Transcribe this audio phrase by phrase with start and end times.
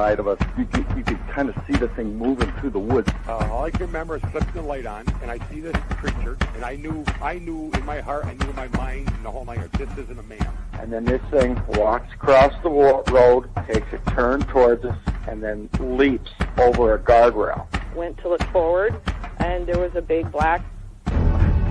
[0.00, 0.38] side of us.
[0.56, 3.12] You could, you could kind of see the thing moving through the woods.
[3.28, 6.38] Uh, all I can remember is flipping the light on, and I see this creature,
[6.54, 9.30] and I knew, I knew in my heart, I knew in my mind, in the
[9.30, 10.52] whole my heart, this isn't a man.
[10.72, 14.96] And then this thing walks across the wa- road, takes a turn towards us,
[15.28, 17.66] and then leaps over a guardrail.
[17.94, 18.98] Went to look forward,
[19.36, 20.62] and there was a big black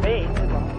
[0.03, 0.78] thing.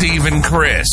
[0.00, 0.88] Steve and Chris.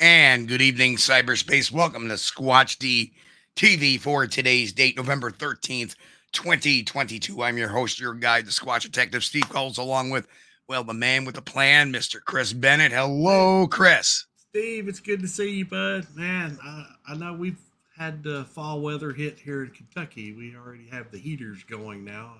[0.00, 1.70] And good evening, cyberspace.
[1.70, 3.12] Welcome to Squatch D
[3.56, 5.96] TV for today's date, November 13th,
[6.32, 7.42] 2022.
[7.42, 10.26] I'm your host, your guide, the Squatch Detective Steve Kulls, along with,
[10.66, 12.24] well, the man with the plan, Mr.
[12.24, 12.92] Chris Bennett.
[12.92, 14.24] Hello, Chris.
[14.48, 16.06] Steve, it's good to see you, bud.
[16.14, 17.58] Man, I, I know we've
[18.04, 20.32] had uh, fall weather hit here in Kentucky.
[20.32, 22.34] We already have the heaters going now.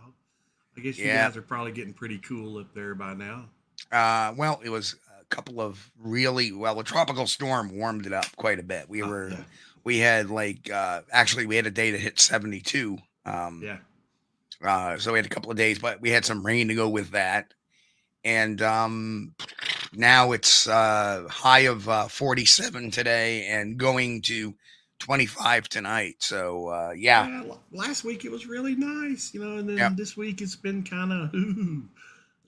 [0.76, 1.26] I guess you Yeah.
[1.28, 3.48] guys are probably getting pretty cool up there by now.
[3.90, 8.26] Uh, well, it was a couple of really well, a tropical storm warmed it up
[8.36, 8.88] quite a bit.
[8.88, 9.32] We Oh, were,
[9.84, 12.98] we had like, uh, actually, we had a day that hit 72.
[13.24, 13.78] Um, Yeah.
[14.62, 16.88] Uh, so we had a couple of days, but we had some rain to go
[16.88, 17.52] with that.
[18.24, 19.34] And um,
[19.92, 24.54] now it's uh, high of uh, 47 today and going to
[25.04, 26.16] 25 tonight.
[26.20, 29.96] So uh, yeah, Yeah, Last week it was really nice, you know, and then Yep.
[29.96, 31.30] this week it's been kind of.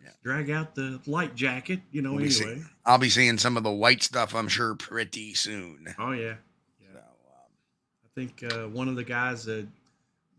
[0.02, 0.10] Yeah.
[0.24, 2.12] Drag out the light jacket, you know.
[2.12, 5.34] We'll be see- anyway, I'll be seeing some of the white stuff, I'm sure, pretty
[5.34, 5.94] soon.
[5.98, 6.34] oh yeah,
[6.80, 6.98] So, yeah.
[6.98, 7.04] um,
[8.04, 9.66] I think uh, one of the guys that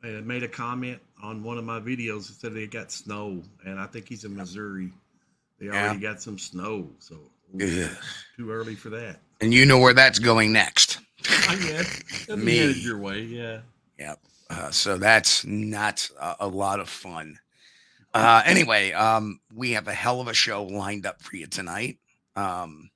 [0.04, 3.80] uh, made a comment on one of my videos that said they got snow, and
[3.80, 4.92] I think he's in Missouri.
[5.60, 5.84] They Yeah.
[5.86, 7.20] already got some snow, so
[7.60, 9.20] too early for that.
[9.42, 10.97] and you know where that's going next.
[11.50, 12.58] I guess that'd Me.
[12.58, 13.60] headed your way, yeah.
[14.00, 14.20] Yep.
[14.50, 17.38] Uh, so that's not a, a lot of fun.
[18.14, 21.98] Uh, anyway, um, we have a hell of a show lined up for you tonight.
[22.36, 22.90] Um,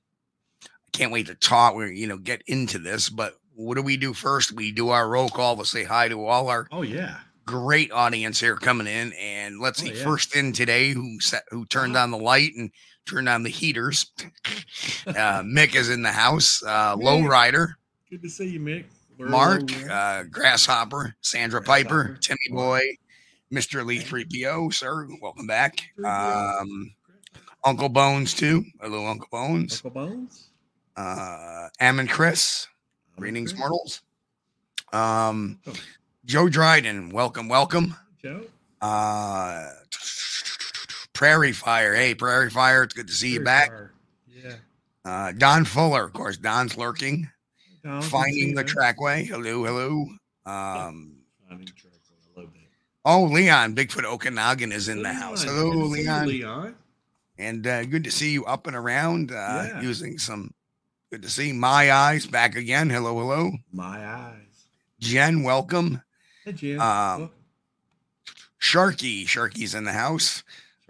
[0.64, 1.74] I can't wait to talk.
[1.74, 4.52] We're you know get into this, but what do we do first?
[4.52, 8.40] We do our roll call to say hi to all our Oh yeah, great audience
[8.40, 10.02] here coming in, and let's Oh, see yeah.
[10.04, 12.70] first in today who set who turned on the light and
[13.06, 14.10] turned on the heaters.
[15.06, 16.62] uh, Mick is in the house.
[16.66, 16.96] Uh.
[16.96, 17.74] Lowrider.
[18.12, 18.84] Good to see you, Mick.
[19.16, 22.82] We're Mark, uh, Grasshopper, Sandra Piper, Timmy Boy,
[23.50, 23.86] Mr.
[23.86, 25.08] Lee 3PO, sir.
[25.22, 25.80] Welcome back.
[26.04, 26.92] Um,
[27.64, 28.64] Uncle Bones, too.
[28.82, 29.76] Hello, Uncle Bones.
[29.82, 30.48] Uncle Bones.
[30.94, 32.68] Uh, Ammon Chris.
[33.18, 34.02] Greetings, mortals.
[34.92, 35.72] Um, Oh.
[36.26, 37.96] Joe Dryden, welcome, welcome.
[38.22, 38.42] Joe.
[38.82, 39.70] Uh,
[41.14, 41.94] Prairie Fire.
[41.94, 43.68] Hey, Prairie Fire, it's good to see you back.
[43.70, 43.92] far.
[44.28, 44.54] Yeah.
[45.02, 47.28] Uh, Don Fuller, of course, Don's lurking.
[47.84, 49.24] Don, good to see Finding the trackway.
[49.24, 50.06] Hello, hello.
[50.46, 51.16] Um,
[51.48, 51.88] Finding the trackway.
[52.36, 52.46] I
[53.04, 55.42] Oh, Leon, Bigfoot Okanagan is in the house.
[55.42, 56.26] Hello, good to see you, Leon.
[56.28, 56.74] Leon.
[57.38, 59.80] And uh, good to see you up and around uh, Yeah.
[59.80, 60.54] using some.
[61.10, 62.88] Good to see my eyes back again.
[62.88, 63.50] Hello, hello.
[63.72, 64.66] My eyes.
[65.00, 66.00] Jen, welcome.
[66.44, 66.80] Hey, Jim.
[66.80, 67.30] Um,
[68.60, 70.44] Sharky, Sharky's in the house.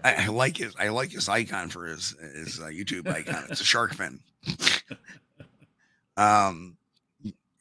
[0.04, 0.74] I, I like his.
[0.78, 3.46] I like his icon for his his uh, YouTube icon.
[3.48, 4.20] It's a shark fin.
[6.18, 6.76] um,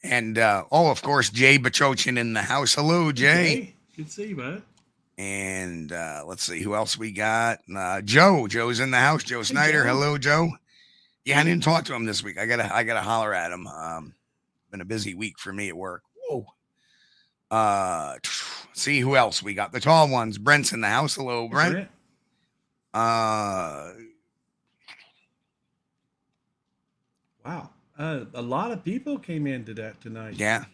[0.02, 2.74] and uh, oh, of course, Jay Bachochin in the house.
[2.74, 3.34] Hello, Jay.
[3.48, 4.62] hey, good to see you, bud.
[5.18, 7.60] And uh, let's see who else we got.
[7.74, 8.46] Uh, Joe.
[8.48, 9.22] Joe's in the house.
[9.22, 9.82] Joe Snyder.
[9.84, 9.88] Joe.
[9.88, 10.50] Hello, Joe.
[11.24, 12.38] Yeah, I didn't talk to him this week.
[12.38, 13.66] I gotta I gotta holler at him.
[13.66, 14.14] Um,
[14.70, 16.02] been a busy week for me at work.
[16.28, 16.46] Whoa.
[17.50, 18.16] Uh,
[18.72, 19.70] see who else we got.
[19.72, 20.38] The tall ones.
[20.38, 21.14] Brent's in the house.
[21.14, 21.72] Hello, Brent.
[21.72, 21.88] Brent.
[22.92, 23.92] Uh,
[27.44, 27.70] Wow.
[28.02, 30.34] Uh, a lot of people came into that tonight.
[30.34, 30.64] yeah.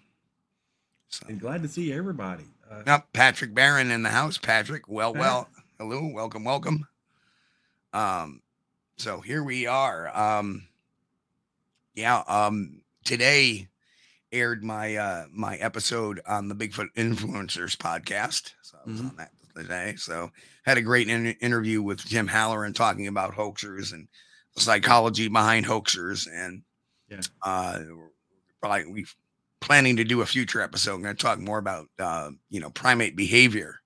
[1.09, 2.45] So, And glad to see everybody.
[2.71, 4.39] Uh, Yep, Patrick Barron in the house.
[4.39, 5.47] Patrick, well, well,
[5.79, 6.87] hello, welcome, welcome.
[7.93, 8.41] Um,
[8.97, 10.09] so here we are.
[10.17, 10.69] Um,
[11.95, 13.69] yeah, um, today
[14.33, 18.53] aired my uh my episode on the Bigfoot Influencers podcast.
[18.63, 19.11] So I was Mhm.
[19.11, 19.97] on that today.
[19.97, 20.31] So
[20.65, 24.09] had a great in- interview with Jim Halloran talking about hoaxers and
[24.55, 26.63] the psychology behind hoaxers and
[27.11, 27.21] Yeah.
[27.43, 27.81] uh
[28.61, 29.07] probably we
[29.61, 30.95] planning to do a future episode.
[30.95, 33.81] I'm going to talk more about uh, you know primate behavior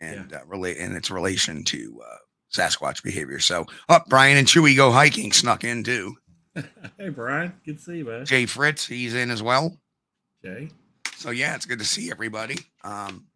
[0.00, 2.16] and uh, relate and its relation to uh,
[2.52, 3.40] Sasquatch behavior.
[3.40, 6.16] So, up Brian and Chewy go hiking snuck in too.
[6.98, 7.52] hey, Brian.
[7.64, 8.26] Good to see you, bud.
[8.26, 9.76] Jay Fritz, he's in as well.
[10.44, 10.70] Jay.
[11.16, 12.58] So yeah, it's good to see everybody.
[12.84, 13.26] Um,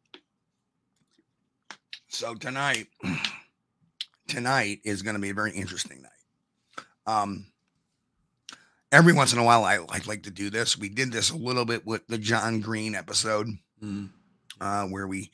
[2.08, 2.86] so tonight,
[4.28, 6.84] tonight is going to be a very interesting night.
[7.06, 7.46] Um,
[8.92, 10.78] every once in a while, I, I like to do this.
[10.78, 13.48] We did this a little bit with the John Green episode,
[13.82, 14.10] Mm.
[14.60, 15.32] uh, where we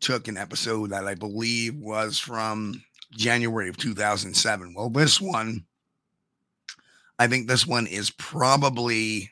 [0.00, 2.82] took an episode that I believe was from
[3.12, 4.72] January of 2007.
[4.74, 5.66] Well, this one,
[7.18, 9.30] I think this one is probably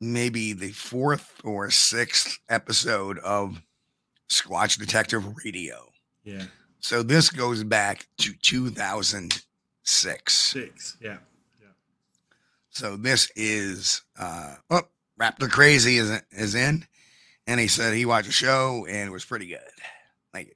[0.00, 3.60] maybe the fourth or sixth episode of
[4.30, 5.90] Squatch Detective Radio.
[6.22, 6.44] Yeah.
[6.80, 10.32] So this goes back to 2006.
[10.32, 10.96] Six.
[11.00, 11.16] Yeah.
[12.78, 14.82] So this is uh oh
[15.20, 16.86] Raptor Crazy is is in,
[17.48, 19.58] and he said he watched a show and it was pretty good.
[20.32, 20.54] Thank you.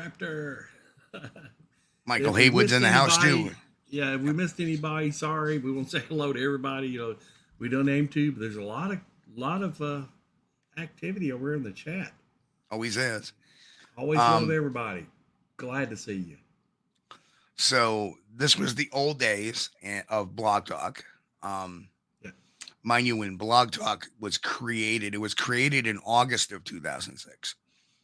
[0.00, 0.66] Raptor.
[2.06, 3.50] Michael Haywood's in the house too.
[3.88, 5.58] Yeah, if we missed anybody, sorry.
[5.58, 6.90] We won't say hello to everybody.
[6.90, 7.16] You know,
[7.58, 9.00] we don't aim to, but there's a lot of
[9.34, 10.02] lot of uh,
[10.78, 12.12] activity over in the chat.
[12.70, 13.32] Always is.
[13.98, 15.06] Always Um, love everybody.
[15.56, 16.36] Glad to see you.
[17.56, 21.04] So this was the old days eh, of Blog Talk.
[21.42, 21.88] Um,
[22.22, 22.32] Yeah.
[22.82, 27.54] mind you, when Blog Talk was created, it was created in August of 2006.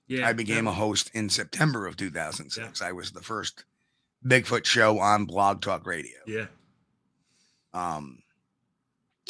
[0.09, 2.83] Yeah, I became a host in September of 2006.
[2.83, 3.65] I was the first
[4.27, 6.19] Bigfoot show on Blog Talk Radio.
[6.27, 6.47] Yeah,
[7.73, 8.23] Um,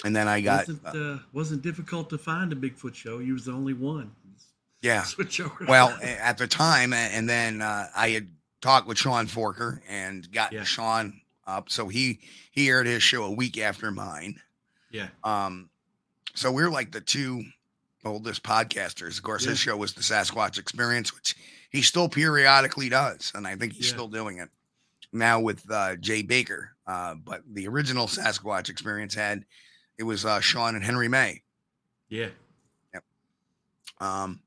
[0.04, 3.18] and then I got wasn't uh, uh, wasn't difficult to find a Bigfoot show.
[3.18, 4.12] You was the only one.
[4.80, 5.04] yeah.
[5.68, 8.28] Well, at the time, and then uh, I had
[8.62, 10.64] talked with Sean Forker and got Yeah.
[10.64, 12.20] Sean up, so he
[12.52, 14.40] he aired his show a week after mine.
[14.90, 15.68] yeah, Um,
[16.34, 17.44] so we're like the two
[18.04, 19.16] oldest podcasters.
[19.18, 19.50] Of course, Yeah.
[19.50, 21.34] his show was the Sasquatch Experience, which
[21.70, 23.92] he still periodically does, and I think he's Yeah.
[23.92, 24.50] still doing it
[25.12, 26.76] now with uh, Jay Baker.
[26.86, 29.44] Uh, but the original Sasquatch Experience had
[29.98, 31.42] it was uh, Sean and Henry May.
[32.08, 32.28] yeah.
[32.94, 33.04] Yep.
[33.98, 34.40] Um,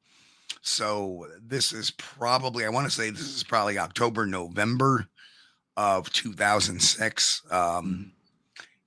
[0.65, 5.05] so this is probably I want to say this is probably October November
[5.77, 7.43] of 2006.
[7.51, 8.13] Um,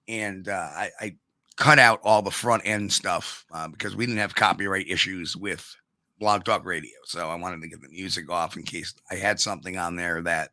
[0.09, 1.17] and uh, I, I
[1.57, 5.77] cut out all the front end stuff uh, because we didn't have copyright issues with
[6.19, 6.97] Blog Talk Radio.
[7.05, 10.23] So I wanted to get the music off in case I had something on there
[10.23, 10.51] that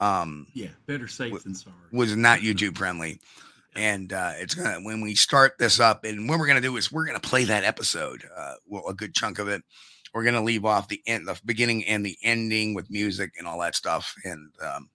[0.00, 1.76] um, Yeah, better safe than sorry.
[1.92, 3.20] was not YouTube friendly.
[3.74, 6.90] And uh, it's gonna when we start this up, and what we're gonna do is
[6.90, 9.62] we're gonna play that episode, uh, well, a good chunk of it.
[10.16, 13.60] We're gonna leave off the end, the beginning and the ending with music and all
[13.60, 14.88] that stuff, and um,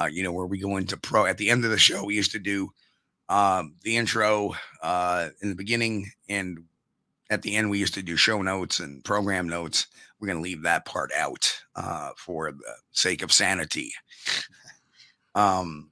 [0.00, 1.26] uh, you know where we go into pro.
[1.26, 2.70] At the end of the show, we used to do
[3.28, 6.64] um, the intro uh, in the beginning, and
[7.28, 9.88] at the end we used to do show notes and program notes.
[10.18, 13.92] We're gonna leave that part out uh, for the sake of sanity.
[15.34, 15.90] Um,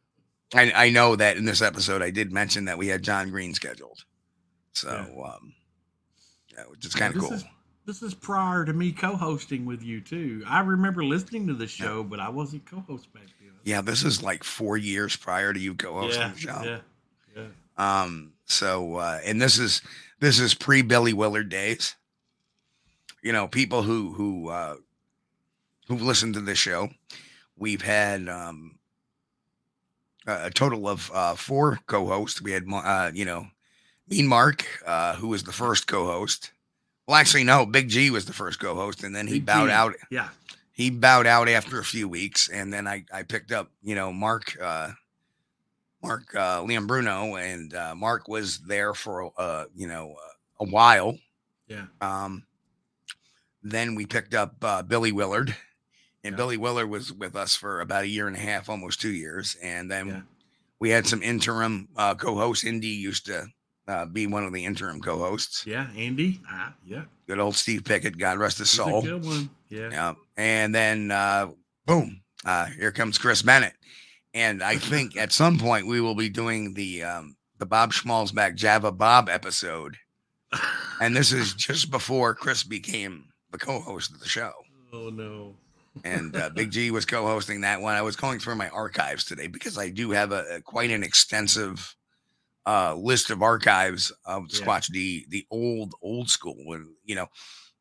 [0.54, 3.52] I, I know that in this episode I did mention that we had John Green
[3.52, 4.06] scheduled,
[4.72, 4.90] so
[5.22, 5.52] um,
[6.50, 7.32] yeah, which is kind of cool.
[7.34, 7.44] is-
[7.86, 10.42] This is prior to me co-hosting with you too.
[10.46, 13.50] I remember listening to the show, but I wasn't co-host back then.
[13.64, 16.62] Yeah, this is like four years prior to you co-hosting yeah, the show.
[16.64, 16.78] yeah,
[17.36, 18.02] yeah.
[18.02, 19.82] Um, so uh, and this is
[20.20, 21.94] this is pre Billy Willard days.
[23.22, 24.76] you know, people who who uh,
[25.88, 26.90] who've listened to this show.
[27.56, 28.78] We've had um,
[30.26, 32.40] a a total of uh, four co-hosts.
[32.42, 33.46] We had, uh, you know,
[34.08, 36.52] Mean Mark, uh, who was the first co-host.
[37.06, 39.72] Well, actually, no, Big G was the first co-host, and then he Big bowed G.
[39.72, 39.92] out.
[40.10, 40.28] Yeah.
[40.72, 44.12] He bowed out after a few weeks, and then I I picked up, you know,
[44.12, 44.56] Mark.
[44.60, 44.90] Uh,
[46.02, 50.68] Mark uh, Liam Bruno, and uh, Mark was there for uh, you know uh, a
[50.68, 51.16] while.
[51.66, 51.86] Yeah.
[52.02, 52.44] Um,
[53.62, 55.56] then we picked up uh, Billy Willard,
[56.22, 56.36] and Yeah.
[56.36, 59.56] Billy Willard was with us for about a year and a half, almost two years.
[59.62, 60.20] And then Yeah.
[60.78, 62.64] we had some interim uh, co-hosts.
[62.64, 63.46] Indy used to
[63.88, 65.66] uh, be one of the interim co-hosts.
[65.66, 65.88] Yeah.
[65.96, 66.40] Andy.
[66.48, 67.04] Ah, yeah.
[67.26, 69.02] Good old Steve Pickett, God rest his He's soul.
[69.02, 69.50] good one.
[69.68, 69.90] Yeah.
[69.90, 70.14] Yeah.
[70.36, 71.48] And then uh,
[71.86, 73.74] boom, uh, here comes Chris Bennett.
[74.32, 78.54] And I think at some point we will be doing the um, the Bob Schmalzbach
[78.56, 79.96] Java Bob episode.
[81.00, 84.52] And this is just before Chris became the co-host of the show.
[84.92, 85.54] oh no.
[86.02, 87.94] And uh, Big G was co-hosting that one.
[87.94, 91.04] I was going through my archives today because I do have a, a quite an
[91.04, 91.94] extensive
[92.66, 94.60] uh, list of archives of Yeah.
[94.60, 97.26] Squatch D, the old old school when you know,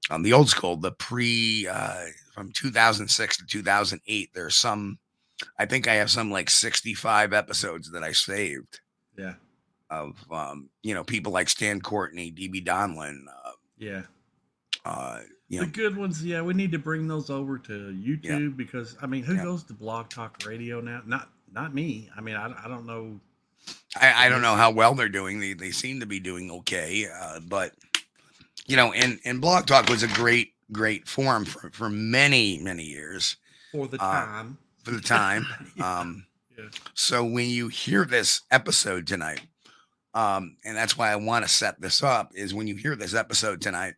[0.10, 4.30] um, the old school, the pre uh, from 2006 to 2008.
[4.34, 5.00] There's some,
[5.58, 8.82] I think I have some like 65 episodes that I saved
[9.18, 9.36] Yeah.
[9.90, 14.04] of um, you know people like Stan Courtney, DB Donlin, uh, Yeah.
[14.86, 18.58] uh, you the know, good ones, yeah, we need to bring those over to YouTube
[18.58, 19.44] because I mean, who Yeah.
[19.44, 21.02] goes to Blog Talk Radio now?
[21.06, 22.10] Not not me.
[22.18, 23.20] I mean, I, I don't know.
[24.00, 25.40] I, I don't know how well they're doing.
[25.40, 27.74] They they seem to be doing okay, uh, but
[28.68, 32.84] you know, and and Blog Talk was a great great forum for for many many
[32.84, 33.38] years
[33.72, 35.46] For the Uh, time, for the time.
[35.76, 36.00] Yeah.
[36.00, 36.26] Um,
[36.58, 36.66] Yeah.
[36.94, 39.42] So when you hear this episode tonight,
[40.14, 43.16] um, and that's why I want to set this up is when you hear this
[43.16, 43.96] episode tonight,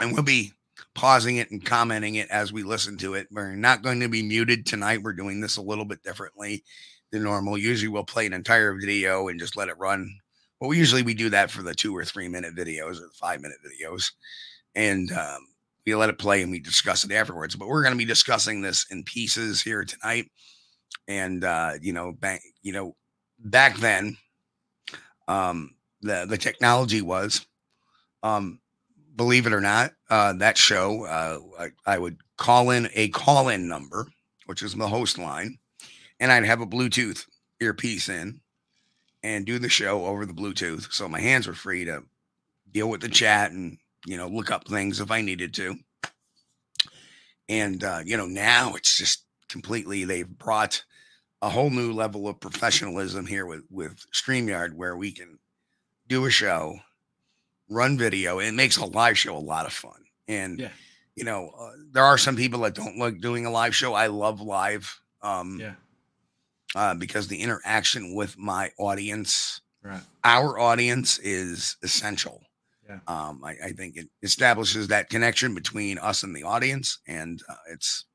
[0.00, 0.52] and we'll be
[0.94, 3.28] pausing it and commenting it as we listen to it.
[3.30, 5.02] We're not going to be muted tonight.
[5.02, 6.64] We're doing this a little bit differently
[7.10, 7.58] than normal.
[7.58, 10.10] Usually we'll play an entire video and just let it run.
[10.60, 13.40] Well, usually we do that for the two or three minute videos or the five
[13.40, 14.10] minute videos.
[14.74, 15.46] And um,
[15.86, 17.56] we let it play and we discuss it afterwards.
[17.56, 20.30] But we're going to be discussing this in pieces here tonight.
[21.06, 22.96] And uh, you know, back you know,
[23.38, 24.16] back then,
[25.26, 27.46] um, the the technology was,
[28.22, 28.60] um,
[29.16, 31.38] believe it or not, uh, that show uh,
[31.86, 34.08] I, I would call in a call in number,
[34.46, 35.58] which is the host line,
[36.20, 37.26] and I'd have a Bluetooth
[37.60, 38.40] earpiece in,
[39.22, 42.02] and do the show over the Bluetooth, so my hands were free to
[42.70, 45.76] deal with the chat and you know look up things if I needed to.
[47.48, 50.84] And uh, you know now it's just completely they've brought
[51.40, 55.38] a whole new level of professionalism here with with StreamYard where we can
[56.08, 56.78] do a show,
[57.68, 58.38] run video.
[58.38, 60.04] It makes a live show a lot of fun.
[60.26, 60.70] And Yeah.
[61.16, 63.94] you know, uh, there are some people that don't like doing a live show.
[63.94, 65.74] I love live um yeah,
[66.74, 70.00] uh, because the interaction with my audience, right.
[70.24, 72.42] our audience is essential.
[72.88, 73.00] Yeah.
[73.06, 77.54] Um, I, I think it establishes that connection between us and the audience, and uh,
[77.70, 78.06] it's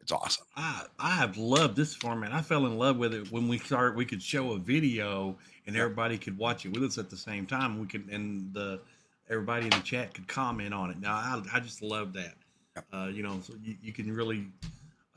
[0.00, 0.46] it's awesome.
[0.56, 2.32] I I have loved this format.
[2.32, 3.96] I fell in love with it when we started.
[3.96, 7.46] We could show a video and everybody could watch it with us at the same
[7.46, 7.78] time.
[7.78, 8.80] We could and the
[9.28, 10.98] everybody in the chat could comment on it.
[10.98, 12.34] Now I I just love that.
[12.92, 14.46] Uh, you know, so you, you can really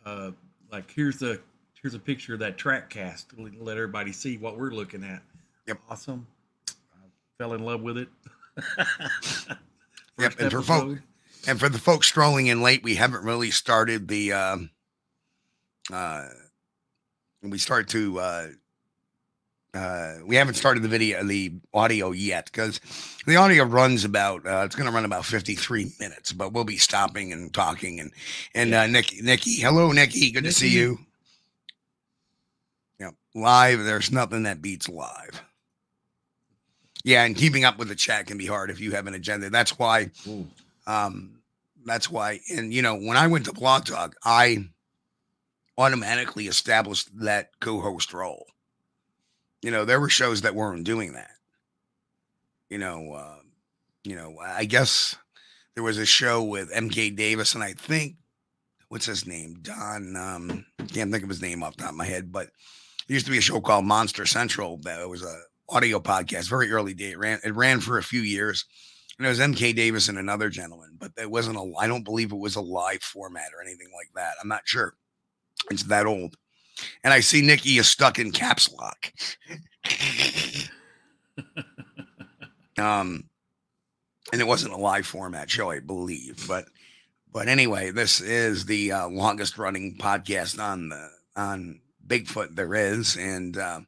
[0.05, 0.32] uh,
[0.72, 1.39] like here's a
[1.84, 3.38] here's a picture of that track cast.
[3.38, 5.22] Let let everybody see what we're looking at.
[5.68, 5.78] Yep.
[5.90, 6.25] Awesome.
[6.70, 6.74] I
[7.38, 8.08] fell in love with it.
[10.20, 11.00] Yep, and for folk-
[11.48, 14.70] And for the folks strolling in late, we haven't really started the um
[15.92, 16.28] uh
[17.42, 18.48] we start to uh
[19.74, 22.80] uh we haven't started the video the audio yet because
[23.25, 27.34] the audio runs about uh it's gonna run about 53 minutes, but we'll be stopping
[27.34, 28.12] and talking and
[28.54, 31.00] and uh Nikki Nikki, hello Nikki, good to see you.
[33.36, 35.42] Live, there's nothing that beats live.
[37.04, 39.50] Yeah, and keeping up with the chat can be hard if you have an agenda.
[39.50, 40.12] That's why
[40.88, 41.40] um,
[41.86, 44.70] that's why, and you know, when I went to Blog Talk, I
[45.78, 48.48] automatically established that co-host role.
[49.62, 51.32] You know, there were shows that weren't doing that.
[52.70, 53.40] You know, uh,
[54.04, 55.16] you know, I guess
[55.75, 58.16] there was a show with MK Davis, and I think
[58.90, 60.16] what's his name, Don.
[60.16, 62.50] Um, can't think of his name off the top of my head, but
[63.08, 66.72] there used to be a show called Monster Central that was a audio podcast, very
[66.72, 67.12] early day.
[67.12, 68.66] It ran it ran for a few years.
[69.18, 72.32] And it was MK Davis and another gentleman, but it wasn't a I don't believe
[72.32, 74.36] it was a live format or anything like that.
[74.42, 74.96] I'm not sure.
[75.70, 76.36] It's that old.
[77.04, 79.14] And I see Nikki is stuck in caps lock.
[82.78, 83.26] um
[84.32, 86.46] and it wasn't a live format show, I believe.
[86.48, 86.66] But
[87.32, 93.16] but anyway, this is the uh, longest running podcast on the on Bigfoot there is,
[93.18, 93.82] and uh,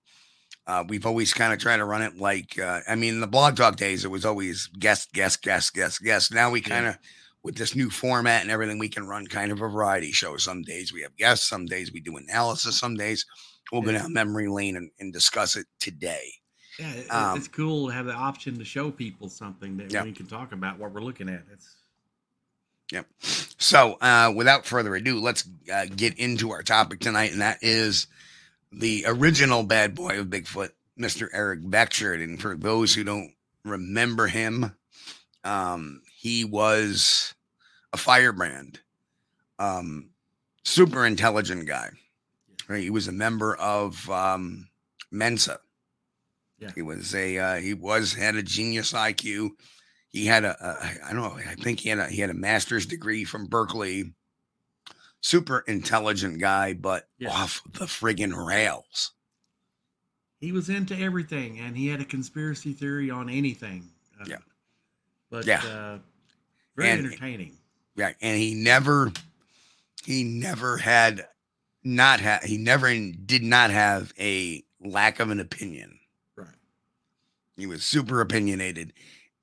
[0.68, 3.28] uh, we've always kind of tried to run it like uh, I mean, in the
[3.28, 6.34] blog talk days, it was always guest, guest, guest, guest, guest.
[6.34, 6.98] Now we kind of
[7.44, 10.36] with this new format and everything, we can run kind of a variety show.
[10.38, 13.24] Some days we have guests, some days we do analysis, some days
[13.72, 14.00] we'll go Yeah.
[14.00, 16.26] down memory lane and, and discuss it today.
[16.80, 20.04] Yeah, Um, it's cool to have the option to show people something that Yeah.
[20.04, 21.44] we can talk about what we're looking at.
[21.54, 21.76] It's
[22.92, 23.08] Yep.
[23.20, 28.08] So, uh, without further ado, let's uh, get into our topic tonight, and that is
[28.72, 31.28] the original bad boy of Bigfoot, Mr.
[31.34, 32.24] Eric Beckjord.
[32.24, 34.76] And for those who don't remember him,
[35.44, 37.34] um, he was
[37.92, 38.82] a firebrand,
[39.58, 40.10] um,
[40.64, 41.90] super intelligent guy.
[42.68, 42.84] Right?
[42.84, 44.70] He was a member of um,
[45.12, 45.60] Mensa.
[46.60, 46.72] Yeah.
[46.74, 49.52] He was a uh, he was had a genius IQ
[50.16, 52.34] he had a, a I don't know I think he had a he had a
[52.36, 54.14] master's degree from Berkeley.
[55.22, 57.32] Super intelligent guy, but Yeah.
[57.32, 59.12] off the friggin' rails.
[60.40, 63.90] he was into everything, and he had a conspiracy theory on anything.
[64.20, 64.38] Uh, Yeah.
[65.32, 65.64] but Yeah.
[65.66, 66.00] uh,
[66.76, 67.58] very And- entertaining.
[67.96, 69.12] Yeah, and he never
[70.04, 71.28] he never had
[71.84, 76.00] not had he never did not have a lack of an opinion.
[76.36, 76.54] Right.
[77.58, 78.94] He was super opinionated,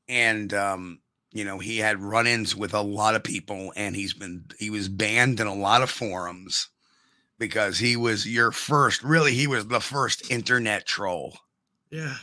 [0.08, 1.00] and um,
[1.32, 4.88] you know he had run-ins with a lot of people, and he's been he was
[4.88, 6.68] banned in a lot of forums
[7.38, 9.02] because he was your first.
[9.02, 11.36] Really, he was the first internet troll.
[11.90, 12.14] Yeah.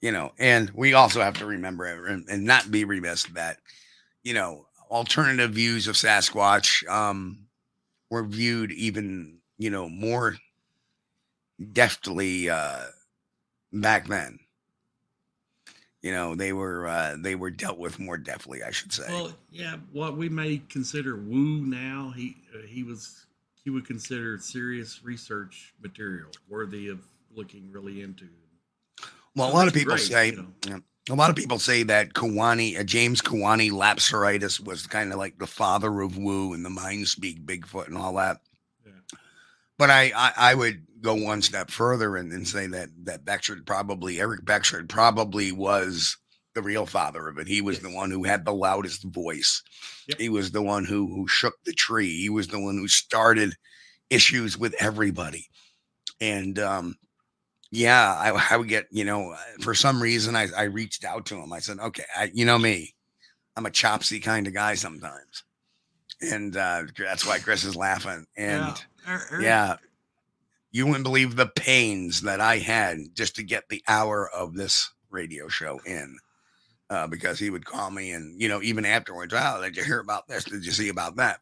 [0.00, 3.58] You know, and we also have to remember and, and not be remiss that
[4.22, 7.46] you know alternative views of Sasquatch um,
[8.10, 10.36] were viewed even you know more
[11.72, 12.84] deftly uh,
[13.72, 14.38] back then.
[16.02, 19.04] You know, they were uh, they were dealt with more deftly, I should say.
[19.08, 19.76] Well, yeah.
[19.92, 23.26] What we may consider woo now, he uh, he was
[23.62, 27.00] he would consider serious research material worthy of
[27.34, 28.28] looking really into.
[29.36, 30.46] Well, a lot of people great, say you know.
[30.66, 30.78] yeah,
[31.10, 35.38] a lot of people say that Kewaunee, uh, James Kewaunee Lapseritis was kind of like
[35.38, 38.40] the father of woo and the mind speak Bigfoot and all that.
[38.86, 38.92] Yeah.
[39.78, 43.66] But I, I, I would go one step further and, and say that that Beckjord
[43.66, 46.16] probably Eric Beckjord probably was
[46.54, 47.46] the real father of it.
[47.46, 49.62] He was the one who had the loudest voice.
[50.08, 50.18] Yep.
[50.18, 52.20] He was the one who who shook the tree.
[52.20, 53.54] He was the one who started
[54.10, 55.46] issues with everybody.
[56.20, 56.96] And um
[57.72, 61.36] yeah, I, I would get, you know, for some reason I, I reached out to
[61.36, 61.52] him.
[61.52, 62.96] I said, okay, I, you know me,
[63.56, 65.44] I'm a chopsy kind of guy sometimes.
[66.20, 68.26] And uh, that's why Chris is laughing.
[68.36, 69.76] And yeah, Er- Eric- yeah,
[70.72, 74.90] you wouldn't believe the pains that I had just to get the hour of this
[75.10, 76.18] radio show in.
[76.88, 80.00] Uh, because he would call me and, you know, even afterwards, oh, did you hear
[80.00, 80.42] about this?
[80.42, 81.38] Did you see about that?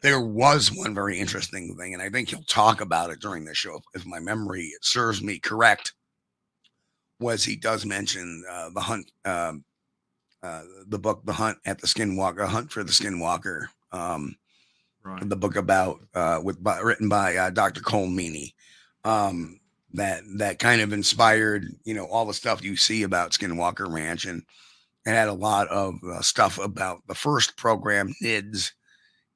[0.00, 3.54] There was one very interesting thing, and I think he'll talk about it during the
[3.54, 5.92] show if my memory serves me correct.
[7.20, 9.64] Was he does mention uh, the hunt, um,
[10.42, 14.36] uh, the book, The Hunt at the Skinwalker, Hunt for the Skinwalker, um,
[15.02, 15.28] right.
[15.28, 17.80] the book about uh, with by, written by uh, Dr.
[17.80, 18.54] Cole Meany,
[19.04, 19.60] um,
[19.94, 24.26] that that kind of inspired you know all the stuff you see about Skinwalker Ranch,
[24.26, 24.42] and
[25.06, 28.72] it had a lot of uh, stuff about the first program NIDS,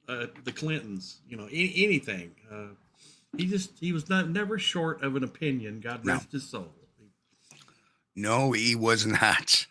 [0.08, 1.18] uh, the Clintons.
[1.28, 2.32] You know, any, anything.
[2.52, 2.68] Uh,
[3.38, 5.80] he just he was not never short of an opinion.
[5.80, 6.20] God No.
[6.32, 6.72] his soul.
[8.16, 9.66] No, he was not.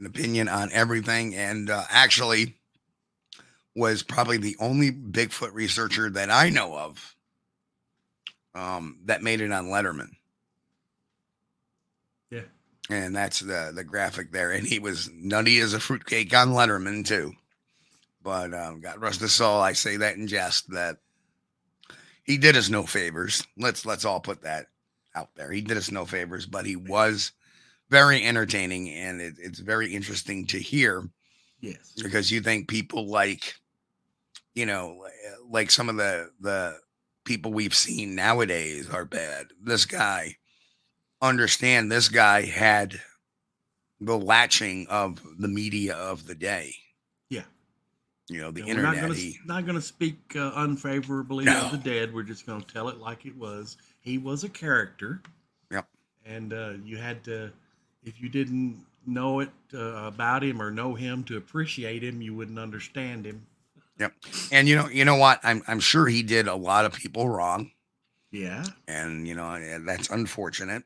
[0.00, 2.56] An opinion on everything, and uh, actually
[3.74, 7.16] was probably the only Bigfoot researcher that I know of
[8.54, 10.10] um, that made it on Letterman.
[12.30, 12.42] Yeah.
[12.90, 14.52] And that's the the graphic there.
[14.52, 17.32] And he was nutty as a fruitcake on Letterman too.
[18.22, 20.98] But um, God rest his soul, I say that in jest that
[22.24, 23.46] he did us no favors.
[23.56, 24.66] Let's let's all put that
[25.14, 25.50] out there.
[25.50, 27.32] He did us no favors, but he was
[27.90, 31.08] very entertaining, and it, it's very interesting to hear
[31.60, 31.92] Yes.
[32.02, 33.54] because you think people like,
[34.54, 35.06] you know,
[35.48, 36.78] like some of the the
[37.24, 39.46] people we've seen nowadays are bad.
[39.62, 40.36] This guy,
[41.20, 43.00] understand, this guy had
[44.00, 46.74] the latching of the media of the day.
[47.30, 47.42] Yeah.
[48.28, 49.02] You know, the Yeah, we're not internet.
[49.02, 51.60] gonna, he, not going to speak uh, unfavorably No.
[51.60, 52.12] of the dead.
[52.12, 53.76] We're just going to tell it like it was.
[54.00, 55.22] He was a character.
[55.70, 55.86] Yep.
[56.26, 57.52] And uh, you had to,
[58.04, 62.34] if you didn't know it uh, about him or know him to appreciate him, you
[62.34, 63.46] wouldn't understand him.
[64.50, 65.40] And you know, you know what?
[65.42, 67.70] I'm I'm sure he did a lot of people wrong.
[68.30, 68.64] Yeah.
[68.88, 70.84] and you know that's unfortunate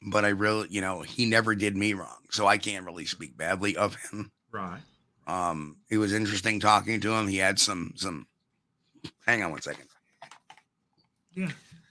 [0.00, 3.36] but i really you know he never did me wrong so i can't really speak
[3.36, 4.78] badly of him Right.
[5.26, 8.28] um it was interesting talking to him he had some some
[9.26, 9.86] hang on one second
[11.34, 11.50] Yeah.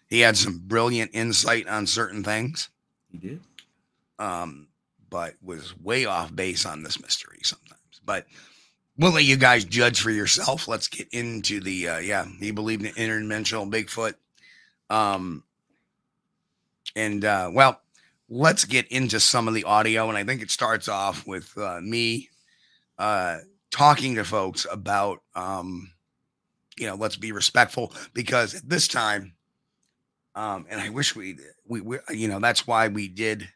[0.09, 2.69] he had some brilliant insight on certain things
[3.11, 3.41] He did.
[4.17, 4.69] um
[5.09, 8.25] but was way off base on this mystery sometimes but
[8.97, 10.67] we'll let you guys judge for yourself.
[10.67, 14.15] Let's get into the uh yeah he believed in interdimensional bigfoot.
[14.89, 15.43] Um
[16.95, 17.81] and uh well
[18.29, 21.79] let's get into some of the audio and i think it starts off with uh
[21.81, 22.29] me
[22.97, 23.37] uh
[23.71, 25.91] talking to folks about um
[26.77, 29.33] you know let's be respectful because at this time
[30.35, 33.47] um and i wish we we, we you know that's why we did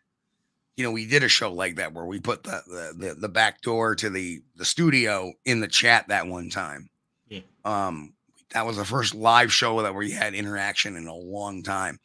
[0.82, 3.30] you know we did a show like that where we put the the the, the
[3.30, 6.90] back door to the the studio in the chat that one time
[7.30, 7.42] Yeah.
[7.66, 8.14] um
[8.54, 12.00] that was the first live show that we had interaction in a long time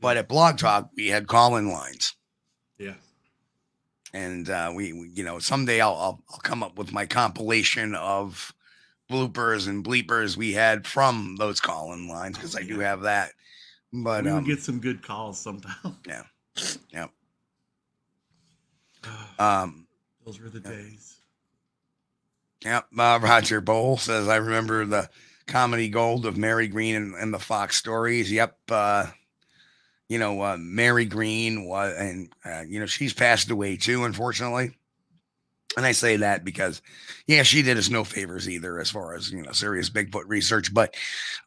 [0.00, 2.14] but at blog talk we had call-in lines
[2.78, 2.94] Yeah.
[4.14, 7.94] and uh, we, we, you know, someday I'll, I'll I'll come up with my compilation
[7.94, 8.52] of
[9.10, 13.32] bloopers and bleepers we had from those call-in lines because I do have that.
[13.92, 15.96] But we um, get some good calls sometime.
[16.06, 16.22] Yeah.
[16.92, 17.10] Yep.
[19.38, 19.86] Um,
[20.24, 21.20] Those were the days.
[22.64, 22.86] Yep.
[22.96, 25.08] Uh, Roger Bowl says, I remember the
[25.46, 28.30] comedy gold of Mary Green and, and the Fox stories.
[28.30, 28.56] Yep.
[28.70, 29.06] Uh,
[30.08, 34.72] you know, uh, Mary Green was, and, uh, you know, she's passed away too, unfortunately.
[35.76, 36.82] And I say that because,
[37.26, 40.72] yeah, she did us no favors either as far as, you know, serious Bigfoot research.
[40.72, 40.94] But,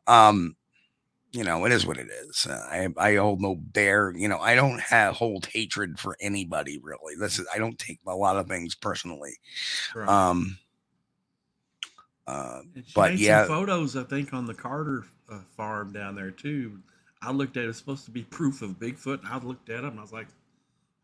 [0.08, 0.56] um,
[1.36, 2.48] you know, it is what it is.
[2.50, 4.14] Uh, I I hold no bear.
[4.16, 7.16] You know, I don't have hold hatred for anybody really.
[7.20, 9.34] This is I don't take a lot of things personally.
[9.94, 10.08] Right.
[10.08, 10.58] Um,
[12.26, 12.62] uh,
[12.96, 13.46] but yeah.
[13.46, 16.80] photos, I think, on the Carter uh, farm down there too.
[17.22, 19.20] I looked at it, it's supposed to be proof of Bigfoot.
[19.20, 20.28] And I looked at them and I was like,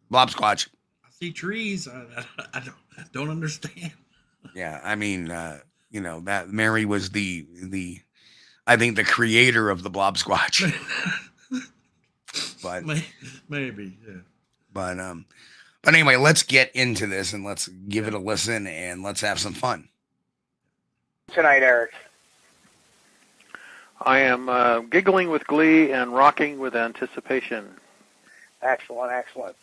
[0.10, 0.70] Bob Squatch.
[1.04, 1.88] I see trees.
[1.88, 3.92] I, I, I don't, don't understand.
[4.56, 5.60] Yeah, I mean, uh,
[5.92, 8.00] you know that Mary was the the,
[8.68, 10.74] I think the creator of the Blob Squatch.
[12.64, 12.84] but
[13.50, 14.16] Maybe, yeah.
[14.72, 15.26] but um,
[15.82, 19.40] but anyway, let's get into this and let's give it a listen and let's have
[19.40, 19.90] some fun.
[21.34, 21.92] Tonight, Eric.
[24.02, 27.70] I am uh, giggling with glee and rocking with anticipation.
[28.62, 29.56] Excellent, excellent.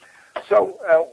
[0.48, 1.04] So, uh,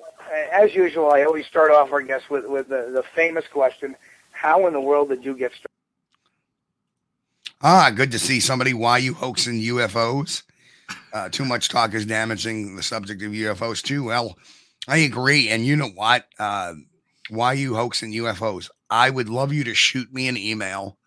[0.52, 3.96] as usual, I always start off our guests with, with the, the famous question,
[4.32, 5.75] how in the world did you get started?
[7.68, 8.76] Ah, good to see somebody.
[8.76, 10.44] Why you hoaxing UFOs?
[11.12, 14.04] Uh, too much talk is damaging the subject of UFOs too.
[14.04, 14.38] Well,
[14.88, 15.50] I agree.
[15.50, 16.28] And you know what?
[16.38, 16.76] Uh,
[17.32, 18.70] why you hoaxing UFOs?
[18.92, 21.00] I would love you to shoot me an email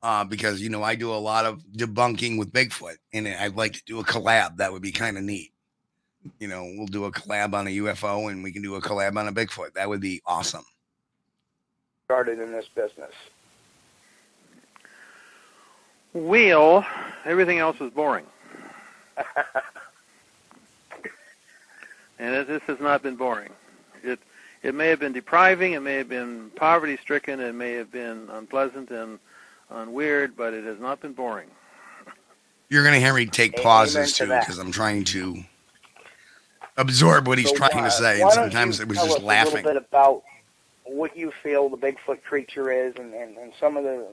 [0.00, 3.72] uh, because you know I do a lot of debunking with Bigfoot, and I'd like
[3.72, 4.58] to do a collab.
[4.58, 5.52] That would be kind of neat.
[6.38, 9.16] You know, we'll do a collab on a UFO, and we can do a collab
[9.16, 9.72] on a Bigfoot.
[9.74, 10.64] That would be awesome.
[12.04, 13.14] started in this business?
[16.14, 16.84] Wheel,
[17.24, 18.26] everything else is boring.
[22.18, 23.50] and it, this has not been boring.
[24.02, 24.18] It
[24.62, 28.28] it may have been depriving, it may have been poverty stricken, it may have been
[28.30, 29.18] unpleasant and,
[29.70, 31.48] and weird, but it has not been boring.
[32.68, 34.40] You're going to hear me take Amen pauses too that.
[34.40, 35.44] because I'm trying to
[36.76, 38.20] absorb what he's So, trying uh, to say.
[38.20, 39.64] And sometimes it was tell just us laughing.
[39.64, 40.22] A little bit about
[40.84, 44.08] what you feel the Bigfoot creature is, and, and, and some of the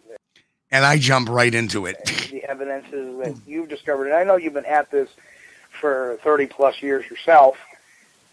[0.72, 1.98] And I jump right into it.
[2.32, 4.08] the evidences that you've discovered.
[4.08, 5.10] And I know you've been at this
[5.80, 7.58] for 30 plus years yourself,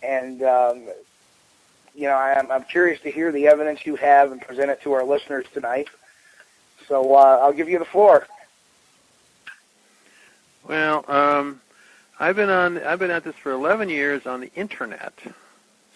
[0.02, 0.88] and um,
[1.94, 4.92] you know I'm, I'm curious to hear the evidence you have and present it to
[4.92, 5.88] our listeners tonight.
[6.88, 8.26] So uh, I'll give you the floor.
[10.68, 11.60] Well, um,
[12.18, 12.78] I've been on.
[12.78, 15.14] I've been at this for 11 years on the internet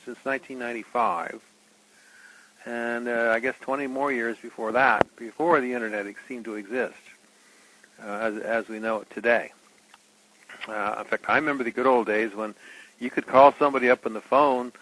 [0.05, 1.41] since 1995,
[2.67, 6.95] and uh, I guess 20 more years before that, before the internet seemed to exist
[8.03, 9.53] uh, as, as we know it today.
[10.69, 12.55] Uh, in fact, I remember the good old days when
[12.99, 14.73] you could call somebody up on the phone,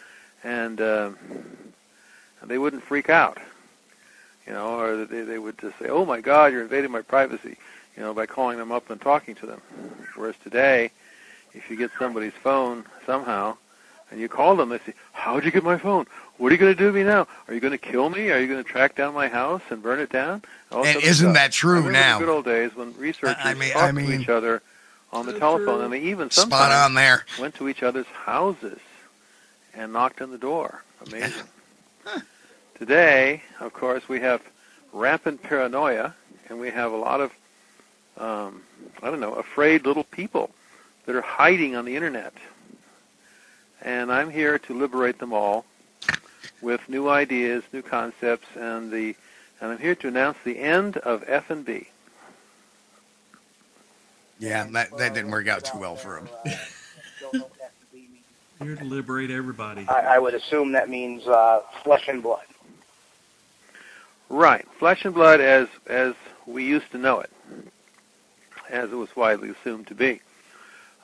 [0.43, 1.11] and uh,
[2.43, 3.39] they wouldn't freak out,
[4.47, 7.57] you know, or they, they would just say, "Oh my God, you're invading my privacy."
[7.97, 9.61] you know, by calling them up and talking to them.
[10.17, 10.91] Whereas today,
[11.53, 13.57] if you get somebody's phone somehow,
[14.11, 16.07] and you call them, they say, "How'd you get my phone?
[16.37, 17.29] What are you going to do to me now?
[17.47, 18.31] Are you going to kill me?
[18.31, 20.43] Are you going to track down my house and burn it down?"
[20.73, 21.35] All And isn't stuff.
[21.35, 22.19] that true I remember now?
[22.19, 24.61] The good old days when researchers I mean- talked I mean- to each other
[25.13, 25.81] on the So telephone, true.
[25.83, 27.25] and they even Spot sometimes on there.
[27.39, 28.81] went to each other's houses
[29.75, 30.83] and knocked on the door.
[31.07, 31.45] Amazing.
[32.79, 34.43] Today, of course, we have
[34.93, 36.15] rampant paranoia,
[36.49, 37.33] and we have a lot of,
[38.19, 38.63] um,
[39.03, 40.51] I don't know, afraid little people
[41.07, 42.33] that are hiding on the internet.
[43.81, 45.65] And I'm here to liberate them all
[46.65, 49.15] with new ideas, new concepts, and the,
[49.61, 51.89] and I'm here to announce the end of F and B.
[54.41, 56.29] Yeah, that, that didn't work out too well for him.
[58.61, 59.87] Here to liberate everybody.
[59.89, 62.45] I, I would assume that means uh, flesh and blood.
[64.31, 66.15] Right, flesh and blood as as
[66.47, 67.31] we used to know it,
[68.71, 70.21] as it was widely assumed to be.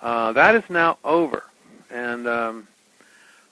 [0.01, 1.45] Uh, that is now over,
[1.91, 2.69] and um,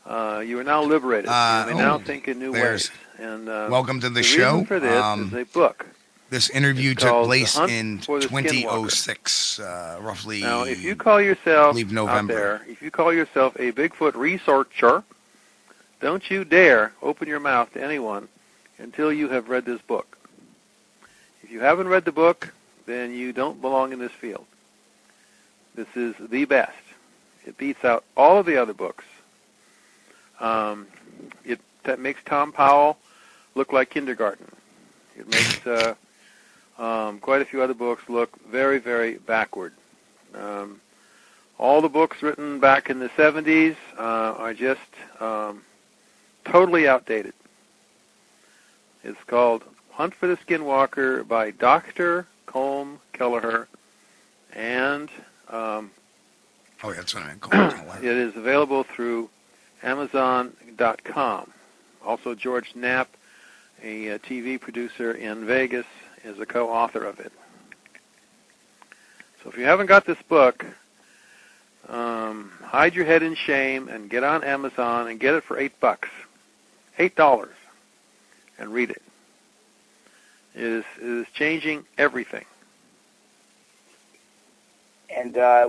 [0.09, 1.29] uh, you are now liberated.
[1.29, 2.90] Uh, you may now oh, think in new ways.
[3.18, 4.64] And uh, Welcome to the, the show.
[4.64, 5.87] for this Um, is a book.
[6.31, 8.51] this interview it's took place in for the Skinwalker.
[8.62, 10.40] 2006, uh, roughly.
[10.42, 12.35] Now, if you call yourself out November.
[12.35, 15.05] there, if you call yourself a Bigfoot researcher,
[16.01, 18.29] don't you dare open your mouth to anyone
[18.79, 20.16] until you have read this book.
[21.42, 22.55] If you haven't read the book,
[22.87, 24.47] then you don't belong in this field.
[25.75, 26.73] This is the best.
[27.47, 29.05] It beats out all of the other books.
[30.40, 30.87] Um,
[31.44, 32.98] it that makes Tom Powell
[33.55, 34.51] look like kindergarten.
[35.16, 35.94] It makes uh,
[36.79, 39.72] um, quite a few other books look very, very backward.
[40.35, 40.81] Um,
[41.59, 44.81] all the books written back in the 70s uh, are just
[45.20, 45.62] um,
[46.44, 47.35] totally outdated.
[49.03, 52.27] It's called Hunt for the Skinwalker by Dr.
[52.46, 53.66] Colm Kelleher,
[54.55, 55.09] and
[55.48, 55.90] um,
[56.83, 57.40] oh, yeah, that's meant.
[57.40, 57.98] Colin Keller.
[57.98, 59.29] it is available through
[59.83, 61.53] Amazon.com.
[62.05, 63.09] Also, George Knapp,
[63.83, 65.87] a, uh TV producer in Vegas,
[66.25, 67.33] is a co-author of it.
[69.43, 70.64] So if you haven't got this book,
[71.88, 75.79] um, hide your head in shame and get on Amazon and get it for eight
[75.81, 76.09] bucks,
[76.99, 77.55] eight dollars,
[78.59, 79.03] and read it.
[80.55, 82.45] It is, it is changing everything.
[85.14, 85.67] and uh,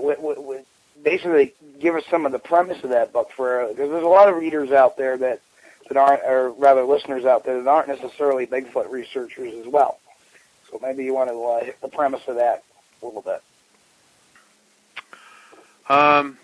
[1.04, 4.30] basically give us some of the premise of that book for because there's a lot
[4.30, 5.42] of readers out there that
[5.88, 10.00] that aren't, or rather listeners out there that aren't necessarily Bigfoot researchers as well.
[10.70, 12.64] So maybe you want to uh, hit the premise of that
[13.02, 13.42] a little bit.
[15.90, 16.38] Um,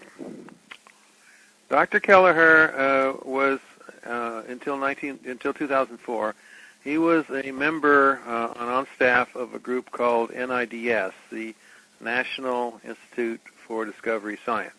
[1.69, 1.99] Dr.
[1.99, 3.59] Kelleher uh, was
[4.05, 6.35] uh, until 19 until 2004.
[6.83, 11.55] He was a member uh, on staff of a group called NIDS, the
[11.99, 14.73] National Institute for Discovery Science,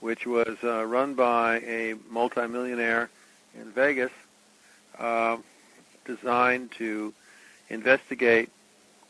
[0.00, 3.10] which was uh, run by a multimillionaire
[3.60, 4.12] in Vegas,
[4.98, 5.36] uh,
[6.04, 7.12] designed to
[7.68, 8.50] investigate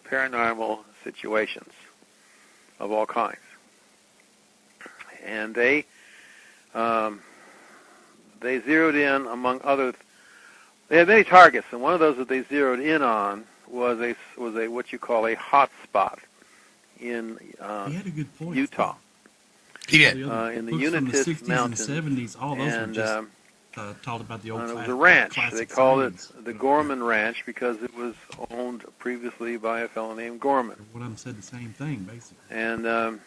[0.04, 1.72] paranormal situations
[2.80, 3.38] of all kinds
[5.24, 5.84] and they
[6.74, 7.20] um,
[8.40, 9.94] they zeroed in among other.
[10.88, 14.14] They had many targets, and one of those that they zeroed in on was a
[14.40, 16.18] was a what you call a hot spot
[17.00, 18.56] in uh, he had a good point.
[18.56, 18.94] Utah.
[19.88, 20.18] He did.
[20.18, 21.88] The other Uh, in the books from the 60s Mountains.
[21.88, 23.30] and 70s, all those and were just um,
[23.76, 25.38] uh, talked about the old and it was a ranch.
[25.52, 26.32] They called sightings.
[26.38, 28.14] it the Gorman Ranch because it was
[28.50, 30.76] owned previously by a fellow named Gorman.
[30.92, 32.36] One of them said the same thing, basically.
[32.50, 33.20] And um,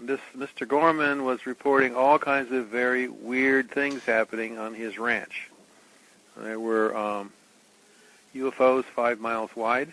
[0.00, 0.66] this Mr.
[0.66, 5.50] Gorman was reporting all kinds of very weird things happening on his ranch.
[6.36, 7.32] There were um,
[8.34, 9.92] UFOs five miles wide.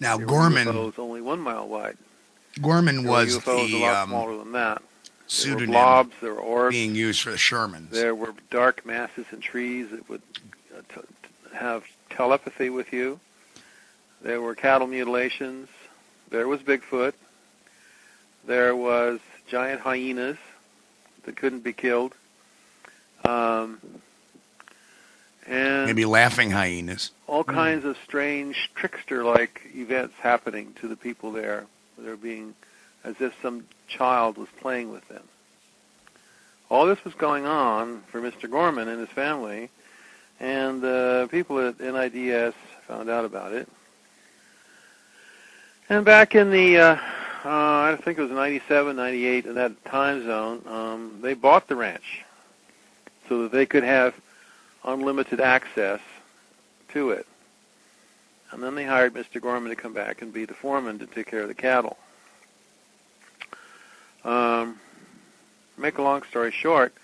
[0.00, 1.96] Now, There were Gorman UFOs only one mile wide.
[2.60, 4.82] Gorman was UFOs a lot um, smaller than that.
[5.42, 6.14] There were blobs.
[6.20, 6.74] There were orbs.
[6.74, 7.90] being used for the Shermans.
[7.90, 10.22] There were dark masses in trees that would
[10.76, 13.18] uh, t- t- have telepathy with you.
[14.22, 15.68] There were cattle mutilations.
[16.30, 17.14] There was Bigfoot.
[18.46, 20.36] There was giant hyenas
[21.24, 22.14] that couldn't be killed.
[23.24, 23.80] Um,
[25.46, 27.10] and Maybe laughing hyenas.
[27.26, 31.66] all kinds of strange trickster-like events happening to the people there.
[31.98, 32.54] They're being
[33.04, 35.22] as if some child was playing with them.
[36.70, 38.50] All this was going on for Mr.
[38.50, 39.68] Gorman and his family,
[40.40, 42.54] and the people at NIDS
[42.88, 43.68] found out about it.
[45.88, 46.98] And back in the, uh, uh,
[47.44, 52.24] I think it was 97, 98, in that time zone, um, they bought the ranch
[53.28, 54.14] so that they could have
[54.84, 56.00] unlimited access
[56.88, 57.26] to it.
[58.54, 59.42] And then they hired Mr.
[59.42, 61.96] Gorman to come back and be the foreman to take care of the cattle.
[64.24, 64.78] Um,
[65.76, 66.94] make a long story short,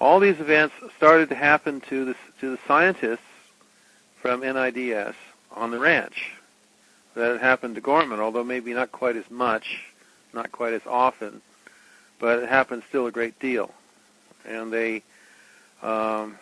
[0.00, 3.20] all these events started to happen to the to the scientists
[4.16, 5.14] from NIDS
[5.54, 6.32] on the ranch.
[7.14, 9.82] That had happened to Gorman, although maybe not quite as much,
[10.32, 11.42] not quite as often,
[12.18, 13.74] but it happened still a great deal.
[14.46, 15.02] And they
[15.82, 16.38] um,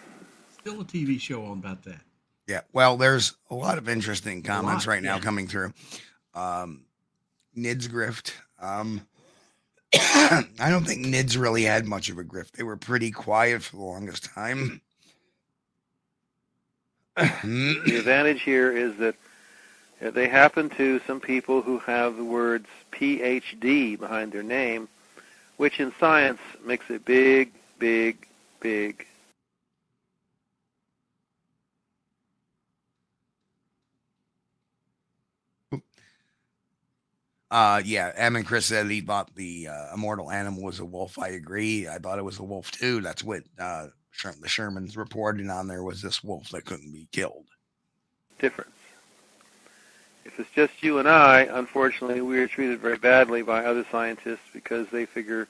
[0.60, 2.05] Still a TV show on about that.
[2.46, 2.60] Yeah.
[2.72, 5.20] Well, there's a lot of interesting comments lot, right now yeah.
[5.20, 5.72] coming through.
[6.34, 6.82] Um,
[7.54, 8.32] Nid's grift.
[8.60, 9.06] Um,
[9.94, 12.52] I don't think NIDS really had much of a grift.
[12.52, 14.80] They were pretty quiet for the longest time.
[17.16, 19.16] the advantage here is that
[20.00, 24.88] they happen to some people who have the words PhD behind their name,
[25.56, 28.26] which in science makes a big, big,
[28.60, 29.06] big
[37.50, 41.18] Uh, yeah, Em and Chris said he thought the uh, immortal animal was a wolf.
[41.18, 41.88] I agree.
[41.88, 43.00] I thought it was a wolf too.
[43.00, 43.88] That's what uh,
[44.22, 47.46] the Shermans reporting on there was this wolf that couldn't be killed.
[48.38, 48.70] difference.
[50.24, 54.40] If it's just you and I, unfortunately, we are treated very badly by other scientists
[54.52, 55.46] because they figure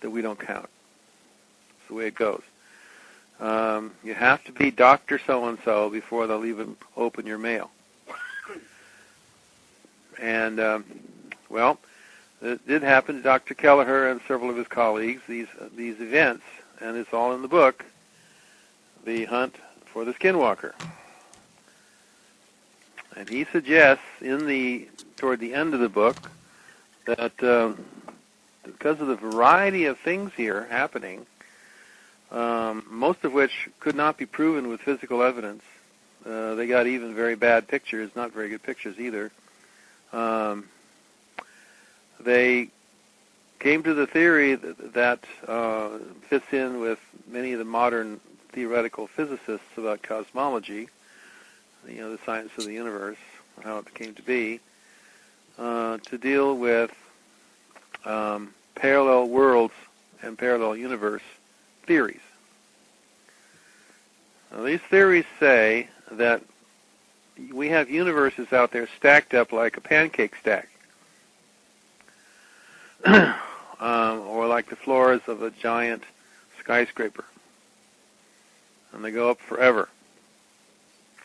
[0.00, 0.68] that we don't count.
[1.78, 2.42] It's the way it goes.
[3.38, 7.70] Um, you have to be Doctor So and So before they'll even open your mail.
[10.20, 10.84] And um,
[11.48, 11.78] well,
[12.40, 13.54] it did happen to Dr.
[13.54, 15.22] Kelleher and several of his colleagues.
[15.28, 16.44] These these events,
[16.80, 17.84] and it's all in the book,
[19.04, 19.56] "The Hunt
[19.86, 20.72] for the Skinwalker."
[23.16, 26.16] And he suggests in the toward the end of the book
[27.06, 27.84] that um,
[28.62, 31.26] because of the variety of things here happening,
[32.30, 35.62] um, most of which could not be proven with physical evidence,
[36.24, 39.32] uh, they got even very bad pictures, not very good pictures either.
[40.12, 40.68] Um,
[42.20, 42.68] they
[43.58, 48.20] came to the theory that, that uh, fits in with many of the modern
[48.52, 50.88] theoretical physicists about cosmology,
[51.88, 53.18] you know, the science of the universe,
[53.62, 54.60] how it came to be,
[55.58, 56.92] uh, to deal with
[58.04, 59.74] um, parallel worlds
[60.22, 61.22] and parallel universe
[61.84, 62.20] theories.
[64.52, 66.42] Now, these theories say that
[67.52, 70.68] we have universes out there stacked up like a pancake stack,
[73.04, 73.34] um,
[73.80, 76.02] or like the floors of a giant
[76.58, 77.24] skyscraper,
[78.92, 79.88] and they go up forever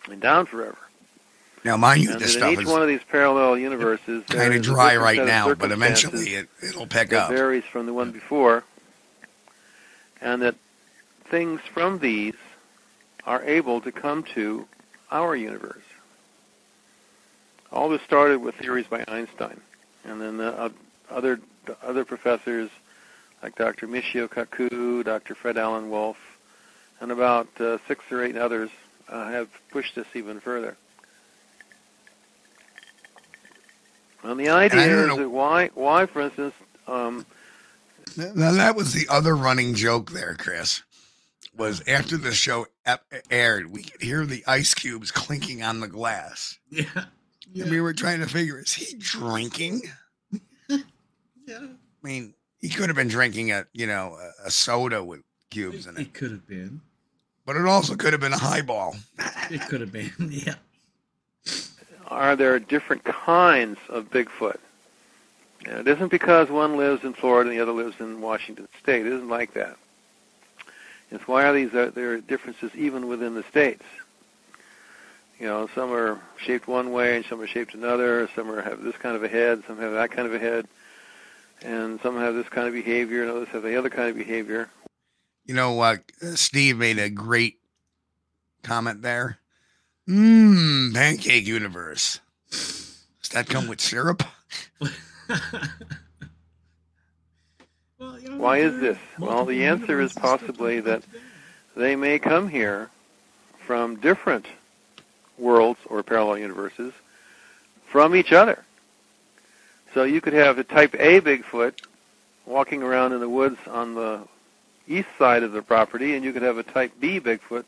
[0.09, 0.77] and down forever.
[1.63, 4.61] Now, mind you, And this stuff each is one of these parallel universes, kind of
[4.61, 7.29] dry right now, but eventually it, it'll pick up.
[7.29, 8.63] varies from the one before,
[10.21, 10.55] and that
[11.25, 12.35] things from these
[13.25, 14.67] are able to come to
[15.09, 15.83] our universe.
[17.71, 19.59] All this started with theories by Einstein,
[20.03, 20.69] and then the uh,
[21.09, 22.69] other the other professors
[23.41, 23.87] like Dr.
[23.87, 25.35] Michio Kaku, Dr.
[25.35, 26.17] Fred Alan Wolf,
[27.01, 28.69] and about uh, six or eight others
[29.09, 30.77] uh, have pushed this even further.
[34.23, 36.53] And the idea I is that why, why, for instance,
[36.87, 37.25] um,
[38.15, 40.81] Now that was the other running joke there, Chris.
[41.55, 45.87] Was after the show ep- aired, we could hear the ice cubes clinking on the
[45.87, 46.85] glass, Yeah.
[47.53, 49.81] and we were trying to figure: is he drinking?
[51.45, 51.59] Yeah.
[51.61, 55.87] I mean, he could have been drinking a you know a, a soda with cubes
[55.87, 56.81] in It, it, could have been.
[57.45, 58.95] but it also could have been a highball.
[59.51, 60.11] It could have been.
[60.19, 60.55] Yeah.
[62.07, 64.57] are there different kinds of Bigfoot?
[65.65, 69.05] And it isn't because one lives in Florida and the other lives in Washington State.
[69.05, 69.77] It isn't like that.
[71.11, 73.83] It's why are these uh, there are differences even within the states?
[75.39, 78.29] You know, some are shaped one way and some are shaped another.
[78.35, 80.67] Some are have this kind of a head, some have that kind of a head,
[81.61, 84.69] and some have this kind of behavior, and others have the other kind of behavior.
[85.45, 85.97] You know, uh,
[86.35, 87.59] Steve made a great
[88.63, 89.39] comment there.
[90.07, 92.19] Mmm, pancake universe.
[92.49, 94.23] Does that come with syrup?
[94.79, 94.91] well,
[98.19, 98.97] you know, Why is this?
[99.17, 101.09] Well, the answer is possibly that that
[101.75, 102.89] they may come here
[103.65, 104.45] from different
[105.37, 106.93] worlds or parallel universes
[107.85, 108.63] from each other.
[109.93, 111.73] So you could have a type A Bigfoot
[112.45, 114.21] walking around in the woods on the
[114.87, 117.65] east side of the property, and you could have a type B Bigfoot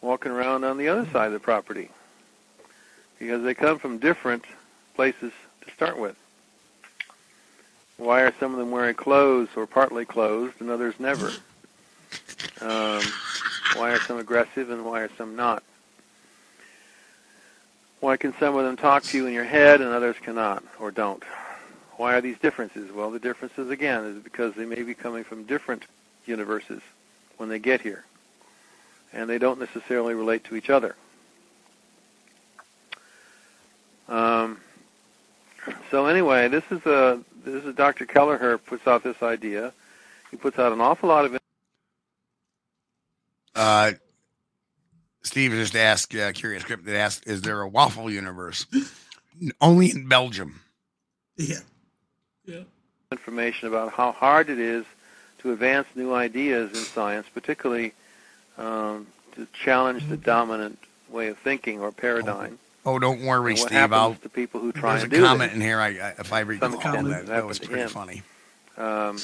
[0.00, 1.90] walking around on the other side of the property
[3.18, 4.44] because they come from different
[4.94, 6.16] places to start with.
[7.96, 11.32] Why are some of them wearing clothes or partly clothed and others never?
[12.60, 13.02] Um,
[13.76, 15.62] why are some aggressive and why are some not?
[18.00, 20.90] Why can some of them talk to you in your head and others cannot or
[20.90, 21.22] don't?
[21.98, 22.92] Why are these differences?
[22.92, 25.84] Well, the differences, again, is because they may be coming from different
[26.26, 26.80] universes
[27.36, 28.04] when they get here,
[29.12, 30.94] and they don't necessarily relate to each other.
[34.08, 34.58] Um,
[35.90, 38.06] so anyway, this is a this is Dr.
[38.06, 39.72] Kelleher puts out this idea.
[40.30, 41.38] He puts out an awful lot of
[43.54, 43.92] Uh,
[45.22, 48.66] Steve just asked, uh, Curious Cryptid asked, is there a waffle universe?
[49.60, 50.60] Only in Belgium.
[51.36, 51.58] Yeah.
[52.48, 52.60] Yeah.
[53.12, 54.84] information about how hard it is
[55.40, 57.92] to advance new ideas in science, particularly
[58.56, 60.78] um, to challenge the dominant
[61.10, 62.58] way of thinking or paradigm.
[62.84, 63.92] Oh, don't worry, Steve.
[63.92, 65.56] I'll, to people who try there's a do comment this.
[65.56, 65.78] in here.
[65.78, 66.70] I, I if I recall
[67.04, 67.88] that, that was pretty him.
[67.90, 68.22] funny.
[68.76, 69.16] Um,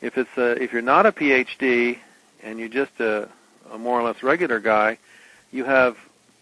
[0.00, 1.98] if it's a, if you're not a PhD
[2.42, 3.28] and you're just a,
[3.72, 4.98] a more or less regular guy,
[5.52, 5.96] you have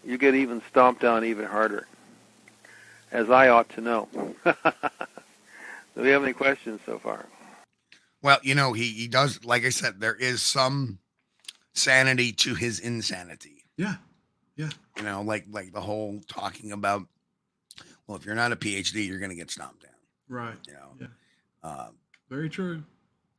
[0.05, 1.85] you get even stomped on even harder,
[3.11, 4.07] as I ought to know.
[5.97, 7.25] Do we have any questions so far?
[8.21, 9.43] Well, you know, he he does.
[9.43, 10.99] Like I said, there is some
[11.73, 13.65] sanity to his insanity.
[13.77, 13.95] Yeah.
[14.55, 14.69] Yeah.
[14.97, 17.03] You know, like like the whole talking about.
[18.05, 19.91] Well, if you're not a PhD, you're going to get stomped down.
[20.29, 20.55] Right.
[20.67, 21.07] You know, Yeah.
[21.63, 21.87] uh,
[22.29, 22.83] Very true.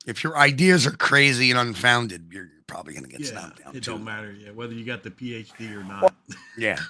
[0.09, 3.27] If your ideas are crazy and unfounded, you're, you're probably going to get yeah.
[3.27, 3.93] stomped down It too.
[3.93, 4.33] don't matter.
[4.33, 4.51] Yeah.
[4.51, 6.15] Whether you got the PhD or not.
[6.57, 6.81] Yeah.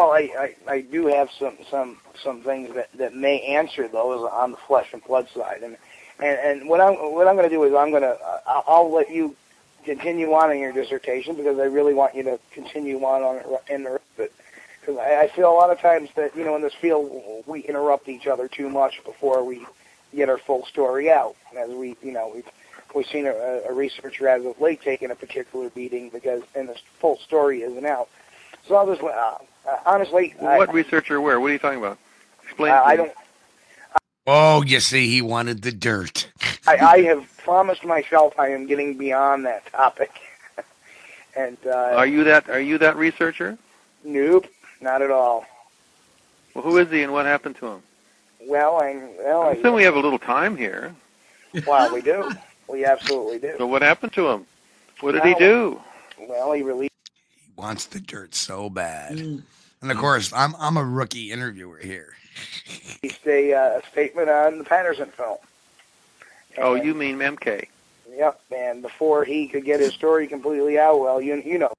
[0.00, 4.28] Well, I, I, I do have some, some, some things that, that may answer those
[4.32, 5.76] on the flesh and blood side, and
[6.18, 8.92] and, and what I'm what I'm going to do is I'm going to I'll, I'll
[8.92, 9.36] let you
[9.84, 13.72] continue on in your dissertation because I really want you to continue on on it
[13.72, 14.32] in the rest of it
[14.80, 17.60] because I, I feel a lot of times that you know in this field we
[17.60, 19.64] interrupt each other too much before we
[20.14, 22.48] get our full story out as we you know we've
[22.94, 26.76] we've seen a, a researcher as of late taking a particular beating because and the
[26.98, 28.08] full story isn't out.
[28.66, 29.38] So I'll just uh, uh,
[29.86, 31.40] honestly I, what researcher where?
[31.40, 31.98] What are you talking about?
[32.44, 32.72] Explain.
[32.72, 33.12] I, I don't.
[34.26, 36.30] Oh, you see, he wanted the dirt.
[36.66, 40.10] I, I have promised myself I am getting beyond that topic.
[41.36, 42.48] and uh, Are you that?
[42.48, 43.58] Are you that researcher?
[44.04, 44.46] nope,
[44.80, 45.44] not at all.
[46.54, 47.82] Well, who is he, and what happened to him?
[48.46, 50.94] Well, I well, I I, assume we have a little time here.
[51.66, 52.30] well, we do.
[52.68, 53.54] We absolutely do.
[53.58, 54.46] So what happened to him?
[55.00, 55.80] What did he do?
[56.28, 56.92] Well, he released.
[57.34, 59.16] He wants the dirt so bad.
[59.18, 59.42] Mm.
[59.82, 62.14] And of course, I'm I'm a rookie interviewer here.
[63.26, 65.38] a, uh, a statement on the Patterson film.
[66.58, 67.66] Oh, you mean MK?
[68.12, 68.40] Yep.
[68.54, 71.72] And before he could get his story completely out, well, you you know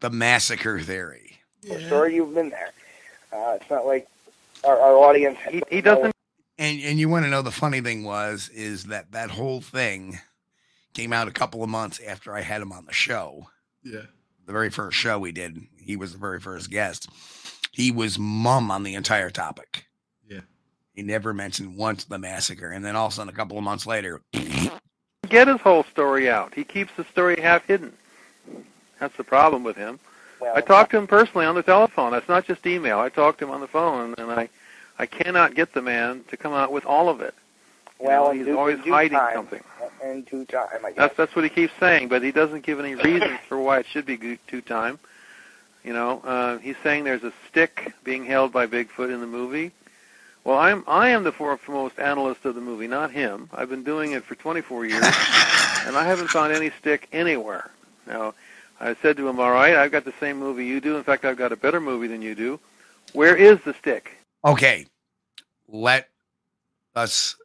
[0.00, 1.38] The massacre theory.
[1.62, 2.14] the story.
[2.14, 2.72] You've been there.
[3.32, 4.08] Uh, it's not like
[4.66, 5.38] our, our audience.
[5.50, 6.12] He, he doesn't.
[6.58, 10.20] And and you want to know the funny thing was is that that whole thing
[10.92, 13.48] came out a couple of months after I had him on the show.
[13.82, 14.02] Yeah.
[14.46, 17.08] The very first show we did, he was the very first guest.
[17.72, 19.86] He was mum on the entire topic.
[20.28, 20.42] Yeah.
[20.94, 23.64] He never mentioned once the massacre, and then all of a sudden, a couple of
[23.64, 24.20] months later,
[25.28, 26.54] Get his whole story out.
[26.54, 27.92] He keeps the story half hidden.
[29.00, 29.98] That's the problem with him.
[30.44, 32.12] Well, I talked to him personally on the telephone.
[32.12, 32.98] That's not just email.
[32.98, 34.48] I talked to him on the phone, and I,
[34.98, 37.34] I cannot get the man to come out with all of it.
[38.00, 39.34] You Well, know, he's due- always due hiding time.
[39.34, 39.62] something.
[40.02, 40.96] in due time, I guess.
[40.98, 43.86] That's that's what he keeps saying, but he doesn't give any reasons for why it
[43.86, 44.98] should be good two time.
[45.84, 49.70] You know, uh, he's saying there's a stick being held by Bigfoot in the movie.
[50.42, 53.48] Well, I'm I am the foremost analyst of the movie, not him.
[53.54, 55.04] I've been doing it for 24 years,
[55.86, 57.70] and I haven't found any stick anywhere.
[58.06, 58.34] Now,
[58.84, 60.96] I said to him, "All right, I've got the same movie you do.
[60.96, 62.60] In fact, I've got a better movie than you do.
[63.12, 64.86] Where is the stick?" okay,
[65.66, 66.10] let
[66.94, 67.36] us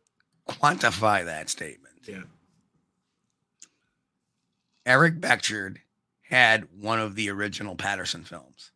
[0.47, 1.95] quantify that statement.
[2.05, 2.23] Yeah.
[4.85, 5.77] Eric Beckjord
[6.29, 8.71] had one of the original Patterson films.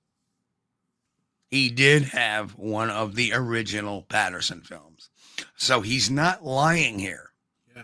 [1.49, 5.09] He did have one of the original Patterson films.
[5.55, 7.31] So he's not lying here.
[7.75, 7.83] Yeah.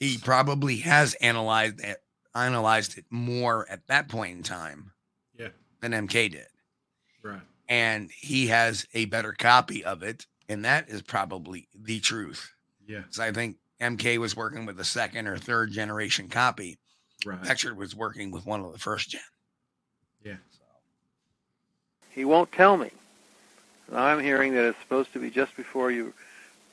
[0.00, 2.02] He probably has analyzed it,
[2.36, 4.92] analyzed it more at that point in time
[5.38, 5.48] Yeah.
[5.80, 6.46] than MK did.
[7.22, 7.40] Right.
[7.68, 10.26] And he has a better copy of it.
[10.48, 12.52] And that is probably the truth.
[12.86, 13.00] Yeah.
[13.00, 16.78] Because I think MK was working with a second or third generation copy.
[17.24, 17.42] Right.
[17.42, 19.20] Beckjord was working with one of the first gen.
[20.24, 20.36] Yeah.
[22.10, 22.90] He won't tell me.
[23.88, 26.12] And I'm hearing that it's supposed to be just before you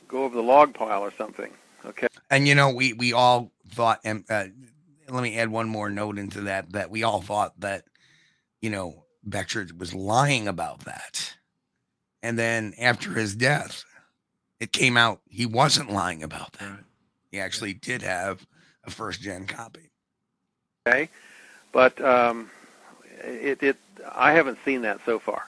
[0.07, 1.51] go over the log pile or something.
[1.85, 2.07] Okay.
[2.29, 4.45] And you know, we we all thought, and uh,
[5.09, 7.85] let me add one more note into that: that we all thought that,
[8.61, 11.35] you know, Beckjord was lying about that,
[12.21, 13.83] and then after his death,
[14.59, 16.69] it came out he wasn't lying about that.
[16.69, 16.79] Right.
[17.31, 18.45] He actually did have
[18.85, 19.91] a first gen copy.
[20.87, 21.09] Okay,
[21.71, 22.49] but um,
[23.23, 23.77] it, it
[24.13, 25.43] I haven't seen that so far.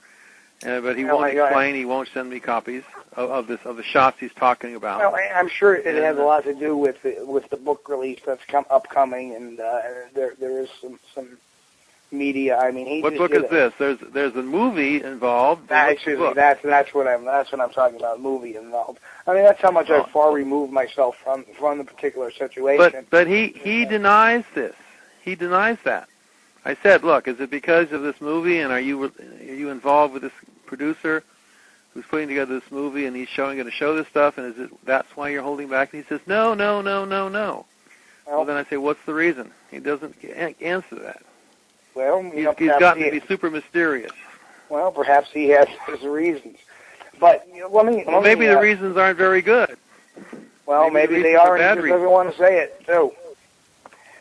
[0.66, 1.45] Uh, but he Oh, won't my God.
[1.47, 1.76] explain.
[1.76, 2.84] He won't send me copies
[3.16, 4.99] of, of this of the shots he's talking about.
[4.99, 8.20] Well, I'm sure it has a lot to do with the, with the book release
[8.26, 9.82] that's come upcoming, and uh,
[10.14, 11.38] there there is some some
[12.12, 12.58] media.
[12.58, 13.74] I mean, he what book is a- this?
[13.78, 15.68] There's there's a movie involved.
[15.68, 18.22] That, What's the excuse me, that's that's what I'm that's what I'm talking about.
[18.22, 18.99] Movie involved.
[19.28, 20.03] I mean, that's how much Oh.
[20.03, 22.78] I've far removed myself from from the particular situation.
[22.91, 24.76] But but he he denies this.
[25.22, 26.08] He denies that.
[26.66, 29.11] I said, look, is it because of this movie, and are you are
[29.43, 30.32] you involved with this
[30.66, 31.24] producer
[31.93, 34.59] who's putting together this movie, and he's showing going to show this stuff, and is
[34.59, 35.93] it that's why you're holding back?
[35.93, 37.66] And he says, no, no, no, no, no.
[38.26, 39.51] Well, well, then I say, what's the reason?
[39.70, 40.16] He doesn't
[40.59, 41.22] answer that.
[41.93, 44.11] well, He's, know, he's gotten he, to be super mysterious.
[44.70, 46.57] well, perhaps he has his reasons.
[47.20, 48.03] But you know, let me.
[48.05, 49.78] Well, let maybe me, the uh, reasons aren't very good.
[50.66, 51.55] Well, maybe maybe, the they are.
[51.55, 53.11] are and he doesn't want to say it too.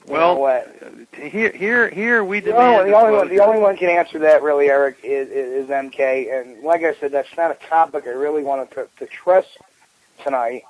[0.07, 0.77] You know Well, what?
[1.15, 2.89] here here here we demand.
[2.89, 6.33] the only one, the only one can answer that really, Eric, is, is, is MK.
[6.33, 9.47] And like I said, that's not a topic I really wanted to, to stress
[10.23, 10.63] tonight.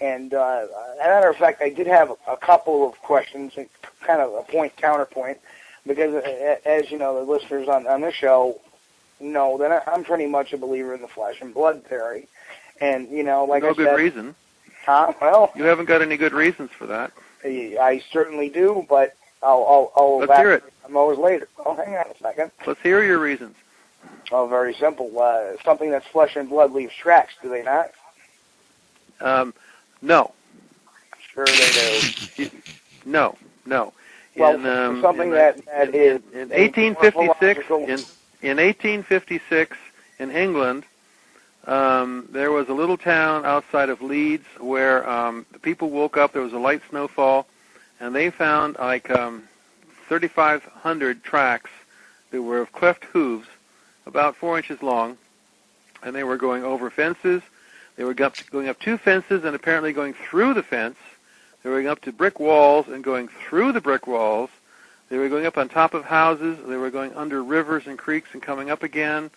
[0.00, 3.66] And uh, as a matter of fact, I did have a couple of questions, and
[4.02, 5.38] kind of a point counterpoint,
[5.86, 8.60] because uh, as you know, the listeners on on this show
[9.20, 12.28] know that I- I'm pretty much a believer in the flesh and blood theory.
[12.78, 14.34] And you know, like no I good said, reason.
[14.84, 15.14] huh?
[15.18, 17.10] Well, You haven't got any good reasons for that.
[17.44, 20.64] I certainly do, but I'll I'll, I'll Let's hear it.
[20.84, 21.48] I'm always later.
[21.64, 22.50] Oh, hang on a second.
[22.66, 23.56] Let's hear your reasons.
[24.30, 25.10] Oh, very simple.
[25.18, 27.90] Uh, something that's flesh and blood leaves tracks, do they not?
[29.20, 29.54] Um,
[30.02, 30.32] no,
[31.36, 32.50] Sure they do.
[33.04, 33.92] no, no.
[34.36, 37.88] Well, in, um, something in, that, that is in 1856 in
[38.42, 39.76] in 1856
[40.18, 40.84] in England,
[41.66, 46.32] um, there was a little town outside of Leeds where um, the people woke up.
[46.32, 47.46] There was a light snowfall,
[47.98, 49.44] and they found like um,
[50.08, 51.70] 3,500 tracks
[52.30, 53.48] that were of cleft hooves,
[54.06, 55.18] about four inches long,
[56.02, 57.42] and they were going over fences.
[57.96, 60.98] They were going up two fences and apparently going through the fence.
[61.62, 64.50] They were going up to brick walls and going through the brick walls.
[65.08, 66.58] They were going up on top of houses.
[66.66, 69.30] They were going under rivers and creeks and coming up again.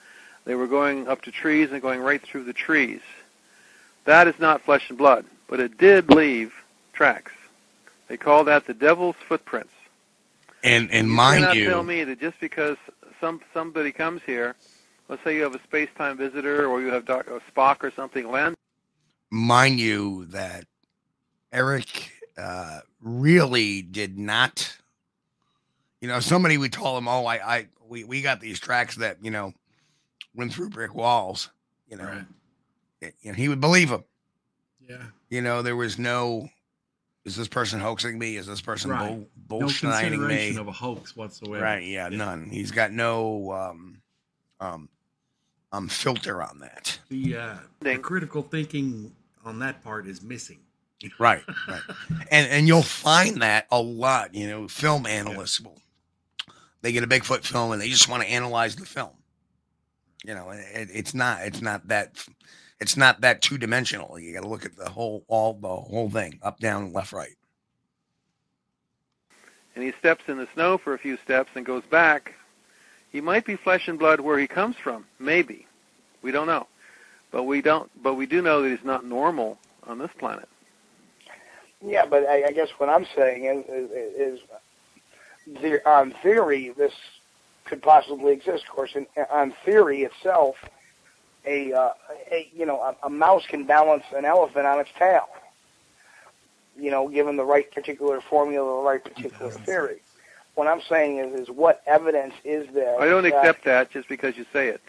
[0.49, 3.01] They were going up to trees and going right through the trees.
[4.05, 6.55] That is not flesh and blood, but it did leave
[6.91, 7.33] tracks.
[8.07, 9.69] They call that the devil's footprints.
[10.63, 12.77] And and you mind cannot you, tell me that just because
[13.21, 14.55] some somebody comes here,
[15.07, 18.31] let's say you have a space-time visitor or you have Doc, or Spock or something
[18.31, 18.55] land
[19.29, 20.65] mind you that
[21.53, 24.75] Eric uh, really did not.
[26.01, 29.17] You know, somebody would tell him, "Oh, I, I, we, we got these tracks that
[29.21, 29.53] you know
[30.33, 31.49] went through brick walls."
[31.87, 32.25] You know, Right.
[33.01, 34.03] it- you know, he would believe him.
[34.87, 35.03] Yeah.
[35.29, 36.49] You know, there was no,
[37.25, 38.37] is this person hoaxing me?
[38.37, 39.27] Is this person Right.
[39.47, 39.67] bull, No
[40.27, 40.55] me?
[40.57, 41.63] of a hoax whatsoever.
[41.63, 41.83] Right?
[41.83, 42.49] Yeah, none.
[42.49, 44.01] He's got no um,
[44.59, 44.89] um,
[45.71, 46.99] um, filter on that.
[47.09, 49.15] The, uh, the critical thinking
[49.45, 50.59] on that part is missing.
[51.17, 51.81] Right, right.
[52.31, 54.35] and and you'll find that a lot.
[54.35, 55.79] You know, film analysts will
[56.81, 59.11] they get a Bigfoot film and they just want to analyze the film.
[60.25, 62.25] You know, it, it's not it's not that
[62.79, 64.19] it's not that two dimensional.
[64.19, 67.35] You got to look at the whole all the whole thing, up, down, left, right.
[69.79, 72.33] and he steps in the snow for a few steps and goes back,
[73.11, 75.05] he might be flesh and blood where he comes from.
[75.19, 75.65] Maybe.
[76.21, 76.67] We don't know.
[77.31, 79.57] But we don't but we do know that he's not normal
[79.87, 80.49] on this planet.
[81.81, 84.39] Yeah, but I, I guess what I'm saying is, is, is
[85.61, 86.91] the, on theory, this
[87.69, 88.65] could possibly exist.
[88.65, 90.55] Of course, in, on theory itself,
[91.45, 91.91] a, uh,
[92.31, 95.29] a you know a, a mouse can balance an elephant on its tail.
[96.77, 100.01] You know, given the right particular formula, the right particular theory.
[100.55, 102.99] What I'm saying is, is what evidence is there?
[102.99, 104.81] I don't that- accept that just because you say it.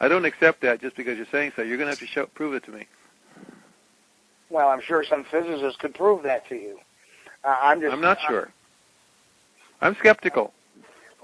[0.00, 1.62] I don't accept that just because you're saying so.
[1.62, 2.86] You're going to have to show, prove it to me.
[4.50, 6.80] Well, I'm sure some physicists could prove that to you.
[7.44, 7.92] Uh, I'm just.
[7.92, 8.50] I'm not sure.
[9.80, 10.52] I'm skeptical,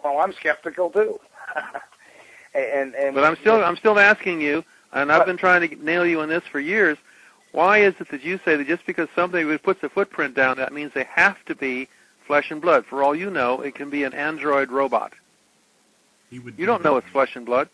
[0.03, 1.19] well, I'm skeptical too.
[2.55, 6.07] and and but I'm still I'm still asking you, and I've been trying to nail
[6.07, 6.99] you on this for years.
[7.53, 10.73] Why is it that you say that just because somebody puts a footprint down, that
[10.73, 11.89] means they have to be
[12.27, 12.85] flesh and blood?
[12.85, 15.15] For all you know, it can be an android robot.
[16.31, 17.69] He would You don't know it's flesh and blood.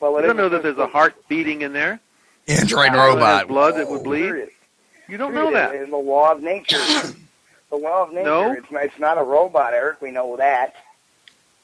[0.00, 2.00] well, You don't know that there's a heart beating in there.
[2.48, 3.48] Android Yeah, That has robot.
[3.48, 4.22] blood that would oh, bleed.
[4.22, 4.50] Period.
[5.08, 5.74] You don't know that.
[5.74, 6.78] In the law of nature.
[7.70, 8.24] the law of nature.
[8.24, 8.52] No.
[8.52, 10.00] It's, it's not a robot, Eric.
[10.00, 10.74] We know that.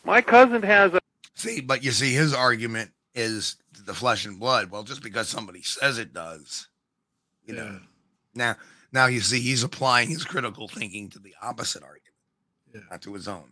[0.07, 1.01] My cousin has a
[1.35, 4.71] See, but you see, his argument is the flesh and blood.
[4.71, 6.69] Well, just because somebody says it does,
[7.45, 7.81] you know.
[8.35, 8.57] Now,
[8.93, 12.15] now you see, he's applying his critical thinking to the opposite argument,
[12.73, 12.81] Yeah.
[12.91, 13.49] not to his own.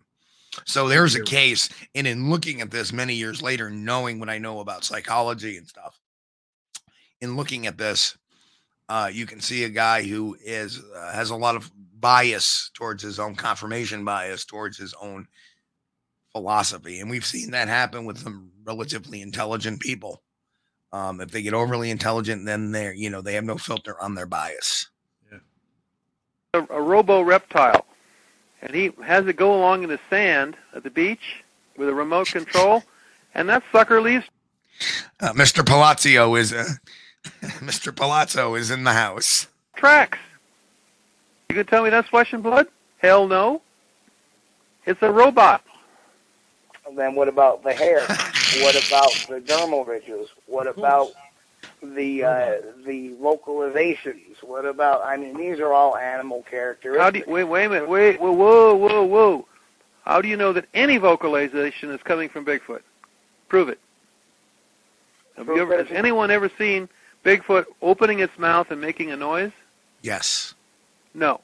[0.64, 4.38] So there's a case, and in looking at this many years later, knowing what I
[4.38, 5.98] know about psychology and stuff,
[7.20, 8.16] in looking at this,
[8.88, 13.02] uh, you can see a guy who is uh, has a lot of bias towards
[13.02, 15.26] his own confirmation bias towards his own
[16.34, 20.20] philosophy, and we've seen that happen with some relatively intelligent people.
[20.92, 24.14] Um, if they get overly intelligent, then they're you know they have no filter on
[24.14, 24.90] their bias.
[26.52, 27.86] a, a robo reptile,
[28.62, 31.42] and he has it go along in the sand at the beach
[31.76, 32.82] with a remote control,
[33.34, 34.26] and that sucker leaves
[35.20, 35.64] Uh, Mr.
[35.64, 36.64] Palazzo is uh,
[37.60, 37.94] Mr.
[37.94, 39.46] Palazzo is in the house.
[39.76, 40.18] tracks.
[41.48, 42.66] You can tell me that's flesh and blood?
[42.98, 43.62] Hell no.
[44.86, 45.62] It's a robot.
[46.94, 47.98] And then what about the hair?
[48.62, 50.28] what about the dermal ridges?
[50.46, 51.08] What about
[51.82, 52.52] the uh,
[52.86, 54.40] the localizations?
[54.42, 55.04] What about?
[55.04, 57.02] I mean, these are all animal characteristics.
[57.02, 57.42] How do you, wait?
[57.44, 57.88] Wait a minute.
[57.88, 58.20] Wait.
[58.20, 59.48] Whoa, whoa, whoa, whoa.
[60.04, 62.82] How do you know that any vocalization is coming from Bigfoot?
[63.48, 63.80] Prove it.
[65.36, 65.76] Have Prove you ever?
[65.76, 66.88] Has anyone ever seen
[67.24, 69.50] Bigfoot opening its mouth and making a noise?
[70.00, 70.54] Yes,
[71.12, 71.40] No.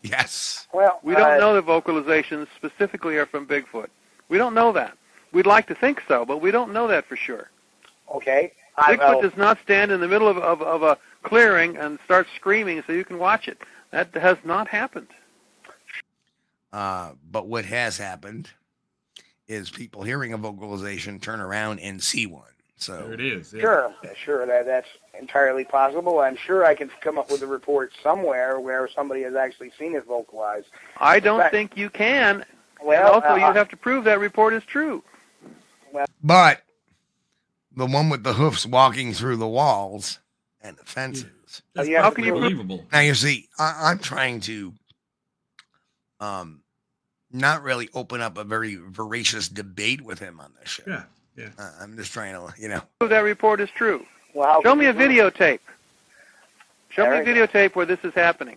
[0.00, 0.68] yes.
[0.72, 3.88] well, We don't uh, know the vocalizations specifically are from Bigfoot.
[4.30, 4.96] We don't know that.
[5.32, 7.50] We'd like to think so, but we don't know that for sure.
[8.14, 8.52] Okay.
[8.78, 11.98] I, Bigfoot oh, does not stand in the middle of, of, of a clearing and
[12.04, 13.58] start screaming so you can watch it.
[13.90, 15.08] That has not happened.
[16.72, 18.48] Uh, but what has happened
[19.48, 22.44] is people hearing a vocalization turn around and see one.
[22.76, 23.52] So There it is.
[23.52, 23.60] Yeah.
[23.60, 24.46] Sure, sure.
[24.46, 26.20] That that's entirely possible.
[26.20, 29.94] I'm sure I can come up with a report somewhere where somebody has actually seen
[29.94, 30.68] it vocalized.
[30.96, 31.50] I don't Right.
[31.50, 32.44] think you can.
[32.82, 35.02] Well, and also, uh, you have to prove that report is true.
[35.92, 36.62] Well, But
[37.76, 40.18] the one with the hoofs walking through the walls
[40.62, 41.62] and the fences.
[41.74, 42.86] That's Yeah, how can you- unbelievable?
[42.92, 44.72] Now you see, I, I'm trying to
[46.20, 46.60] um
[47.32, 50.82] not really open up a very voracious debate with him on this show.
[50.86, 51.04] Yeah.
[51.36, 51.48] Yeah.
[51.58, 52.82] Uh, I'm just trying to, you know.
[52.98, 54.04] Prove that report is true.
[54.34, 55.14] well, Show me a you prove it?
[55.34, 55.60] videotape.
[56.90, 57.50] Show me a Eric?
[57.52, 58.56] videotape where this is happening.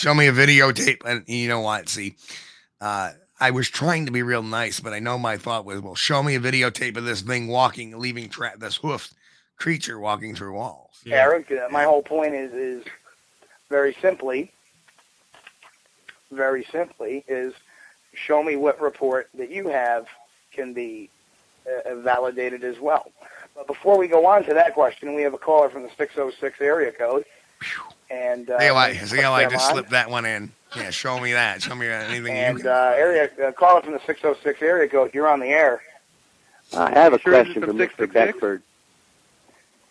[0.00, 1.90] Show me a videotape, and you know what?
[1.90, 2.16] See,
[2.80, 5.94] uh, I was trying to be real nice, but I know my thought was, well,
[5.94, 9.12] show me a videotape of this thing walking, leaving tra- this hoofed
[9.58, 11.02] creature walking through walls.
[11.04, 11.16] Yeah.
[11.16, 12.82] Eric, uh, my whole point is is
[13.68, 14.50] very simply,
[16.32, 17.52] very simply is
[18.14, 20.06] show me what report that you have
[20.50, 21.10] can be
[21.66, 23.12] uh, validated as well.
[23.54, 26.58] But before we go on to that question, we have a caller from the 606
[26.62, 27.26] area code.
[28.10, 29.72] And uh, See how I, let's see how I just on.
[29.72, 30.50] slipped that one in?
[30.76, 31.62] Yeah, show me that.
[31.62, 32.66] Show me anything you And can.
[32.66, 35.80] uh, area uh, caller from the 606 area code, you're on the air.
[36.76, 38.06] I have a Sure question for Mr.
[38.10, 38.62] Beckjord.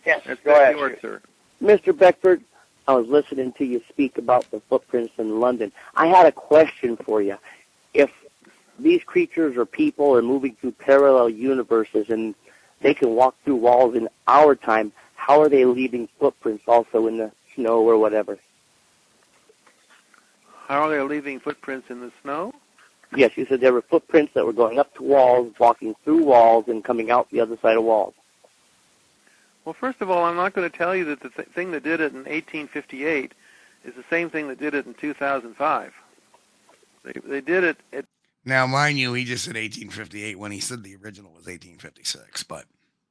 [0.05, 0.77] Yes, That's go ahead.
[0.77, 1.21] yours, sir.
[1.61, 1.93] Mr.
[1.93, 2.41] Beckjord,
[2.87, 5.71] I was listening to you speak about the footprints in London.
[5.95, 7.37] I had a question for you.
[7.93, 8.11] If
[8.79, 12.33] these creatures or people are moving through parallel universes and
[12.81, 17.17] they can walk through walls in our time, how are they leaving footprints also in
[17.17, 18.37] the snow or whatever?
[20.67, 22.53] How are they leaving footprints in the snow?
[23.15, 26.65] Yes, you said there were footprints that were going up to walls, walking through walls,
[26.67, 28.13] and coming out the other side of walls.
[29.65, 31.83] Well, first of all, I'm not going to tell you that the th- thing that
[31.83, 33.33] did it in 1858
[33.83, 35.93] is the same thing that did it in 2005.
[37.03, 38.05] They, they did it at
[38.45, 42.43] Now, mind you, he just said 1858 when he said the original was 1856.
[42.43, 42.65] But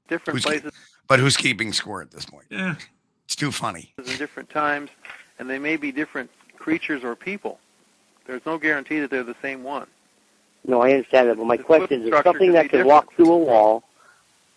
[0.09, 0.73] different Who's places
[1.09, 2.47] but who's keeping score at this point?
[2.51, 2.77] Yeah.
[3.39, 3.93] It's too funny.
[3.99, 4.91] in different times,
[5.39, 7.61] and they may be different creatures or people.
[8.27, 9.87] There's no guarantee that they're the same one.
[10.67, 12.89] No, I understand that, but my The question is, if something could that could different.
[12.89, 13.85] walk through a wall,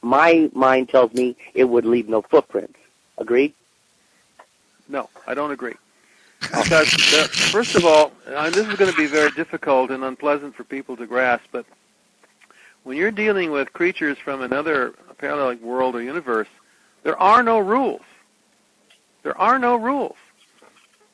[0.02, 2.80] my mind tells me it would leave no footprints.
[3.20, 3.54] Agreed?
[4.90, 5.76] No, I don't agree.
[6.40, 10.56] Because the, first of all, and this is going to be very difficult and unpleasant
[10.56, 11.68] for people to grasp, but
[12.82, 16.48] when you're dealing with creatures from another parallel world or universe,
[17.04, 18.02] there are no rules.
[19.24, 20.16] There are no rules.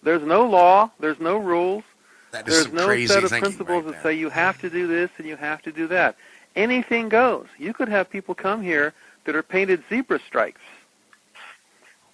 [0.03, 0.91] There's no law.
[0.99, 1.83] There's no rules.
[2.31, 4.13] That is There's some no crazy set of principles right that there.
[4.13, 6.15] say you have to do this and you have to do that.
[6.55, 7.47] Anything goes.
[7.57, 8.93] You could have people come here
[9.25, 10.61] that are painted zebra stripes.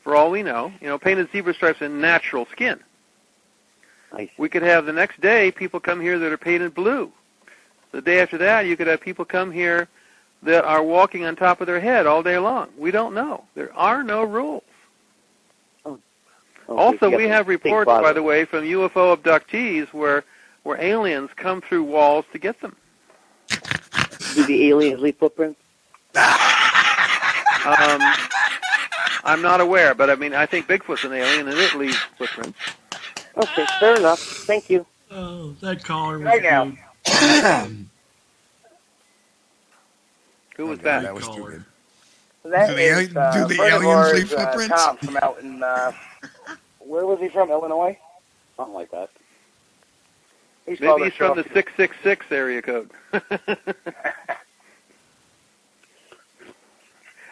[0.03, 2.79] For all we know, you know, painted zebra stripes in natural skin.
[4.11, 4.29] I.
[4.37, 7.11] We could have the next day people come here that are painted blue.
[7.91, 9.87] The day after that, you could have people come here
[10.41, 12.69] that are walking on top of their head all day long.
[12.77, 13.45] We don't know.
[13.55, 14.63] There are no rules.
[16.69, 20.23] Oh, Also, we have the big reports, by the way, from UFO abductees where
[20.63, 22.75] where aliens come through walls to get them.
[24.33, 25.59] Do the aliens leave footprints?
[26.15, 28.01] Um,
[29.25, 32.57] I'm not aware, but I mean, I think Bigfoot's an alien and it leaves footprints.
[33.35, 34.19] Okay, fair enough.
[34.19, 34.85] Thank you.
[35.11, 36.71] Oh, that caller was Right now.
[40.57, 41.03] Who was that?
[41.03, 41.51] That was too Caller.
[41.51, 41.65] good.
[42.51, 44.45] That Do the is, ali- uh, do the a friend of aliens ours, leave uh,
[44.45, 44.83] footprints?
[44.85, 45.91] Tom from out in, uh,
[46.93, 47.49] where was he from?
[47.49, 47.97] Illinois?
[48.55, 49.09] Something like that.
[50.67, 52.91] He's Maybe he's from the 666 area code.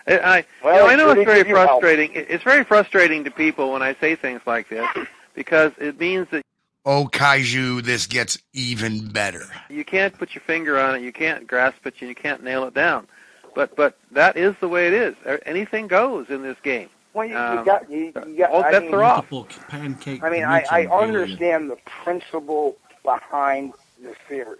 [0.08, 1.70] I, I, Well, you know, I know it's very could you help?
[1.70, 2.12] frustrating.
[2.16, 4.88] It's very frustrating to people when I say things like this
[5.36, 6.44] because it means that
[6.84, 9.46] Oh, Kaiju, this gets even better.
[9.70, 12.74] you can't put your finger on it, you can't grasp it, you can't nail it
[12.74, 13.08] down.
[13.54, 15.16] But but that is the way it is.
[15.46, 16.90] Anything goes in this game.
[17.14, 19.30] Well, you, you Um, got, you, you got, all I bets mean, are off.
[19.68, 20.24] Pancake.
[20.24, 24.58] I mean, I, I understand the principle behind the theory.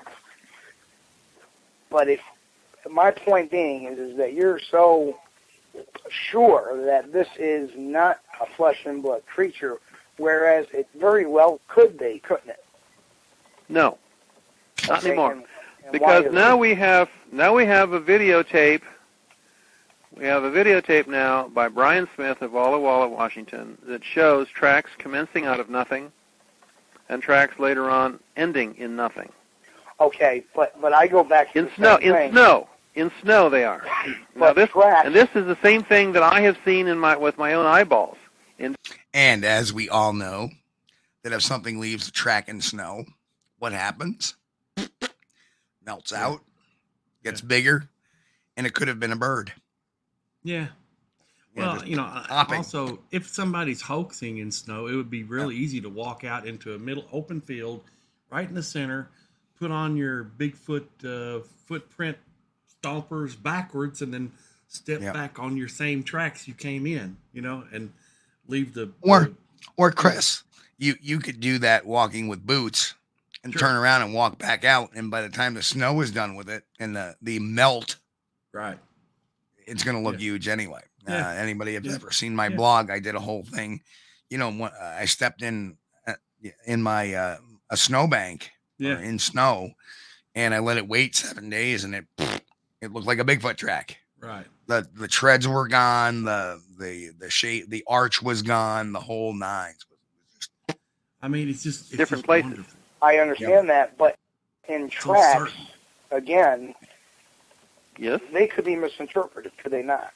[1.90, 2.20] But if
[2.90, 5.18] my point being is, is that you're so
[6.10, 9.78] sure that this is not a flesh and blood creature,
[10.18, 12.64] whereas it very well could be, couldn't it?
[13.70, 13.98] No,
[14.88, 15.32] not Okay, anymore.
[15.34, 15.46] and-
[15.84, 16.60] and because now it?
[16.60, 18.82] we have now we have a videotape.
[20.16, 24.92] We have a videotape now by Brian Smith of Walla Walla, Washington, that shows tracks
[24.98, 26.12] commencing out of nothing,
[27.10, 29.30] and tracks later on ending in nothing.
[30.00, 32.32] Okay, but but I go back to In the snow, same in thing.
[32.32, 33.84] snow, in snow they are.
[33.86, 36.98] Now But this tracks, and this is the same thing that I have seen in
[37.00, 38.18] my with my own eyeballs.
[38.60, 38.76] In-
[39.14, 40.50] And as we all know,
[41.24, 43.06] that if something leaves a track in snow,
[43.60, 44.36] what happens?
[45.86, 46.42] Melts out,
[47.24, 47.88] gets bigger,
[48.58, 49.54] and it could have been a bird.
[50.44, 50.68] Yeah.
[51.56, 52.58] Yeah, Well, you know, I- hopping.
[52.58, 56.74] also, if somebody's hoaxing in snow, it would be really easy to walk out into
[56.76, 57.84] a middle open field,
[58.30, 59.10] right in the center,
[59.60, 62.18] put on your Bigfoot uh, footprint
[62.82, 64.32] stompers backwards, and then
[64.70, 65.12] step Yeah.
[65.12, 67.92] back on your same tracks you came in, you know, and
[68.48, 69.36] leave the Or- the-
[69.76, 70.44] Or Chris,
[70.78, 72.94] you you could do that walking with boots
[73.44, 73.60] and Sure.
[73.60, 76.50] turn around and walk back out, and by the time the snow is done with
[76.50, 77.98] it and the the melt,
[78.54, 78.80] right.
[79.68, 80.26] It's going to look Yeah.
[80.26, 80.82] huge anyway.
[81.08, 81.30] Yeah.
[81.30, 81.96] Uh, anybody have Yeah.
[81.96, 82.56] ever seen my Yeah.
[82.56, 82.90] blog?
[82.92, 83.82] I did a whole thing.
[84.30, 86.14] You know, when, uh, I stepped in uh,
[86.66, 87.38] in my uh,
[87.70, 89.00] a snowbank Yeah.
[89.00, 89.72] in snow,
[90.36, 92.06] and I let it wait seven days, and it
[92.82, 93.98] it looked like a Bigfoot track.
[94.20, 94.46] Right.
[94.68, 96.24] the The treads were gone.
[96.24, 98.94] The the the shape, the arch was gone.
[98.94, 99.86] The whole nines.
[101.22, 102.50] I mean, it's just it's Different just places.
[102.50, 102.80] wonderful.
[103.02, 104.16] I understand that, but
[104.70, 105.52] in tracks,
[106.12, 106.74] again,
[107.98, 110.12] Yes, they could be misinterpreted, could they not?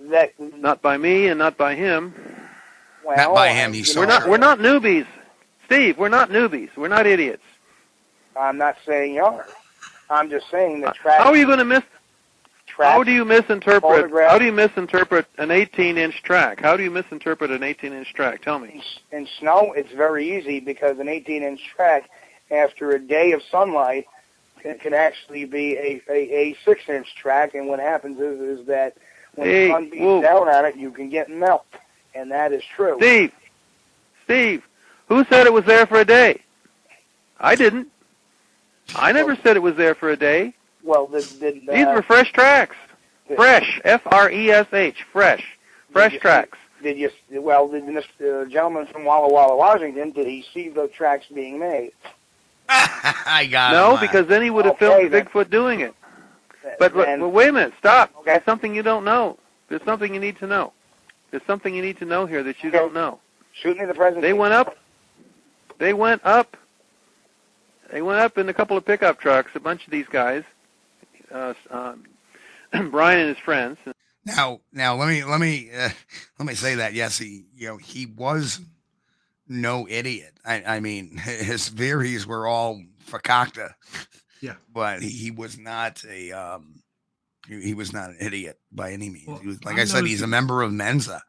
[0.00, 2.14] That not by me and not by him.
[3.04, 5.06] well, Not by him, he you saw We're not we're not newbies,
[5.66, 5.98] Steve.
[5.98, 6.70] We're not newbies.
[6.76, 7.42] We're not idiots.
[8.36, 9.46] I'm not saying you are.
[10.10, 11.22] I'm just saying that Uh.
[11.22, 11.82] How are you going to miss?
[12.66, 14.10] tracks How do you misinterpret?
[14.10, 16.60] How do you misinterpret an 18-inch track?
[16.60, 18.42] How do you misinterpret an 18-inch track?
[18.42, 18.78] Tell me.
[18.78, 19.72] s- in snow?
[19.76, 22.08] It's very easy because an 18-inch track,
[22.50, 24.06] after a day of sunlight,
[24.62, 27.54] can, can actually be a, a, a six-inch track.
[27.54, 28.96] And what happens is is that
[29.34, 30.22] when Hey, the sun beats whoa.
[30.22, 31.66] down on it, you can get melt,
[32.14, 32.96] and that is true.
[32.98, 33.32] Steve,
[34.24, 34.62] Steve,
[35.08, 36.40] who said it was there for a day?
[37.40, 37.88] I didn't.
[38.94, 40.54] I never said it was there for a day.
[40.82, 42.76] Well, the, the, These uh, were fresh tracks.
[43.34, 45.56] Fresh, F-R-E-S-H, fresh,
[45.90, 46.58] fresh you- tracks.
[46.82, 47.10] Did you?
[47.40, 51.60] Well, did this uh, gentleman from Walla Walla, Washington, did he see the tracks being
[51.60, 51.92] made?
[53.26, 55.24] I got No, him, because then he would have Okay, filmed then.
[55.26, 55.94] Bigfoot doing it.
[56.78, 58.10] But, but, And- but wait a minute, stop.
[58.20, 58.32] Okay.
[58.32, 59.38] There's something you don't know.
[59.68, 60.72] There's something you need to know.
[61.30, 62.78] There's something you need to know here that you Okay.
[62.78, 63.18] don't know.
[63.54, 64.22] shoot me the present.
[64.22, 64.76] They went up.
[65.78, 66.56] They went up.
[67.90, 69.50] They went up in a couple of pickup trucks.
[69.54, 70.44] A bunch of these guys,
[71.30, 72.04] uh, um,
[72.90, 73.78] Brian and his friends.
[74.24, 75.90] Now, now let me let me uh,
[76.38, 78.60] let me say that yes, he you know he was
[79.48, 80.32] no idiot.
[80.44, 83.74] I, I mean, his theories were all fakakta.
[84.40, 84.54] Yeah.
[84.72, 86.82] but he, he was not a um,
[87.46, 89.28] he, he was not an idiot by any means.
[89.28, 91.22] Well, he was, like I'm I said, he's a member of Mensa.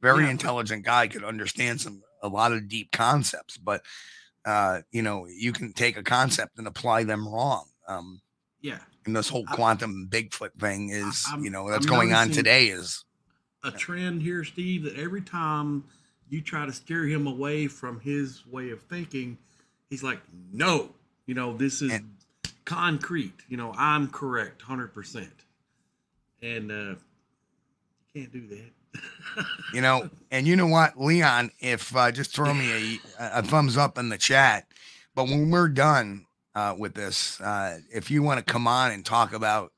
[0.00, 0.30] Very Yeah.
[0.30, 3.82] intelligent guy, could understand some a lot of deep concepts, but
[4.46, 7.66] uh, you know, you can take a concept and apply them wrong.
[7.88, 8.20] Um,
[8.62, 8.78] Yeah.
[9.04, 12.30] and this whole I- quantum Bigfoot thing is, I'm- you know, that's I'm going on
[12.30, 13.04] today is
[13.62, 15.84] a trend here, Steve, that every time
[16.34, 19.38] you try to steer him away from his way of thinking,
[19.88, 20.20] he's like,
[20.52, 20.90] no,
[21.26, 22.10] you know, this is And-
[22.64, 23.34] concrete.
[23.48, 25.28] You know, I'm correct, 100%.
[26.42, 26.96] And uh, you
[28.14, 28.70] can't do that.
[29.72, 33.76] You know, and you know what, Leon, if uh, just throw me a, a thumbs
[33.76, 34.66] up in the chat.
[35.14, 39.04] But when we're done uh, with this, uh, if you want to come on and
[39.04, 39.72] talk about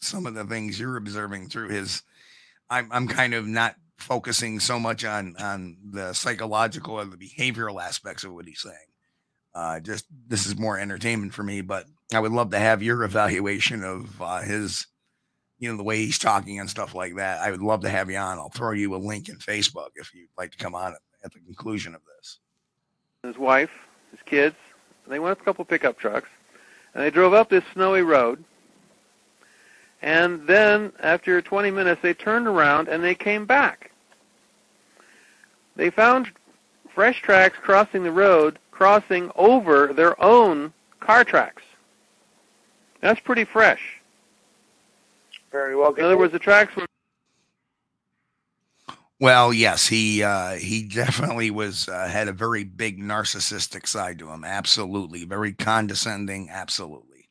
[0.00, 2.02] some of the things you're observing through his,
[2.70, 3.76] I'm I'm kind of not
[4.06, 8.76] focusing so much on on the psychological or the behavioral aspects of what he's saying.
[9.54, 13.02] Uh, just this is more entertainment for me, but I would love to have your
[13.04, 14.86] evaluation of uh, his,
[15.58, 17.40] you know, the way he's talking and stuff like that.
[17.40, 18.38] I would love to have you on.
[18.38, 20.94] I'll throw you a link in Facebook if you'd like to come on
[21.24, 22.38] at the conclusion of this.
[23.24, 23.70] His wife,
[24.12, 24.56] his kids,
[25.08, 26.28] they went with a couple pickup trucks,
[26.94, 28.44] and they drove up this snowy road.
[30.02, 33.90] And then, after 20 minutes, they turned around and they came back.
[35.76, 36.32] They found
[36.88, 41.62] fresh tracks crossing the road, crossing over their own car tracks.
[43.00, 44.00] That's pretty fresh.
[45.52, 45.94] Very well.
[45.94, 46.86] In other words, the tracks were
[49.20, 54.30] Well, yes, he uh, he definitely was uh, had a very big narcissistic side to
[54.30, 54.44] him.
[54.44, 56.48] Absolutely, very condescending.
[56.50, 57.28] Absolutely.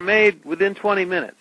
[0.00, 1.36] made within 20 minutes.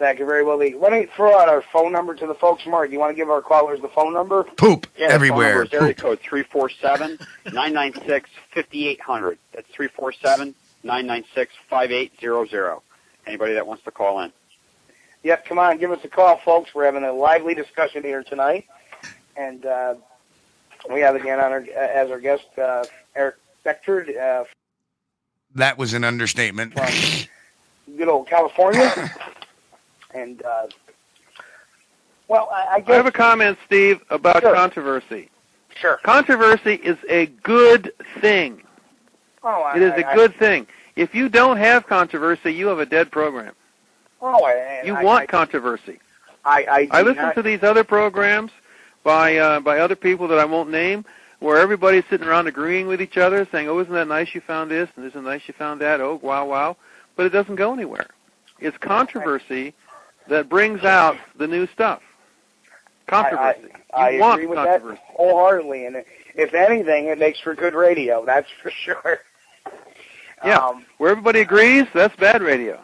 [0.00, 0.74] Thank you very well, Lee.
[0.74, 2.88] Why don't you throw out our phone number to the folks, Mark?
[2.88, 4.44] Do you want to give our callers the phone number?
[4.44, 5.48] Poop Yeah, the phone everywhere.
[5.58, 5.98] number is area Poop.
[6.02, 7.18] code three four seven
[7.52, 9.38] nine nine six fifty eight hundred.
[9.52, 12.82] That's three four seven nine nine six five eight zero zero.
[13.26, 14.32] Anybody that wants to call in.
[15.22, 16.74] Yep, come on, give us a call, folks.
[16.74, 18.64] We're having a lively discussion here tonight,
[19.36, 19.96] and uh,
[20.90, 23.34] we have again on our, as our guest uh, Eric
[23.66, 24.44] Beckjord uh,
[25.56, 26.72] That was an understatement.
[26.72, 28.90] from good old California.
[30.14, 30.66] and uh,
[32.28, 34.54] well, I, I I have a comment, Steve, about Sure.
[34.54, 35.30] controversy.
[35.76, 35.98] sure.
[36.02, 38.62] Controversy is a good thing.
[39.42, 40.66] Oh, I, It is a good thing.
[40.96, 43.54] If you don't have controversy, you have a dead program.
[44.20, 45.98] Oh, I, You want controversy.
[46.44, 48.50] I, I, I listen not- to these other programs
[49.02, 51.04] by uh, by other people that I won't name,
[51.38, 54.70] where everybody's sitting around agreeing with each other, saying, "Oh, isn't that nice you found
[54.70, 56.76] this?" and "Isn't it nice you found that?" Oh, wow, wow.
[57.16, 58.08] But it doesn't go anywhere.
[58.58, 59.72] It's controversy
[60.30, 62.02] that brings out the new stuff.
[63.06, 63.72] Controversy.
[63.92, 64.82] I you want agree with that
[65.14, 66.04] wholeheartedly, and
[66.34, 68.24] if anything, it makes for good radio.
[68.26, 69.20] That's for sure.
[70.44, 70.56] Yeah.
[70.56, 72.80] Um, Where everybody agrees, that's bad radio.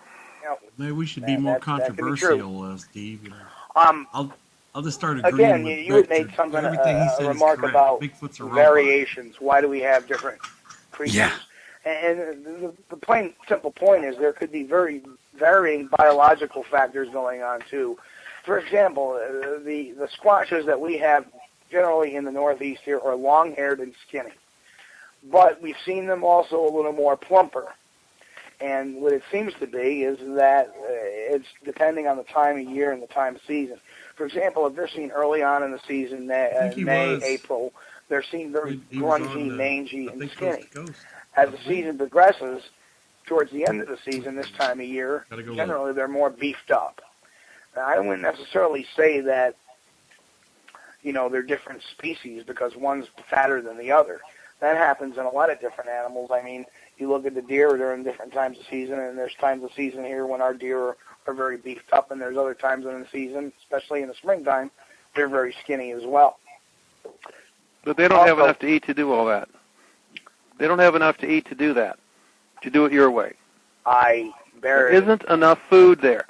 [0.77, 1.97] Maybe we should be Yeah, more that- that be true.
[1.97, 3.25] controversial, uh, Steve.
[3.25, 3.37] You know,
[3.77, 4.31] um, I'll
[4.75, 7.11] I'll just start agreeing again, with you, you had made something uh, Everything he a
[7.17, 9.37] said is remark about Bigfoot's a variations.
[9.41, 10.39] Why do we have different
[10.91, 11.17] creatures?
[11.17, 11.33] Yeah.
[11.87, 15.01] And, and the, the plain simple point is there could be very
[15.39, 17.99] varying biological factors going on too.
[18.45, 21.25] For example, uh, the the squatches that we have
[21.71, 24.31] generally in the Northeast here are long-haired and skinny,
[25.31, 27.67] but we've seen them also a little more plumper.
[28.61, 32.65] And what it seems to be is that uh, it's depending on the time of
[32.75, 33.79] year and the time of season.
[34.15, 37.75] For example, if they're seen early on in the season, I uh, May, was- April,
[38.09, 40.63] they're seen very He- he grungy, the- mangy, and skinny.
[40.63, 41.07] Coast Coast.
[41.37, 42.63] As the season progresses,
[43.27, 45.57] towards the end of the season, this time of year, Gotta go look.
[45.57, 47.01] generally they're more beefed up.
[47.77, 49.57] Now, I wouldn't necessarily say that,
[51.03, 54.21] you know, they're different species because one's fatter than the other.
[54.61, 56.31] That happens in a lot of different animals.
[56.33, 56.65] I mean,
[56.97, 60.05] you look at the deer during different times of season, and there's times of season
[60.05, 60.97] here when our deer are,
[61.27, 64.71] are very beefed up, and there's other times in the season, especially in the springtime,
[65.15, 66.39] they're very skinny as well.
[67.85, 69.49] But they don't have enough to eat to do all that.
[70.59, 71.99] They don't have enough to eat to do that,
[72.67, 73.33] to do it your way.
[73.87, 76.27] I There bear isn't enough food there.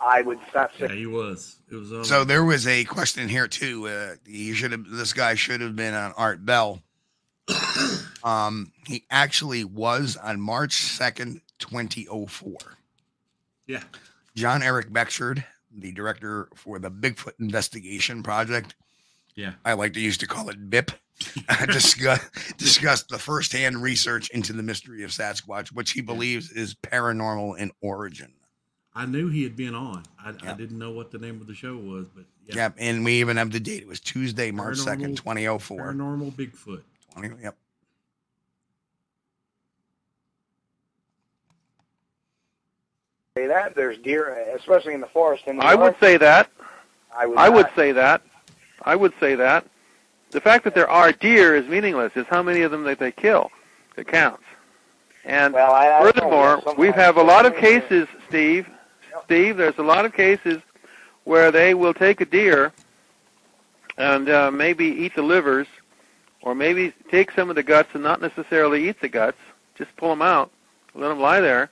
[0.00, 1.56] I would not say Yeah, he was.
[1.70, 1.92] It was.
[1.92, 3.88] Um, So there was a question here too.
[3.88, 4.84] Uh, you should have.
[4.88, 6.82] This guy should have been on Art Bell.
[8.24, 12.58] um, he actually was on March second, twenty oh four.
[13.66, 13.82] yeah.
[14.36, 15.44] John Eric Beckjord,
[15.76, 18.74] the director for the Bigfoot Investigation Project,
[19.36, 19.52] Yeah.
[19.64, 20.90] I like to used to call it BIP,
[21.66, 22.20] discuss,
[22.58, 27.70] discussed the firsthand research into the mystery of Sasquatch, which he believes is paranormal in
[27.80, 28.32] origin.
[28.96, 30.04] I knew he had been on.
[30.18, 32.54] I, I didn't know what the name of the show was, but yeah.
[32.56, 33.82] Yep, and we even have the date.
[33.82, 35.80] It was Tuesday, March second, twenty oh four.
[35.80, 36.82] Paranormal Bigfoot.
[37.42, 37.56] Yep.
[43.36, 43.74] say that.
[43.74, 45.44] There's deer, especially in the forest.
[45.46, 46.50] In the I would say that.
[47.16, 47.38] I would.
[47.38, 48.22] I would say that.
[48.82, 49.66] I would say that.
[50.34, 52.10] The fact that there are deer is meaningless.
[52.16, 53.52] It's how many of them that they kill
[53.94, 54.42] that counts.
[55.24, 58.68] And Well, I, I furthermore, we have a lot of cases, Steve.
[59.24, 60.60] Steve, there's a lot of cases
[61.22, 62.72] where they will take a deer
[63.96, 65.68] and uh, maybe eat the livers,
[66.42, 69.38] or maybe take some of the guts and not necessarily eat the guts,
[69.76, 70.50] just pull them out,
[70.96, 71.70] let them lie there,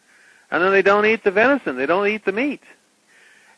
[0.53, 1.77] and then they don't eat the venison.
[1.77, 2.63] They don't eat the meat.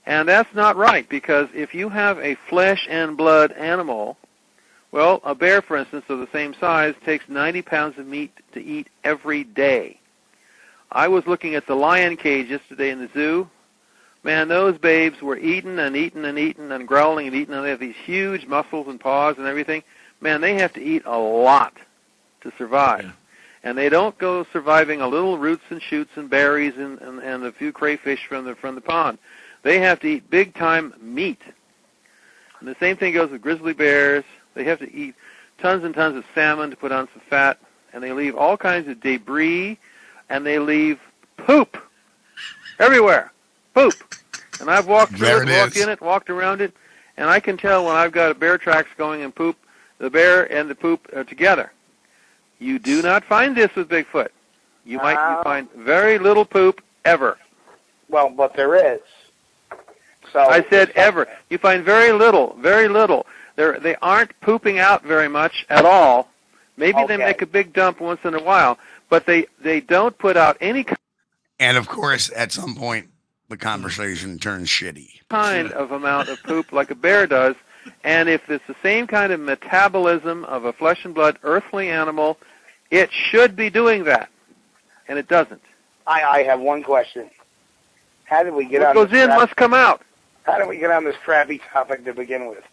[0.06, 4.16] And that's not right because if you have a flesh and blood animal,
[4.94, 8.62] well, a bear, for instance, of the same size takes 90 pounds of meat to
[8.62, 9.98] eat every day.
[10.92, 13.50] I was looking at the lion cage yesterday in the zoo.
[14.22, 17.70] Man, those babes were eating and eating and eating and growling and eating, and they
[17.70, 19.82] have these huge muscles and paws and everything.
[20.20, 21.76] Man, they have to eat a lot
[22.42, 23.02] to survive.
[23.02, 23.12] Yeah.
[23.64, 27.42] And they don't go surviving a little roots and shoots and berries and, and, and
[27.42, 29.18] a few crayfish from the from the pond.
[29.64, 31.42] They have to eat big time meat.
[32.60, 34.24] And the same thing goes with grizzly bears.
[34.54, 35.14] They have to eat
[35.58, 37.58] tons and tons of salmon to put on some fat,
[37.92, 39.78] and they leave all kinds of debris,
[40.28, 40.98] and they leave
[41.36, 41.76] poop
[42.78, 43.32] everywhere.
[43.74, 43.94] Poop.
[44.60, 46.72] And I've walked through There it, it walked in it, walked around it,
[47.16, 49.56] and I can tell when I've got a bear tracks going and poop,
[49.98, 51.72] the bear and the poop are together.
[52.58, 54.28] You do not find this with Bigfoot.
[54.84, 55.38] You might Ah.
[55.38, 57.38] you find very little poop ever.
[58.08, 59.00] Well, but there is.
[60.32, 61.28] So I said ever.
[61.50, 63.26] You find very little, very little.
[63.56, 66.28] They they aren't pooping out very much at all.
[66.76, 68.78] Maybe they make a big dump once in a while,
[69.08, 70.84] but they they don't put out any
[71.60, 73.08] And of course, at some point,
[73.48, 75.20] the conversation turns shitty.
[75.30, 77.54] kind of amount of poop like a bear does.
[78.02, 82.38] And if it's the same kind of metabolism of a flesh and blood earthly animal,
[82.90, 84.30] it should be doing that,
[85.06, 85.60] and it doesn't.
[86.06, 87.28] I, I have one question.
[88.24, 90.00] How did we get What on goes this in crap- must come out.
[90.44, 92.64] How did we get on this crappy topic to begin with?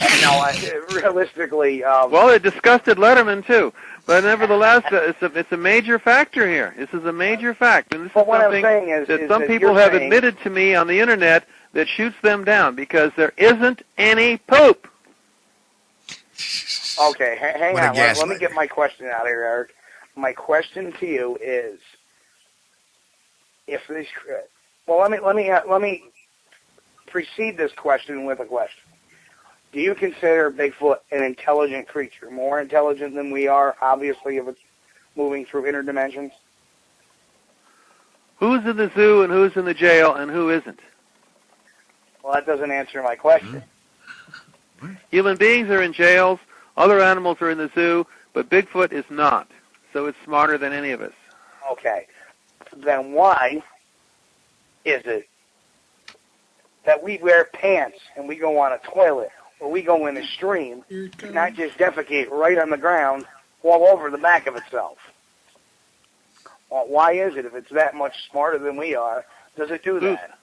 [0.22, 3.70] no, I, realistically, um, Well, it disgusted Letterman too,
[4.06, 6.74] but nevertheless, uh, it's a it's a major factor here.
[6.78, 9.20] This is a major fact, and this but is what I'm something saying is, that
[9.20, 12.44] is some that people have saying, admitted to me on the internet that shoots them
[12.44, 14.88] down because there isn't any poop.
[16.98, 17.94] Okay, ha- hang What on.
[17.94, 19.74] Let, let me get my question out of here, Eric.
[20.16, 21.78] My question to you is,
[23.66, 24.06] if these,
[24.86, 26.04] well, let me let me uh, let me
[27.06, 28.89] precede this question with a question.
[29.72, 33.76] Do you consider Bigfoot an intelligent creature, more intelligent than we are?
[33.80, 34.60] Obviously, if it's
[35.16, 36.32] moving through interdimensions.
[38.38, 40.80] Who's in the zoo and who's in the jail and who isn't?
[42.22, 43.62] Well, that doesn't answer my question.
[45.10, 46.40] Human beings are in jails,
[46.76, 49.48] other animals are in the zoo, but Bigfoot is not.
[49.92, 51.12] So it's smarter than any of us.
[51.70, 52.06] Okay.
[52.76, 53.62] Then why
[54.84, 55.28] is it
[56.86, 60.26] that we wear pants and we go on a toilet or we go in a
[60.26, 63.26] stream Here not just defecate right on the ground
[63.62, 64.98] all over the back of itself?
[66.70, 69.24] Well, why is it, if it's that much smarter than we are,
[69.56, 70.38] does it do Who's- that?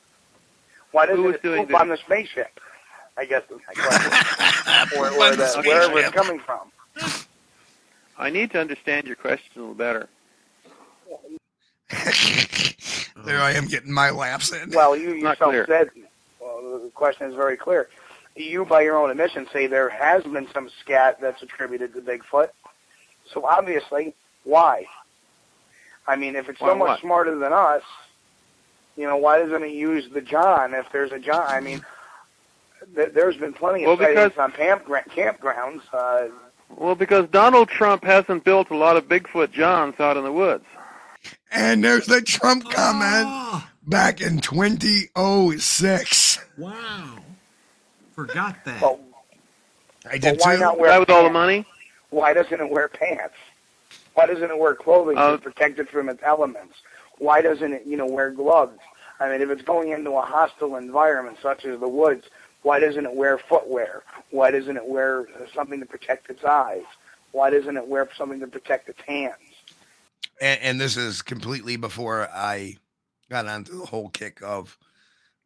[0.91, 1.77] Why doesn't who is it poop this?
[1.79, 2.59] on the spaceship?
[3.17, 4.99] I guess is my question.
[4.99, 6.71] or, or the the, wherever it's coming from.
[8.17, 10.07] I need to understand your question a little better.
[13.25, 14.71] there I am getting my laughs in.
[14.71, 15.65] Well, you yourself clear.
[15.67, 15.89] said,
[16.39, 17.89] well, the question is very clear.
[18.37, 22.49] You, by your own admission, say there has been some scat that's attributed to Bigfoot.
[23.33, 24.13] So obviously,
[24.43, 24.85] why?
[26.07, 26.99] I mean, if it's Why so much what?
[27.01, 27.83] smarter than us,
[28.95, 31.45] you know, why doesn't it use the John if there's a John?
[31.47, 31.83] I mean,
[32.95, 35.81] th- there's been plenty of Well, because- sightings on campgra- campgrounds.
[35.91, 36.29] Uh,
[36.69, 40.65] Well, because Donald Trump hasn't built a lot of Bigfoot Johns out in the woods.
[41.51, 46.39] and there's the Trump comment Ah, back in 2006.
[46.57, 47.17] wow.
[48.17, 48.81] Forgot that.
[48.81, 48.99] well,
[50.09, 50.61] I did well, why too.
[50.61, 51.67] not wear Guy with all the money?
[52.09, 53.35] Why doesn't it wear pants?
[54.15, 56.73] Why doesn't it wear clothing Uh, to protect it from its elements?
[57.19, 58.79] Why doesn't it, you know, wear gloves?
[59.19, 62.25] I mean, if it's going into a hostile environment such as the woods,
[62.63, 64.01] why doesn't it wear footwear?
[64.31, 66.85] Why doesn't it wear uh, something to protect its eyes?
[67.33, 69.35] Why doesn't it wear something to protect its hands?
[70.41, 72.77] and, and this is completely before I
[73.29, 74.75] got onto the whole kick of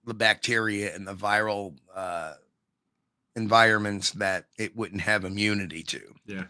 [0.06, 2.34] the bacteria and the viral uh,
[3.36, 6.02] environments that it wouldn't have immunity to.
[6.26, 6.36] yeah.
[6.36, 6.44] Yeah.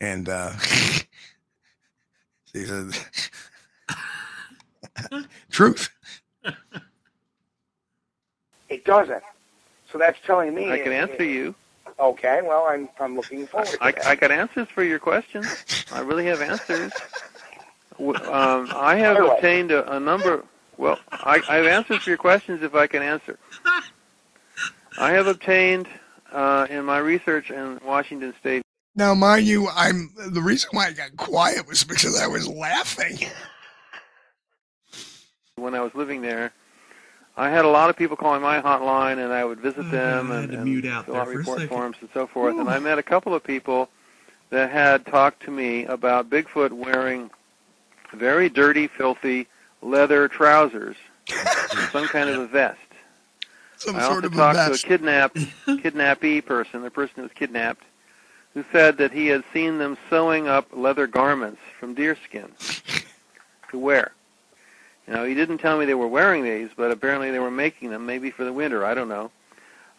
[0.00, 0.50] And uh,
[2.52, 2.90] he said,
[5.50, 5.90] truth.
[8.68, 9.22] It doesn't.
[9.90, 10.72] So that's telling me.
[10.72, 11.54] I can it- answer you.
[12.00, 14.06] Okay, well, I'm I'm looking forward to I, that.
[14.06, 15.46] I got answers for your questions.
[15.92, 16.90] I really have answers.
[17.98, 20.42] Um, I have Fire obtained a, a number.
[20.78, 23.38] Well, I, I have answers for your questions if I can answer.
[25.02, 25.88] I have obtained
[26.30, 28.62] uh, in my research in Washington State.
[28.94, 33.18] Now, mind you, I'm the reason why I got quiet was because I was laughing.
[35.56, 36.52] When I was living there,
[37.36, 40.30] I had a lot of people calling my hotline, and I would visit Oh, them
[40.30, 42.56] and, to and mute out fill there out report forms and so forth.
[42.56, 43.88] And I met a couple of people
[44.50, 47.28] that had talked to me about Bigfoot wearing
[48.14, 49.48] very dirty, filthy
[49.80, 50.94] leather trousers,
[51.28, 52.78] and some kind of a vest.
[53.82, 55.38] Some I sort also of a talked to a kidnapped
[55.82, 57.82] kidnappee person, the person who was kidnapped,
[58.54, 62.52] who said that he had seen them sewing up leather garments from deerskin
[63.70, 64.12] to wear.
[65.08, 68.06] Now he didn't tell me they were wearing these, but apparently they were making them,
[68.06, 68.84] maybe for the winter.
[68.84, 69.30] I don't know.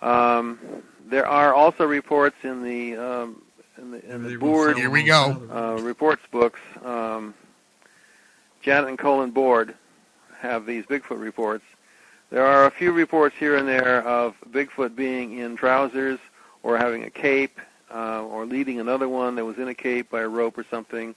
[0.01, 0.59] Um,
[1.05, 3.41] there are also reports in the um,
[3.77, 5.41] in the, in the Bord Here we go.
[5.51, 6.61] uh, reports books.
[6.85, 7.33] Um,
[8.61, 9.75] Janet and Colin Bord
[10.37, 11.65] have these Bigfoot reports.
[12.33, 16.17] There are a few reports here and there of Bigfoot being in trousers
[16.63, 17.59] or having a cape
[17.93, 21.13] uh, or leading another one that was in a cape by a rope or something.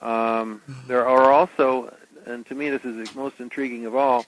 [0.00, 1.92] Um, there are also,
[2.26, 4.26] and to me this is the most intriguing of all,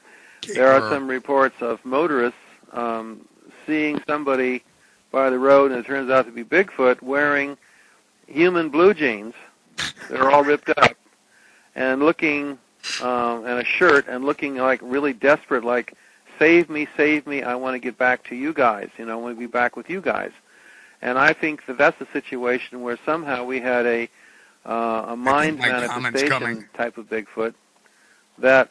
[0.52, 2.40] there are some reports of motorists
[2.72, 3.24] um,
[3.64, 4.64] seeing somebody
[5.12, 7.56] by the road, and it turns out to be Bigfoot wearing
[8.26, 9.34] human blue jeans
[10.10, 10.96] that are all ripped up,
[11.76, 12.58] and looking
[13.00, 15.94] um, and a shirt, and looking like really desperate, like
[16.38, 17.42] "Save me, save me!
[17.42, 18.88] I want to get back to you guys.
[18.98, 20.32] You know, I want to be back with you guys."
[21.02, 24.08] And I think that that's a situation where somehow we had a
[24.64, 27.54] uh, a mind manifestation type of Bigfoot
[28.38, 28.70] that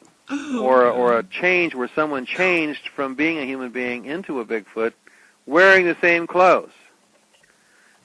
[0.60, 4.94] or or a change where someone changed from being a human being into a Bigfoot
[5.46, 6.72] wearing the same clothes.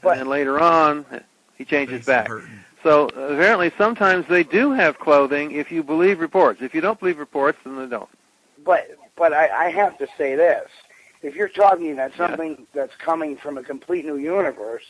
[0.03, 1.05] But- and then later on
[1.57, 2.29] he changes Face back.
[2.29, 2.49] hurting.
[2.83, 6.63] So apparently sometimes they do have clothing if you believe reports.
[6.63, 8.09] If you don't believe reports then they don't.
[8.65, 10.67] But but I, I have to say this:
[11.23, 14.83] if you're talking about something that's coming from a complete new universe,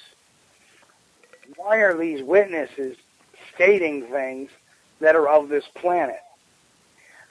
[1.57, 2.97] why are these witnesses
[3.53, 4.49] stating things
[5.01, 6.20] that are of this planet?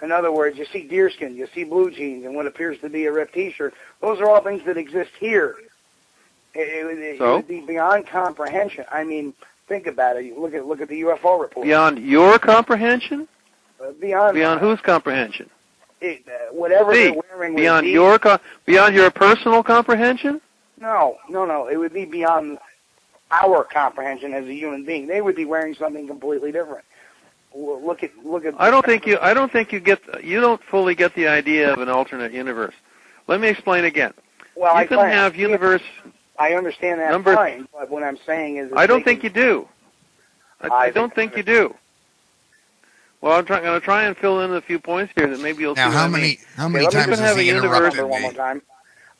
[0.01, 3.05] In other words, you see deerskin, you see blue jeans, and what appears to be
[3.05, 3.73] a ripped T-shirt.
[4.01, 5.55] Those are all things that exist here.
[6.53, 7.37] It, it, would- it So?
[7.37, 8.83] would be beyond comprehension.
[8.91, 9.33] I mean,
[9.69, 10.25] think about it.
[10.25, 11.65] You look at look at the UFO report.
[11.65, 13.25] Beyond your comprehension?
[13.81, 15.49] Uh, beyond Beyond whose comprehension?
[16.01, 17.53] It, uh, whatever they're wearing.
[17.53, 20.41] would Beyond be- your co- beyond your personal comprehension?
[20.79, 21.67] No, no, no.
[21.67, 22.57] It would be beyond
[23.31, 25.07] our comprehension as a human being.
[25.07, 26.85] They would be wearing something completely different.
[27.53, 28.53] Look at look at.
[28.59, 31.73] I don't think you I don't think you get you don't fully get the idea
[31.73, 32.75] of an alternate universe.
[33.27, 34.13] Let me explain again.
[34.55, 35.81] Well, you I can have universe
[36.37, 39.67] I understand that number- fine, but what I'm saying is, I don't think you do.
[40.61, 41.75] I, I I don't think think you do.
[43.21, 45.61] Well, I'm try, going to try and fill in a few points here that maybe
[45.61, 45.95] you'll Now, see.
[45.95, 46.37] how what I many mean.
[46.55, 48.21] how Okay, many let me times just has have he a universe interrupted number one
[48.21, 48.61] more time.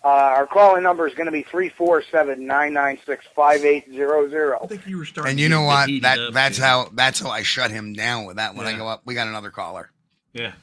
[0.02, 3.66] Uh, our calling number is going to be three four seven nine nine six five
[3.66, 4.66] eight zero I zero.
[4.70, 5.32] think you were starting.
[5.32, 5.90] And you know what?
[6.02, 6.68] That up that's there.
[6.68, 9.02] how that's how I shut him down with that when I go up.
[9.04, 9.92] We got another caller.
[10.32, 10.54] Yeah.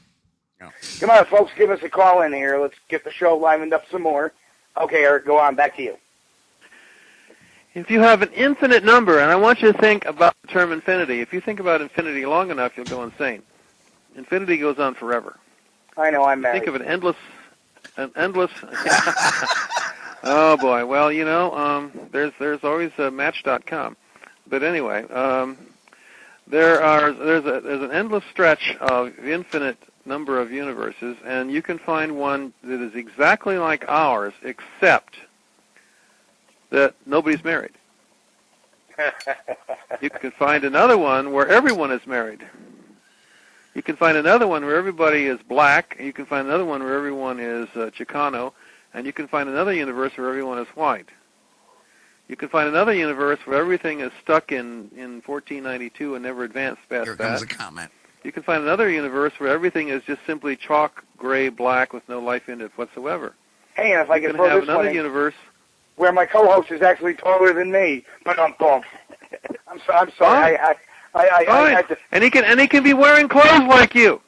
[0.99, 2.59] Come on, folks, give us a call in here.
[2.59, 4.33] Let's get the show livened up some more.
[4.75, 5.53] Okay, Eric, go on.
[5.53, 5.97] Back to you.
[7.77, 10.71] If you have an infinite number, and I want you to think about the term
[10.71, 11.21] infinity.
[11.21, 13.43] If you think about infinity long enough, you'll go insane.
[14.15, 15.37] Infinity goes on forever.
[15.95, 16.63] I know I'm married.
[16.63, 17.15] Think of an endless,
[17.97, 18.49] an endless.
[20.23, 20.87] oh boy.
[20.87, 23.95] Well, you know, um, there's there's always uh, Match.com,
[24.47, 25.55] but anyway, um,
[26.47, 31.61] there are there's a there's an endless stretch of infinite number of universes, and you
[31.61, 35.17] can find one that is exactly like ours, except
[36.69, 37.71] that nobody's married.
[40.01, 42.41] You can find another one where everyone is married.
[43.75, 45.95] You can find another one where everybody is black.
[45.97, 48.53] and You can find another one where everyone is uh, Chicano,
[48.93, 51.09] and you can find another universe where everyone is white.
[52.27, 56.81] You can find another universe where everything is stuck in in 1492 and never advanced
[56.89, 57.39] past Here that.
[57.39, 57.91] comes a comment.
[58.23, 62.19] You can find another universe where everything is just simply chalk gray black with no
[62.19, 63.33] life in it whatsoever.
[63.75, 65.35] hey, and if I You can can throw have this one another in, universe.
[65.97, 68.85] Where my co-host is actually taller than me, but I'm bump.
[69.67, 70.57] I'm so, I'm sorry.
[70.57, 70.75] I, I,
[71.13, 71.75] I, I, I, Fine.
[71.75, 74.21] I, I, And he can and he can be wearing clothes like you,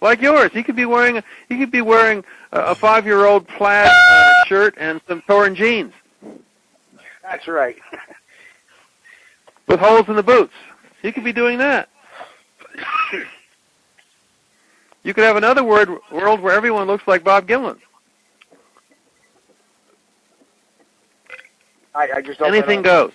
[0.00, 0.52] like yours.
[0.52, 4.44] He could be wearing he could be wearing a, a five year old plaid uh,
[4.46, 5.92] shirt and some torn jeans
[7.22, 7.76] that's right.
[9.68, 10.52] with holes in the boots.
[11.00, 11.88] He could be doing that.
[15.04, 17.76] You could have another word, world where everyone looks like Bob Gimlin.
[21.94, 23.12] I, I just hope I Anything don't- goes.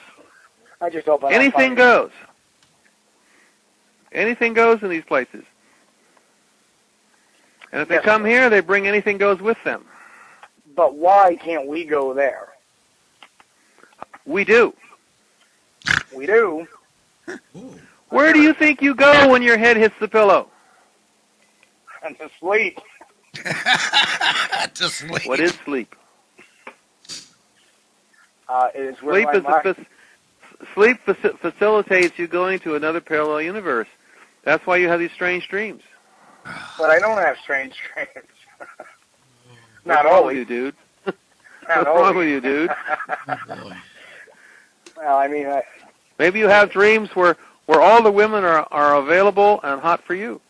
[0.79, 2.11] I just hope I don't Anything find- goes.
[4.11, 5.43] Anything goes in these places.
[7.71, 8.05] And if they Yes.
[8.05, 9.85] come here, they bring anything goes with them.
[10.75, 12.49] But why can't we go there?
[14.25, 14.73] We do.
[16.13, 16.67] We do.
[18.09, 20.49] Where do you think you go when your head hits the pillow?
[22.03, 22.79] And to sleep.
[23.33, 25.27] to sleep.
[25.27, 25.93] What is sleep?
[28.49, 29.87] Uh, it is where Sleep my is a mind, fac-
[30.73, 33.87] sleep faci- facilitates you going to another parallel universe.
[34.43, 35.83] That's why you have these strange dreams.
[36.77, 38.27] But I don't have strange dreams.
[39.85, 40.37] Not wrong always.
[40.37, 40.75] you, dude?
[41.05, 41.15] Not
[41.67, 42.03] What's always.
[42.03, 42.71] wrong with you, dude?
[44.97, 45.63] well, I mean, I,
[46.19, 50.15] Maybe you have dreams where where all the women are are available and hot for
[50.15, 50.41] you.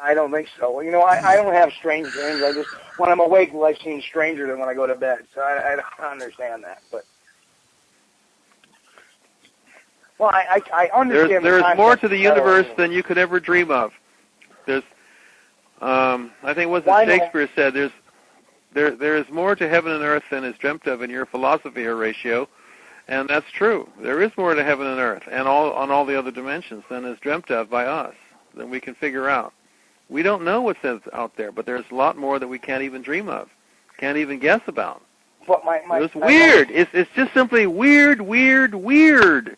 [0.00, 0.72] I don't think so.
[0.72, 2.42] Well, you know, I, I don't have strange dreams.
[2.42, 5.26] I just when I'm awake, I seems stranger than when I go to bed.
[5.34, 6.82] So I, I don't understand that.
[6.90, 7.04] But
[10.18, 11.44] well, I I, I understand.
[11.44, 13.92] There's the there's more to the universe than you could ever dream of.
[14.66, 14.82] There's,
[15.80, 17.12] um, I think what Why not?
[17.12, 17.74] Shakespeare said.
[17.74, 17.92] There's
[18.72, 21.84] there there is more to heaven and earth than is dreamt of in your philosophy,
[21.84, 22.48] Horatio,
[23.06, 23.88] and that's true.
[24.00, 27.04] There is more to heaven and earth, and all on all the other dimensions than
[27.04, 28.14] is dreamt of by us
[28.54, 29.52] than we can figure out.
[30.10, 33.02] We don't know what's out there, but there's a lot more that we can't even
[33.02, 33.48] dream of,
[33.98, 35.02] can't even guess about.
[35.46, 36.70] But my, my It's weird.
[36.70, 39.56] It's it's just simply weird, weird, weird,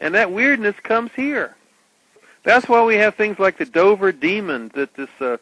[0.00, 1.54] and that weirdness comes here.
[2.42, 5.36] That's why we have things like the Dover demon that this uh,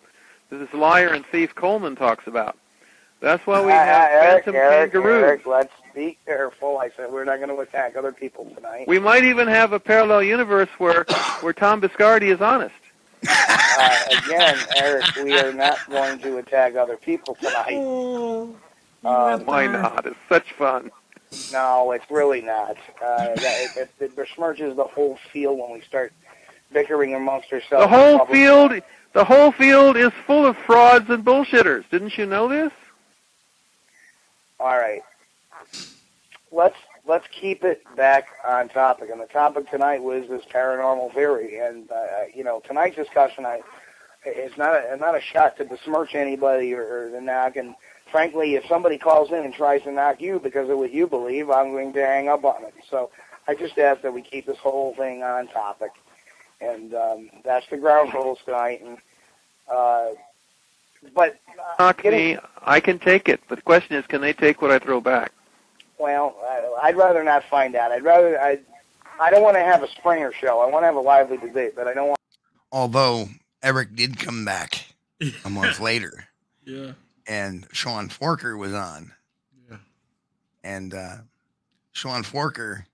[0.50, 2.56] that this liar and thief Coleman talks about.
[3.20, 5.22] That's why we Ah, have Eric, phantom Eric, kangaroos.
[5.24, 6.78] Eric, let's be careful.
[6.78, 8.86] I said we're not going to attack other people tonight.
[8.86, 11.04] We might even have a parallel universe where
[11.40, 12.74] where Tom Biscardi is honest.
[13.26, 17.76] uh, again, Eric, we are not going to attack other people tonight.
[19.04, 20.06] Um, Why not?
[20.06, 20.90] It's such fun.
[21.52, 22.76] No, it's really not.
[23.02, 26.12] Uh, that, it, it, it besmirches the whole field when we start
[26.72, 27.84] bickering amongst ourselves.
[27.84, 28.82] The whole field,
[29.12, 31.84] the whole field is full of frauds and bullshitters.
[31.90, 32.72] Didn't you know this?
[34.60, 35.02] All right.
[36.50, 39.10] Let's let's keep it back on topic.
[39.10, 41.58] And the topic tonight was this paranormal theory.
[41.58, 43.60] And uh, you know, tonight's discussion, I
[44.24, 47.56] it's not a, not a shot to besmirch anybody or, or to knock.
[47.56, 47.74] And
[48.10, 51.50] frankly, if somebody calls in and tries to knock you because of what you believe,
[51.50, 52.74] I'm going to hang up on it.
[52.90, 53.10] So
[53.46, 55.90] I just ask that we keep this whole thing on topic.
[56.60, 58.82] And um, that's the ground rules tonight.
[58.82, 58.98] And
[59.70, 60.08] uh,
[61.14, 63.40] but uh, Knock getting- me, I can take it.
[63.48, 65.32] But the question is, can they take what I throw back?
[65.98, 67.92] Well, I, I'd rather not find out.
[67.92, 68.58] I'd rather I.
[69.20, 70.60] I don't want to have a Springer show.
[70.60, 72.18] I want to have a lively debate, but I don't want.
[72.72, 73.28] Although
[73.64, 74.84] Eric did come back
[75.44, 76.26] a month later,
[76.64, 76.92] Yeah.
[77.26, 79.12] and Sean Forker was on,
[79.70, 79.78] Yeah.
[80.62, 81.16] and uh,
[81.92, 82.84] Sean Forker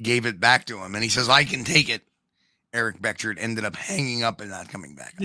[0.00, 2.02] gave it back to him, and he says, "I can take it."
[2.72, 5.14] Eric Beckjord ended up hanging up and not coming back.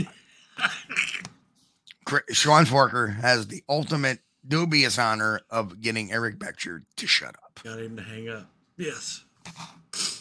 [2.32, 7.60] Sean Forker has the ultimate dubious honor of getting Eric Beckjord to shut up.
[7.64, 8.49] Got him to hang up.
[8.78, 9.24] Yes.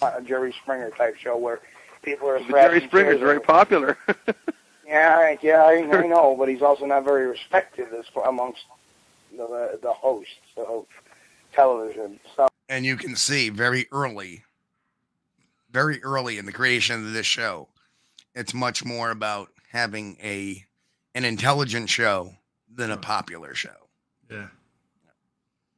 [0.03, 1.61] A Jerry Springer type show where
[2.03, 2.39] people are.
[2.39, 3.97] But Jerry scratching Springer's very popular.
[4.87, 8.63] Yeah, yeah, I, I know, but he's also not very respected as far amongst
[9.37, 10.87] the the hosts of
[11.55, 12.19] television.
[12.37, 14.45] So and you can see very early,
[15.71, 17.69] very early in the creation of this show,
[18.35, 20.65] it's much more about having a
[21.15, 22.35] an intelligent show
[22.75, 23.71] than a popular show.
[24.31, 24.49] Yeah.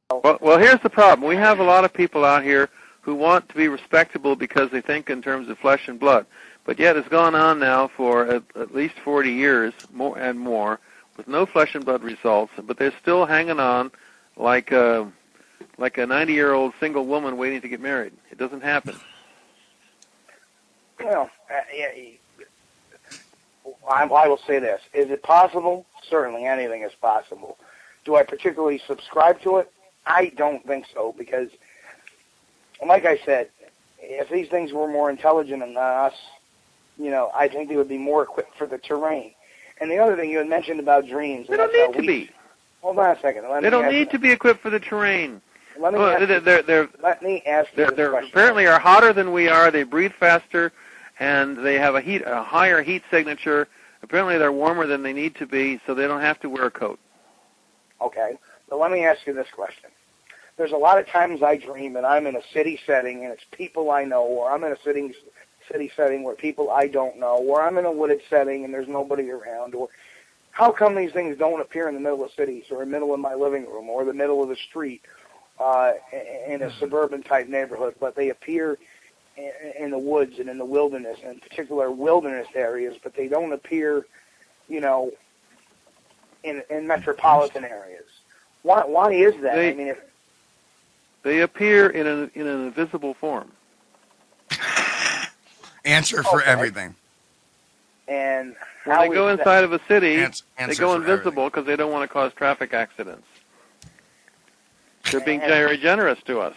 [0.09, 0.21] Oh.
[0.23, 1.27] well, well, here's the problem.
[1.27, 2.69] We have a lot of people out here
[3.05, 6.25] who want to be respectable because they think in terms of flesh and blood.
[6.65, 10.79] But yet it's gone on now for at, at least 40 years more and more
[11.15, 13.91] with no flesh and blood results, but they're still hanging on
[14.37, 15.07] like a,
[15.77, 18.13] like a 90-year-old single woman waiting to get married.
[18.31, 18.95] It doesn't happen.
[20.99, 21.89] Well, uh, yeah,
[23.87, 25.85] I, I will say this: Is it possible?
[26.09, 27.57] Certainly, anything is possible.
[28.05, 29.71] Do I particularly subscribe to it?
[30.05, 31.49] I don't think so because,
[32.85, 33.49] like I said,
[33.99, 36.13] if these things were more intelligent than us,
[36.97, 39.31] you know, I think they would be more equipped for the terrain.
[39.79, 41.47] And the other thing you had mentioned about dreams.
[41.47, 42.29] They don't need to we- be.
[42.81, 43.49] Hold on a second.
[43.49, 45.41] Let They don't need to be equipped for the terrain.
[45.79, 48.79] Let me Well, ask, they're, they're, they're, let me ask you they're, they're apparently are
[48.79, 49.71] hotter than we are.
[49.71, 50.71] They breathe faster,
[51.19, 53.67] and they have a heat a higher heat signature.
[54.03, 56.71] Apparently, they're warmer than they need to be, so they don't have to wear a
[56.71, 56.99] coat.
[58.01, 58.37] Okay.
[58.69, 59.89] So let me ask you this question.
[60.57, 63.43] There's a lot of times I dream and I'm in a city setting and it's
[63.51, 65.13] people I know, or I'm in a city
[65.71, 68.87] city setting where people I don't know, or I'm in a wooded setting and there's
[68.87, 69.89] nobody around, or
[70.51, 73.13] how come these things don't appear in the middle of cities or in the middle
[73.13, 75.01] of my living room or the middle of the street
[75.59, 75.93] uh,
[76.47, 78.77] in a suburban type neighborhood, but they appear
[79.37, 83.51] in, in the woods and in the wilderness, in particular wilderness areas, but they don't
[83.51, 84.05] appear,
[84.69, 85.11] you know,
[86.43, 88.05] in in metropolitan areas.
[88.63, 89.55] Why why is that?
[89.55, 89.97] They- I mean, if
[91.25, 93.51] They appear in an in an invisible form.
[95.83, 96.49] Answer for Okay.
[96.51, 96.93] everything.
[98.07, 101.65] and When they go is that- inside of a city, Ans- they go invisible because
[101.65, 103.25] they don't want to cause traffic accidents.
[105.09, 106.53] They're being And- very generous to us.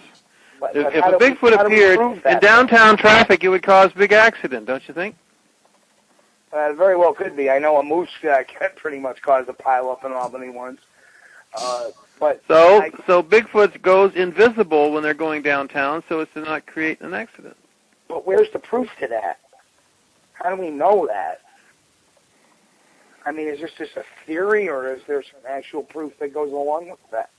[0.61, 2.43] but- If, but if a Bigfoot we appeared prove in that?
[2.43, 5.17] downtown traffic, it would cause big accident, don't you think?
[6.53, 7.49] Uh, it very well could be.
[7.49, 8.43] I know a moose uh,
[8.77, 10.83] pretty much caused a pile up in Albany once.
[11.55, 11.89] Uh,
[12.19, 16.67] but So, I- so Bigfoot goes invisible when they're going downtown, so as to not
[16.67, 17.57] create an accident.
[18.09, 19.39] But where's the proof to that?
[20.33, 21.41] How do we know that?
[23.27, 26.51] I mean, is this just a theory, or is there some actual proof that goes
[26.53, 27.31] along with that?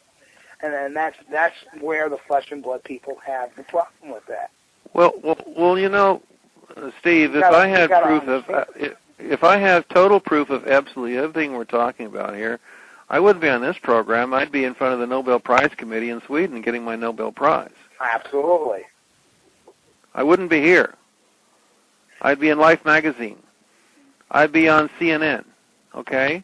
[0.62, 4.52] And then that's that's where the flesh and blood people have the problem with that.
[4.94, 6.22] Well, well, well, you know,
[6.76, 9.88] uh, Steve, You if gotta- I you had proof of, uh, if, if I have
[9.88, 12.60] total proof of absolutely everything we're talking about here,
[13.10, 14.34] I wouldn't be on this program.
[14.34, 17.72] I'd be in front of the Nobel Prize Committee in Sweden getting my Nobel Prize.
[18.00, 18.84] Absolutely.
[20.14, 20.94] I wouldn't be here.
[22.22, 23.42] I'd be in Life magazine.
[24.30, 25.46] I'd be on CNN.
[25.96, 26.44] Okay?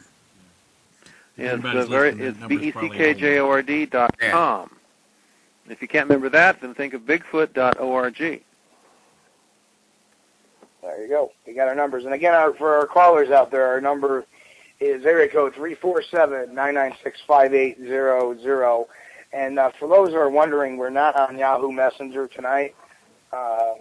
[1.37, 3.39] It's everybody's uh, very listening, it's that b number's e c probably k all j
[3.39, 4.71] o r d dot com.
[5.69, 8.41] If you can't remember that, then think of Bigfoot dot org.
[10.99, 11.31] There you go.
[11.47, 12.03] We got our numbers.
[12.03, 14.25] And again, our, for our callers out there, our number
[14.81, 18.89] is area code three four seven nine nine six five eight zero zero.
[19.31, 22.75] And uh, for those who are wondering, we're not on Yahoo Messenger tonight
[23.31, 23.75] uh,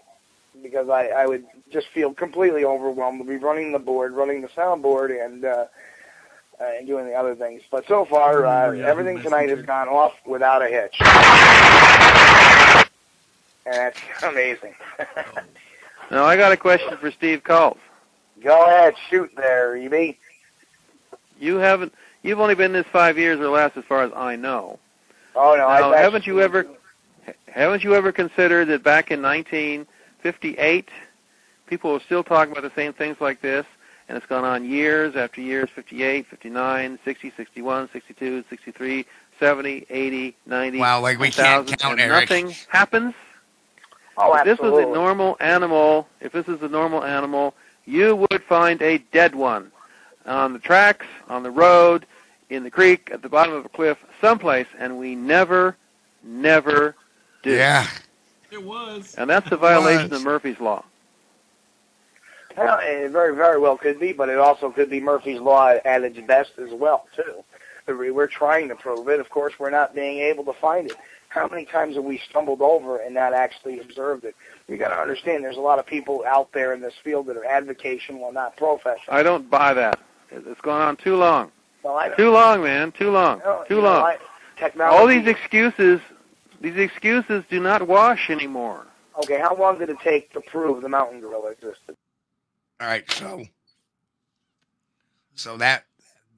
[0.62, 4.48] because I, I would just feel completely overwhelmed to be running the board, running the
[4.48, 5.64] soundboard, and uh,
[6.60, 7.62] uh, and doing the other things.
[7.68, 11.00] But so far, uh, everything tonight has gone off without a hitch.
[13.66, 14.76] And that's amazing.
[16.10, 17.78] Now I got a question for Steve Kulls.
[18.42, 20.14] Go ahead, shoot there, EB.
[21.40, 24.78] You haven't you've only been this five years or less as far as I know.
[25.34, 26.66] Oh no, Now, I haven't you ever
[27.46, 30.88] haven't you ever considered that back in 1958
[31.66, 33.66] people were still talking about the same things like this
[34.08, 39.06] and it's gone on years after years 58 59 60 61 62 63
[39.38, 42.30] 70 80 90 Wow, like we can't 1000, count, Eric.
[42.30, 43.14] nothing happens
[44.20, 47.54] Oh, if this was a normal animal, if this is a normal animal,
[47.84, 49.70] you would find a dead one
[50.26, 52.04] on the tracks, on the road,
[52.50, 55.76] in the creek, at the bottom of a cliff, someplace, and we never,
[56.22, 56.96] never
[57.42, 57.52] do.
[57.52, 57.86] Yeah.
[58.50, 59.14] It was.
[59.16, 60.84] And that's a violation of Murphy's Law.
[62.56, 66.02] Well, it very, very well could be, but it also could be Murphy's Law at
[66.02, 67.44] its best as well, too.
[67.86, 69.20] We're trying to prove it.
[69.20, 70.96] Of course, we're not being able to find it.
[71.28, 74.34] How many times have we stumbled over and not actually observed it?
[74.66, 77.36] You got to understand, there's a lot of people out there in this field that
[77.36, 79.14] are advocation, well, not professional.
[79.16, 80.00] I don't buy that.
[80.30, 81.52] It- It's gone on too long.
[81.82, 82.92] Well, I Too long, man.
[82.92, 83.40] Too long.
[83.40, 84.02] No, Too you know, long.
[84.04, 84.18] I-
[84.56, 84.98] technology.
[84.98, 86.00] All these excuses,
[86.60, 88.86] these excuses do not wash anymore.
[89.22, 91.96] okay, how long did it take to prove the mountain gorilla existed?
[92.80, 93.44] All right, so
[95.34, 95.84] so that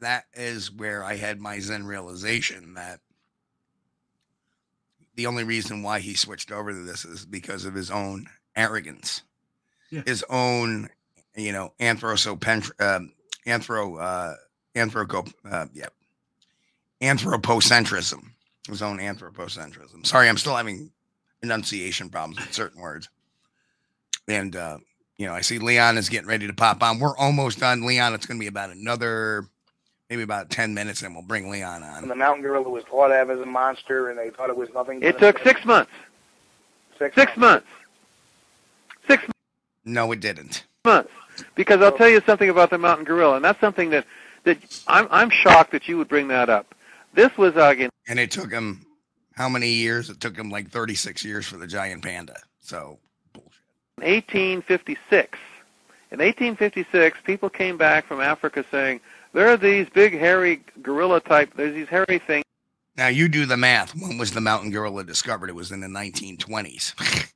[0.01, 3.01] that is where I had my Zen realization that
[5.21, 8.25] the only reason why he switched over to this is because of his own
[8.57, 9.23] arrogance,
[9.91, 10.01] Yeah.
[10.07, 10.89] his own,
[11.37, 13.13] you know, anthropocentric, um,
[13.47, 14.35] anthro, uh,
[14.75, 15.89] anthropo, uh, yeah,
[17.03, 18.31] anthropocentrism,
[18.67, 20.07] his own anthropocentrism.
[20.07, 20.91] Sorry, I'm still having
[21.43, 23.09] enunciation problems with certain words,
[24.27, 24.57] and.
[24.57, 24.79] uh
[25.19, 26.99] you know, I see Leon is getting ready to pop on.
[26.99, 28.15] We're almost done, Leon.
[28.15, 29.45] It's going to be about another,
[30.11, 32.09] maybe about 10 minutes, and we'll bring Leon And on.
[32.09, 35.03] the mountain gorilla was thought of as a monster, and they thought it was nothing.
[35.03, 35.93] It took six months.
[36.99, 37.67] Six, Six months.
[39.09, 39.25] Six
[39.87, 40.65] No, it didn't.
[40.85, 41.11] months.
[41.55, 44.05] Because I'll tell you something about the mountain gorilla, and that's something that
[44.45, 44.59] that
[44.89, 46.75] I'm I'm shocked that you would bring that up.
[47.15, 48.85] This was uh, in And it took him
[49.37, 50.11] how many years?
[50.11, 52.37] It took him like 36 years for the giant panda.
[52.61, 52.99] So,
[53.33, 53.53] bullshit.
[54.03, 55.39] 1856.
[56.11, 59.01] In 1856, people came back from Africa saying
[59.33, 61.53] there are these big hairy gorilla type.
[61.57, 62.45] There's these hairy things
[62.97, 63.95] Now, you do the math.
[63.95, 65.49] When was the mountain gorilla discovered?
[65.49, 67.31] It was in the 1920s.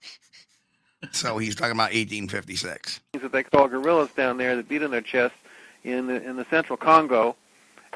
[1.13, 3.01] so, he's talking about 1856.
[3.13, 5.39] that they call gorillas down there that beat on their chests
[5.85, 7.37] in the in the central Congo,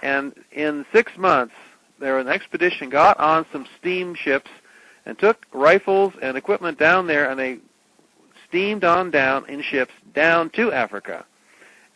[0.02, 1.54] and in six months,
[1.98, 4.50] there an expedition got on some steamships
[5.06, 7.58] and took rifles and equipment down there, and they
[8.46, 11.24] steamed on down in ships down to Africa.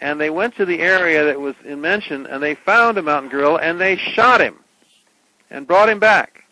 [0.03, 3.31] And they went to the area that was in mention, and they found a mountain
[3.31, 4.57] gorilla, and they shot him
[5.49, 6.43] and brought him back.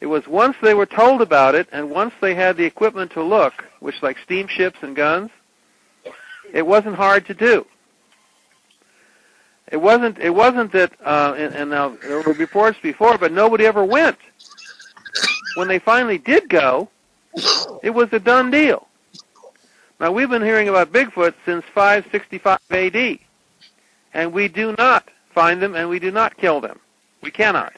[0.00, 3.22] It was once they were told about it, and once they had the equipment to
[3.22, 5.30] look, which like steamships and guns,
[6.54, 7.66] It wasn't hard to do.
[9.70, 10.18] It wasn't.
[10.18, 10.92] It wasn't that.
[11.04, 14.18] Uh, and, and now there were reports before, but nobody ever went.
[15.56, 16.88] When they finally did go,
[17.82, 18.88] it was a done deal.
[20.02, 23.18] Now we've been hearing about Bigfoot since 565 AD,
[24.14, 26.80] and we do not find them and we do not kill them.
[27.22, 27.72] We cannot.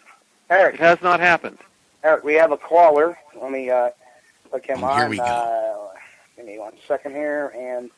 [0.49, 1.59] Eric, It has not happened.
[2.03, 3.19] Eric, we have a caller.
[3.39, 3.91] Let me uh,
[4.49, 5.01] click him Oh, on.
[5.01, 5.23] here we go.
[5.23, 5.99] Uh,
[6.37, 7.53] give me one second here.
[7.55, 7.91] And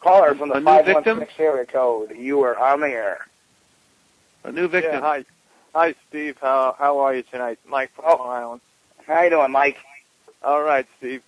[0.00, 1.18] caller from the A new five one victim?
[1.18, 2.16] six area code.
[2.16, 3.26] You are on the air.
[4.44, 4.94] A new victim.
[4.94, 5.24] Yeah, hi.
[5.74, 6.38] Hi, Steve.
[6.40, 7.58] How how are you tonight?
[7.68, 8.16] Mike from Oh.
[8.16, 8.60] Long Island.
[9.06, 9.76] How you doing, Mike?
[10.42, 11.22] All right, Steve.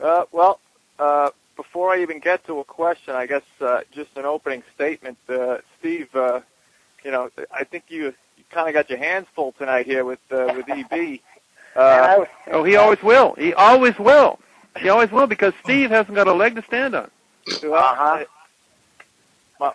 [0.00, 0.60] Uh, well,
[1.00, 5.18] uh, before I even get to a question, I guess uh, just an opening statement.
[5.28, 6.40] Uh, Steve, uh,
[7.04, 10.20] you know, I think you, you kind of got your hands full tonight here with
[10.30, 11.18] uh, with EB.
[11.76, 13.34] Uh, Oh, he always will.
[13.36, 14.38] He always will.
[14.80, 17.10] He always will because Steve hasn't got a leg to stand on.
[17.50, 18.24] Uh-huh.
[19.58, 19.74] well,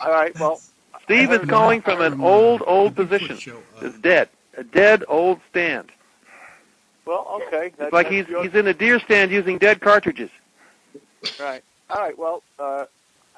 [0.00, 0.38] all right.
[0.38, 0.60] Well,
[1.02, 3.36] Steve is calling from an old, old position.
[3.38, 4.28] Show, uh, It's dead.
[4.56, 5.90] A dead old stand.
[7.06, 7.72] well, okay.
[7.76, 10.30] That, It's like he's your- he's in a deer stand using dead cartridges.
[11.40, 11.62] Right.
[11.90, 12.18] All right.
[12.18, 12.86] Well, uh,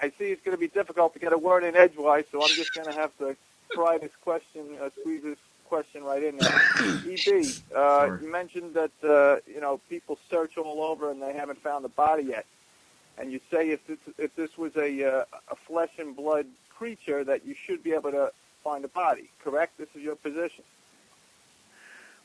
[0.00, 2.48] I see it's going to be difficult to get a word in edgewise, so I'm
[2.48, 3.36] just going to have to
[3.72, 5.38] try this question, uh, squeeze this
[5.68, 6.60] question right in there.
[6.78, 11.60] EB, uh, you mentioned that uh, you know people search all over and they haven't
[11.62, 12.46] found the body yet,
[13.18, 16.46] and you say if this if this was a uh, a flesh and blood
[16.76, 18.30] creature that you should be able to
[18.62, 19.30] find a body.
[19.42, 19.76] Correct?
[19.78, 20.64] This is your position.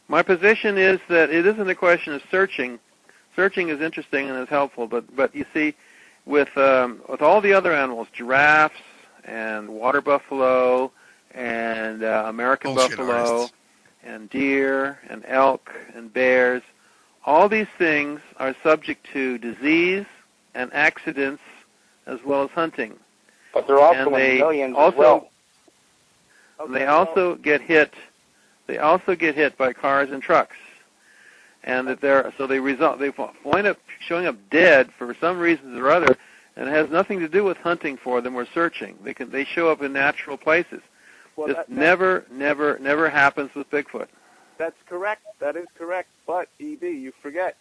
[0.08, 2.80] My position is that it isn't a question of searching.
[3.36, 5.74] Searching is interesting and is helpful, but but you see,
[6.26, 8.76] with um, with all the other animals, giraffes
[9.26, 10.92] and water buffalo
[11.34, 13.54] and uh, American Bullshit buffalo artists.
[14.04, 16.62] and deer and elk and bears,
[17.26, 20.06] all these things are subject to disease
[20.54, 21.42] and accidents
[22.08, 22.98] as well as hunting.
[23.54, 25.30] but they're also and in they millions also as well.
[26.60, 27.94] Okay, they well, also get hit.
[28.68, 30.56] They also get hit by cars and trucks,
[31.64, 33.12] and that they're so they result they
[33.44, 36.18] wind up showing up dead for some reasons or other,
[36.56, 38.98] and it has nothing to do with hunting for them or searching.
[39.04, 40.82] They can they show up in natural places.
[41.36, 44.08] well, this that- never, never, never happens with Bigfoot.
[44.58, 45.24] That's correct.
[45.40, 46.10] That is correct.
[46.28, 47.58] But EB, you forget,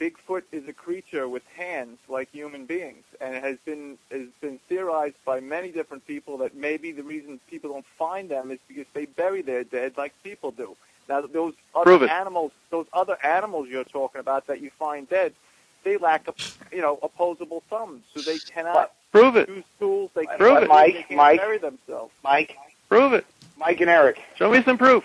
[0.00, 4.58] Bigfoot is a creature with hands like human beings, and it has been has been
[4.68, 8.86] theorized by many different people that maybe the reason people don't find them is because
[8.94, 10.76] they bury their dead like people do.
[11.10, 12.10] Now, those Prove other it.
[12.12, 15.34] animals, those other animals you're talking about that you find dead,
[15.82, 16.34] they lack, a,
[16.72, 19.48] you know, opposable thumbs, so they cannot Prove it.
[19.48, 20.12] use tools.
[20.14, 20.68] They can't, Prove it.
[20.68, 21.40] Mike, they can't Mike.
[21.40, 22.12] bury themselves.
[22.22, 22.56] Mike,
[22.88, 23.26] Prove it.
[23.58, 24.22] Mike, and Eric.
[24.36, 25.02] Show me some proof.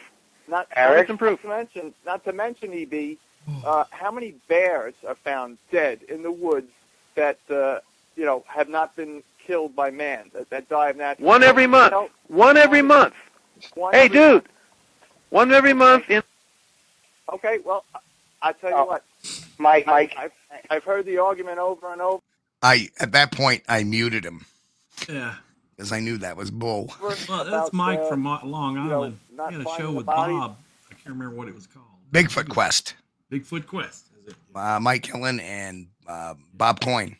[0.47, 1.09] Not, Eric?
[1.09, 3.17] not to mention, not to mention, EB,
[3.65, 6.69] uh, how many bears are found dead in the woods
[7.15, 7.79] that uh,
[8.15, 11.65] you know have not been killed by man that, that die of natural One every
[11.65, 11.93] month.
[11.93, 13.13] You One every month.
[13.73, 14.45] one Hey, every- dude.
[15.35, 16.23] One every month in
[17.33, 17.99] Okay, well, I-
[18.41, 19.03] I tell you Oh, what,
[19.57, 20.13] Mike, Mike.
[20.17, 20.31] I've,
[20.69, 22.21] I've heard the argument over and over.
[22.61, 24.45] I at that point I muted him
[25.09, 25.35] yeah.
[25.75, 26.89] because I knew that was bull.
[27.01, 29.19] Well, that's about, Mike uh, from Long know, Island.
[29.33, 30.37] not he had a show with bodies.
[30.39, 30.57] Bob.
[30.89, 31.85] I can't remember what it was called.
[32.13, 32.93] Bigfoot Quest.
[33.29, 34.05] Bigfoot Quest.
[34.21, 34.35] Is it?
[34.55, 37.17] Uh, Mike Hillen and uh, Bob Coyne.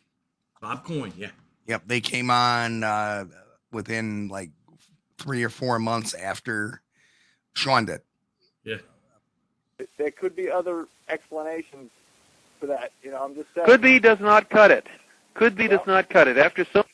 [0.62, 1.12] Bob Coyne.
[1.18, 1.32] Yeah.
[1.68, 3.26] Yep, they came on uh,
[3.74, 4.52] within like
[5.18, 6.82] three or four months after
[7.56, 8.02] Sean did.
[8.64, 8.78] Yeah.
[9.98, 11.92] There could be other explanations
[12.60, 12.92] for that.
[13.04, 13.66] You know, I'm just saying.
[13.66, 14.88] could be does not cut it.
[15.34, 16.38] Could be does not cut it.
[16.38, 16.86] After so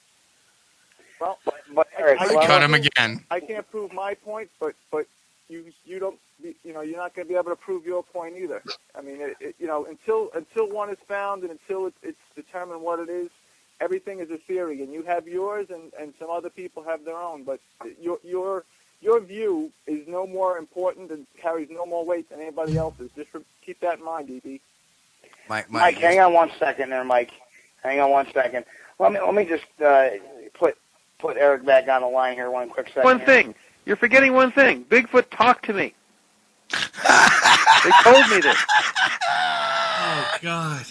[1.20, 1.38] Well,
[1.76, 3.24] But Eric, I- I well, cut him again.
[3.30, 5.06] I can't prove my point, but but
[5.48, 8.36] you you don't you know you're not going to be able to prove your point
[8.38, 8.64] either.
[8.96, 12.20] I mean, it, it, you know, until until one is found and until it's, it's
[12.36, 13.30] determined what it is,
[13.80, 17.18] everything is a theory, and you have yours, and and some other people have their
[17.18, 17.44] own.
[17.44, 17.60] But
[18.02, 18.66] your your
[19.02, 23.10] your view is no more important and carries no more weight than anybody else's.
[23.16, 23.30] Just
[23.66, 24.60] keep that in mind, EB.
[25.50, 27.32] Mike, Mike, hang on one second there, Mike.
[27.84, 28.64] Hang on one second.
[29.00, 30.10] Let me let me just uh,
[30.54, 30.78] put
[31.18, 33.04] put Eric back on the line here one quick second.
[33.04, 33.26] one here.
[33.26, 33.56] thing.
[33.86, 34.86] You're forgetting one thing.
[34.86, 35.94] Bigfoot talked to me.
[36.72, 38.58] they told me this.
[39.28, 40.86] Oh God.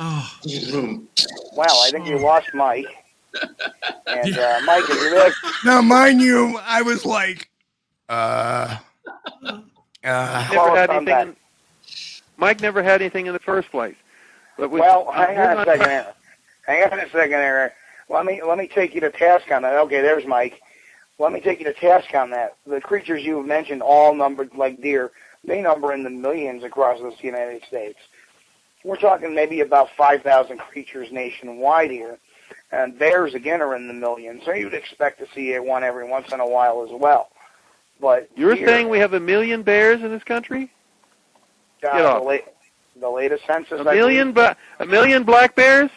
[0.00, 0.38] Oh.
[1.56, 2.86] Well, I think you lost Mike.
[4.06, 5.32] And uh, Mike, if you're there,
[5.64, 7.48] Now, mind you, I was like,
[8.08, 8.76] uh,
[10.04, 11.28] uh, Never had on anything.
[11.28, 11.36] In,
[12.36, 13.96] Mike never had anything in the first place.
[14.56, 16.14] But we, well, uh, hang we're on a not- second there.
[16.66, 17.72] Hang on a second there.
[18.10, 19.74] Let me let me take you to task on that.
[19.74, 20.60] Okay, there's Mike.
[21.18, 22.56] Let me take you to task on that.
[22.66, 25.10] The creatures you've mentioned, all numbered like deer,
[25.44, 27.98] they number in the millions across the United States.
[28.84, 32.18] We're talking maybe about 5,000 creatures nationwide here.
[32.70, 36.06] And bears again are in the millions, so you'd expect to see a one every
[36.06, 37.28] once in a while as well.
[38.00, 40.70] But You're here, saying we have a million bears in this country?
[41.82, 42.18] uh, get off.
[42.22, 42.38] the, la-
[43.00, 43.80] the latest census.
[43.80, 45.90] A I million, believe- ba- a million black bears?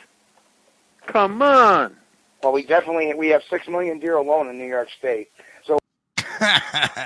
[1.08, 1.98] Come on.
[2.42, 5.30] Well, we definitely we have six million deer alone in New York State.
[5.66, 5.78] So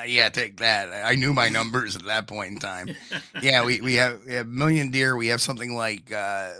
[0.05, 0.89] yeah, take that.
[1.05, 2.89] I knew my numbers at that point in time.
[3.41, 5.15] Yeah, we, we have we have million deer.
[5.17, 6.51] We have something like uh,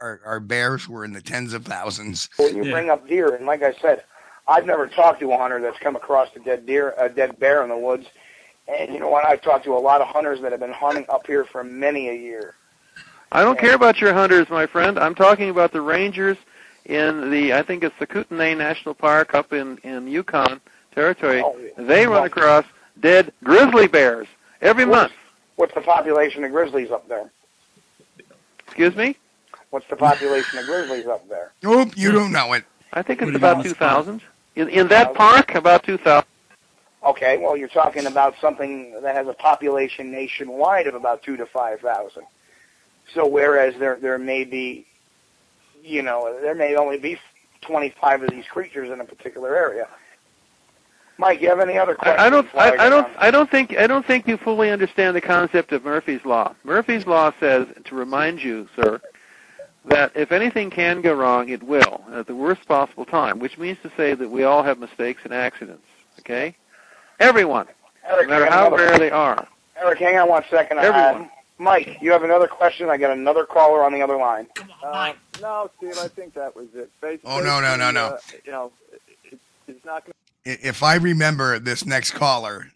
[0.00, 2.28] our our bears were in the tens of thousands.
[2.36, 2.70] when you Yeah.
[2.72, 4.04] bring up deer, and like I said,
[4.46, 7.62] I've never talked to a hunter that's come across a dead deer, a dead bear
[7.62, 8.06] in the woods.
[8.66, 9.24] And you know what?
[9.26, 12.08] I've talked to a lot of hunters that have been hunting up here for many
[12.08, 12.54] a year.
[13.32, 14.98] I don't care about your hunters, my friend.
[14.98, 16.36] I'm talking about the rangers
[16.86, 20.60] in the, I think it's the Kootenai National Park up in, in Yukon
[20.94, 21.42] territory.
[21.42, 22.64] Oh, They run across
[23.00, 24.26] dead grizzly bears
[24.62, 25.12] every month.
[25.56, 27.30] What's the population of grizzlies up there?
[28.66, 29.16] Excuse me?
[29.70, 31.52] What's the population of grizzlies up there?
[31.66, 32.64] Oop, you don't know it.
[32.92, 34.22] I think it's about 2,000.
[34.56, 36.24] In, in that park, about 2,000.
[37.04, 41.46] Okay, well, you're talking about something that has a population nationwide of about two to
[41.46, 42.24] five thousand.
[43.14, 44.84] So whereas there there may be,
[45.82, 47.18] you know, there may only be
[47.60, 49.86] twenty-five of these creatures in a particular area.
[51.18, 52.20] Mike, you have any other questions?
[52.20, 52.44] I, I don't.
[52.44, 53.08] before I, I don't.
[53.16, 53.76] I don't think.
[53.78, 56.54] I don't think you fully understand the concept of Murphy's law.
[56.64, 59.00] Murphy's law says to remind you, sir,
[59.88, 63.38] that if anything can go wrong, it will at the worst possible time.
[63.38, 65.86] Which means to say that we all have mistakes and accidents.
[66.20, 66.54] Okay,
[67.20, 67.66] everyone,
[68.08, 69.46] no Eric, matter how another- rare they are.
[69.76, 70.78] Eric, hang on one second.
[70.78, 71.24] Everyone.
[71.24, 71.28] Uh,
[71.60, 72.88] Mike, you have another question?
[72.88, 74.46] I got another caller on the other line.
[74.82, 76.88] Uh, no, Steve, I think that was it.
[77.00, 78.06] Bas- Oh, no, no, no, no.
[78.06, 78.72] Uh, you know,
[79.24, 80.14] it, it's not going
[80.46, 82.66] I- If I remember, this next caller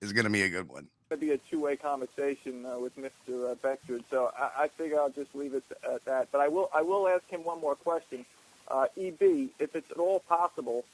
[0.00, 0.88] is going to be a good one.
[1.10, 3.50] To be a two-way conversation uh, with Mr.
[3.50, 6.28] Uh, Beckford, so I, I think I'll just leave it at that.
[6.32, 8.24] But I will, I will ask him one more question.
[8.68, 10.84] Uh, EB, if it's at all possible,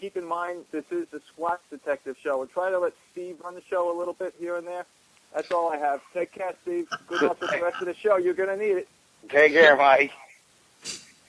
[0.00, 3.54] keep in mind this is the Squatch Detective show, and try to let Steve run
[3.54, 4.86] the show a little bit here and there.
[5.34, 6.00] That's all I have.
[6.14, 6.88] Take care, Steve.
[7.06, 8.16] Good luck with the rest of the show.
[8.16, 8.88] You're going to need it.
[9.28, 10.12] Take care, Mike.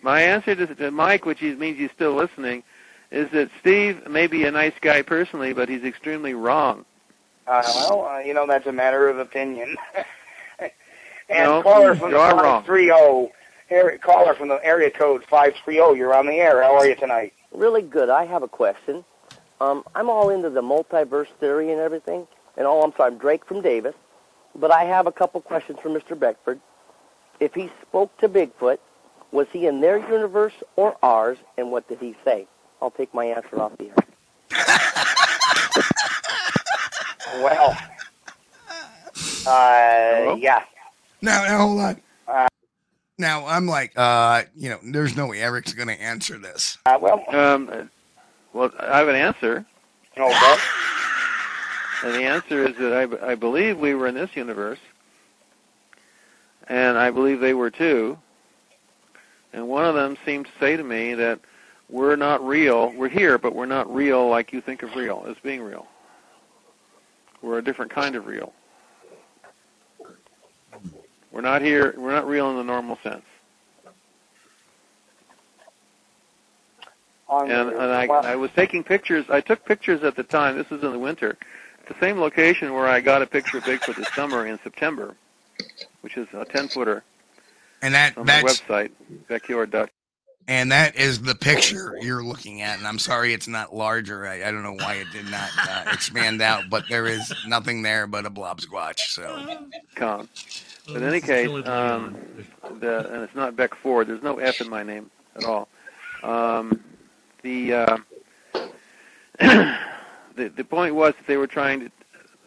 [0.02, 2.64] My answer to, to Mike, which is, means he's still listening,
[3.12, 6.86] is that Steve may be a nice guy personally, but he's extremely wrong.
[7.48, 9.78] Uh, well, uh, you know that's a matter of opinion.
[10.60, 12.64] and No, caller from you the are five wrong.
[12.66, 13.32] three zero,
[13.70, 15.94] area caller from the area code five three zero.
[15.94, 16.62] You're on the air.
[16.62, 17.34] How are you tonight?
[17.54, 18.10] Really good.
[18.10, 19.06] I have a question.
[19.62, 22.28] Um, I'm all into the multiverse theory and everything.
[22.58, 23.96] And all I'm sorry, I'm Drake from Davis.
[24.56, 26.20] But I have a couple questions for Mr.
[26.20, 26.60] Beckford.
[27.40, 28.80] If he spoke to Bigfoot,
[29.32, 32.48] was he in their universe or ours, and what did he say?
[32.82, 35.06] I'll take my answer off the air.
[37.44, 37.78] Well,
[39.48, 40.64] uh, yeah.
[41.22, 42.02] Now, now hold on.
[42.28, 42.48] Uh,
[43.18, 46.78] Now I'm like, uh, you know, there's no way Eric's going to answer this.
[46.86, 47.90] Uh, well, Um,
[48.54, 49.66] well, I have an answer.
[50.18, 50.56] okay.
[52.04, 52.94] And the answer is that
[53.24, 54.80] I, I believe we were in this universe,
[56.68, 58.18] and I believe they were too.
[59.54, 61.40] And one of them seemed to say to me that
[61.90, 62.92] we're not real.
[62.94, 65.88] We're here, but we're not real like you think of real as being real.
[67.42, 68.54] We're a different kind of real.
[71.32, 71.94] We're not here.
[71.98, 73.24] We're not real in the normal sense.
[77.30, 79.26] And, and I, I was taking pictures.
[79.30, 80.58] I took pictures at the time.
[80.58, 81.38] This was in the winter.
[81.88, 85.16] The same location where I got a picture of Bigfoot this summer in September,
[86.02, 87.04] which is a 10 footer
[87.82, 88.92] And that on my website,
[89.30, 89.90] beckjord.com.
[90.48, 92.78] and that is the picture you're looking at.
[92.78, 94.26] And I'm sorry it's not larger.
[94.26, 97.82] I, I don't know why it did not uh, expand out, but there is nothing
[97.82, 99.00] there but a blob squatch.
[99.10, 99.58] So
[100.86, 102.18] But Oh, in any case, um,
[102.80, 104.08] the, and it's not Beck Ford.
[104.08, 105.68] There's no F in my name at all.
[106.24, 106.82] Um,
[107.42, 107.98] the, uh,
[109.40, 109.78] the
[110.36, 111.92] the point was that they were trying to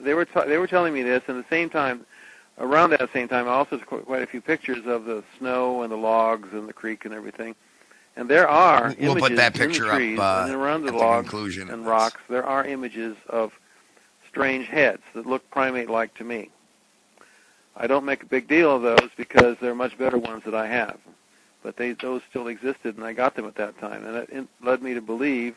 [0.00, 2.06] they were t- they were telling me this, and at the same time,
[2.58, 5.92] around that same time, I also took quite a few pictures of the snow and
[5.92, 7.54] the logs and the creek and everything.
[8.20, 10.84] And there are We'll put images that in picture the up, trees uh, and around
[10.84, 12.20] the the logs and rocks.
[12.28, 13.58] There are images of
[14.28, 16.50] strange heads that look primate-like to me.
[17.74, 20.66] I don't make a big deal of those because they're much better ones that I
[20.66, 20.98] have.
[21.62, 24.48] But they those still existed, and I got them at that time, and it in-
[24.62, 25.56] led me to believe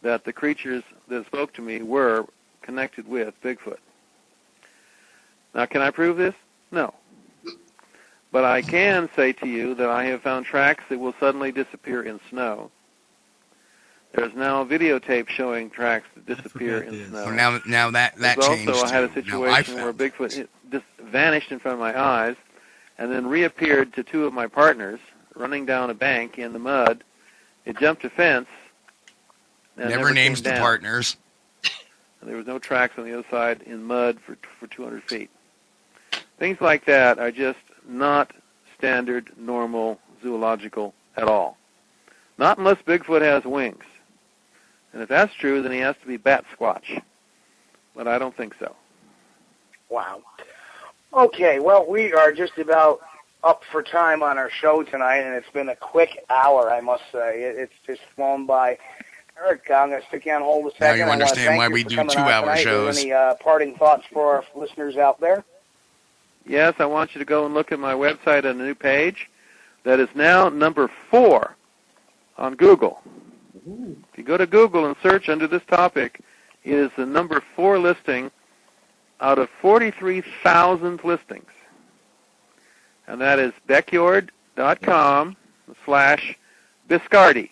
[0.00, 2.24] that the creatures that spoke to me were
[2.62, 3.76] connected with Bigfoot.
[5.54, 6.34] Now, can I prove this?
[6.70, 6.94] No.
[8.32, 12.02] But I can say to you that I have found tracks that will suddenly disappear
[12.02, 12.70] in snow.
[14.14, 17.08] There's now a videotape showing tracks that disappear in this.
[17.08, 17.24] snow.
[17.26, 18.68] oh, now now that that There's changed.
[18.70, 19.22] also I had a too.
[19.22, 22.36] Now, I situation where found- Bigfoot it just vanished in front of my eyes,
[22.98, 25.00] and then reappeared to two of my partners
[25.34, 27.02] running down a bank in the mud,
[27.64, 28.48] It jumped a fence.
[29.76, 30.60] and Never, came names the down.
[30.60, 31.16] partners.
[32.20, 35.30] And there was no tracks on the other side in mud for for 200 feet.
[36.38, 37.58] Things like that are just
[37.90, 38.32] not
[38.78, 41.58] standard, normal, zoological at all.
[42.38, 43.84] Not unless Bigfoot has wings.
[44.92, 47.02] And if that's true, then he has to be bat squatch.
[47.94, 48.74] But I don't think so.
[49.88, 50.22] Wow.
[51.12, 53.00] Okay, well, we are just about
[53.42, 57.02] up for time on our show tonight, and it's been a quick hour, I must
[57.10, 57.42] say.
[57.42, 58.78] It, it's just flown by.
[59.38, 60.98] Eric, I'm going to stick you on hold a second.
[60.98, 62.40] Now you understand why we do two-hour tonight.
[62.40, 62.98] Do you have shows.
[62.98, 65.44] Any uh, parting thoughts for our listeners out there?
[66.50, 69.30] Yes, I want you to go and look at my website on a new page
[69.84, 71.54] that is now number four
[72.36, 73.00] on Google.
[74.12, 76.18] If you go to Google and search under this topic,
[76.64, 78.32] it is the number four listing
[79.20, 81.50] out of 43,000 listings.
[83.06, 85.36] And that is beckjord.com
[85.84, 86.36] slash
[86.88, 87.50] Biscardi.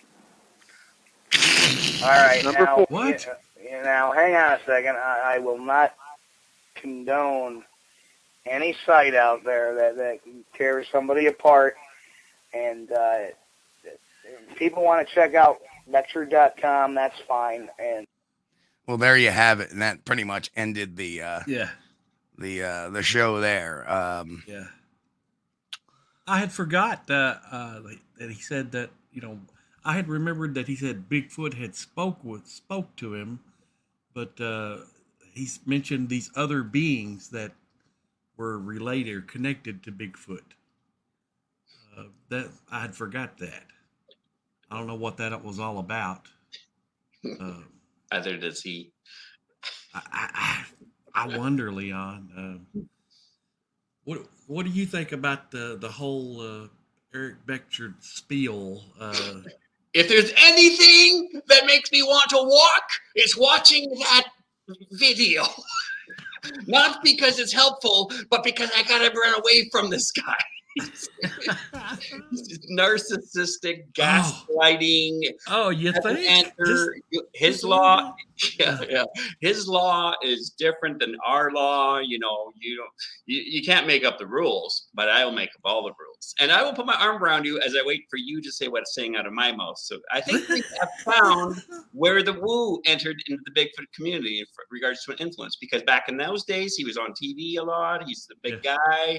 [2.02, 2.42] All right.
[2.42, 2.86] Number now, four.
[2.88, 3.28] What?
[3.62, 4.96] y- Now, hang on a second.
[4.96, 5.94] I, I will not
[6.74, 7.62] condone
[8.48, 10.18] any site out there that, that
[10.54, 11.76] tears somebody apart.
[12.52, 13.26] And uh,
[13.84, 17.68] if people want to check out Metro.com, that's fine.
[17.78, 18.06] And
[18.86, 21.70] Well, there you have it, and that pretty much ended the uh, Yeah,
[22.36, 23.90] the uh, the show there.
[23.90, 24.64] Um, yeah.
[26.26, 27.80] I had forgot that uh,
[28.18, 29.40] that he said that you know
[29.84, 33.40] I had remembered that he said Bigfoot had spoke with spoke to him,
[34.14, 34.78] but uh,
[35.32, 37.52] he's mentioned these other beings that
[38.38, 40.40] were related or connected to Bigfoot.
[41.98, 43.64] Uh, that I had forgot that.
[44.70, 46.28] I don't know what that was all about.
[47.40, 47.60] Uh,
[48.12, 48.92] Either does he.
[49.92, 50.64] I,
[51.14, 52.64] I, I wonder, Leon.
[52.76, 52.80] Uh,
[54.04, 56.68] what what do you think about the the whole uh,
[57.12, 58.84] Eric Beckjord spiel?
[59.00, 59.40] Uh,
[59.94, 62.84] If there's anything that makes me want to walk,
[63.14, 64.28] it's watching that
[64.92, 65.44] video.
[66.66, 70.36] Not because it's helpful, but because I gotta run away from this guy.
[72.70, 76.18] narcissistic gaslighting oh, you think?
[76.20, 76.94] answer
[77.34, 78.14] his just law
[78.60, 79.04] yeah, yeah.
[79.40, 82.90] His law is different than our law you know you don't
[83.26, 86.17] you, you can't make up the rules but i will make up all the rules
[86.40, 88.68] and i will put my arm around you as i wait for you to say
[88.68, 89.78] what's saying out of my mouth.
[89.78, 91.62] So i think we have found
[91.92, 96.08] where the woo entered into the bigfoot community in regards to an influence because back
[96.08, 98.04] in those days he was on tv a lot.
[98.04, 99.18] He's the big guy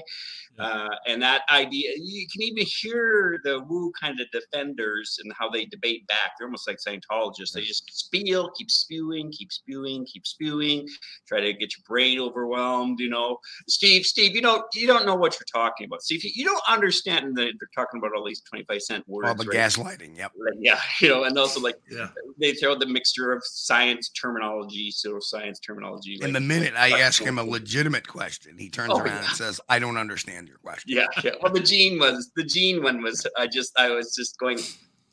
[0.58, 5.48] uh, and that idea you can even hear the woo kind of defenders and how
[5.48, 6.32] they debate back.
[6.38, 7.52] They're almost like scientologists.
[7.54, 10.86] They just spiel keep spewing keep spewing keep spewing
[11.26, 13.38] try to get your brain overwhelmed you know.
[13.68, 16.02] Steve steve you don't you don't know what you're talking about.
[16.02, 19.34] See steve you don't understand that they're talking about all these 25 cent words all
[19.34, 19.56] the right?
[19.58, 20.16] gaslighting.
[20.16, 20.32] Yep.
[20.36, 22.08] Like, yeah you know and also like yeah.
[22.40, 27.22] they throw the mixture of science terminology pseudoscience terminology And like- the minute I ask
[27.22, 29.28] him a legitimate question, he turns Oh, around yeah.
[29.28, 31.32] and says, "I don't understand your question." Yeah, yeah.
[31.42, 33.26] Well, the gene was the gene one was.
[33.36, 34.58] I just I was just going.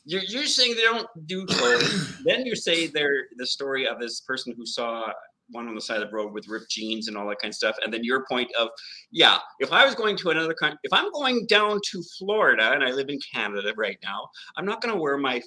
[0.06, 2.18] You're, you're saying they don't do clothes.
[2.24, 5.12] then you say they're the story of this person who saw
[5.50, 7.56] one on the side of the road with ripped jeans and all that kind of
[7.56, 7.76] stuff.
[7.84, 8.70] And then your point of,
[9.12, 12.84] yeah, if I was going to another country, if I'm going down to Florida and
[12.84, 15.42] I live in Canada right now, I'm not going to wear my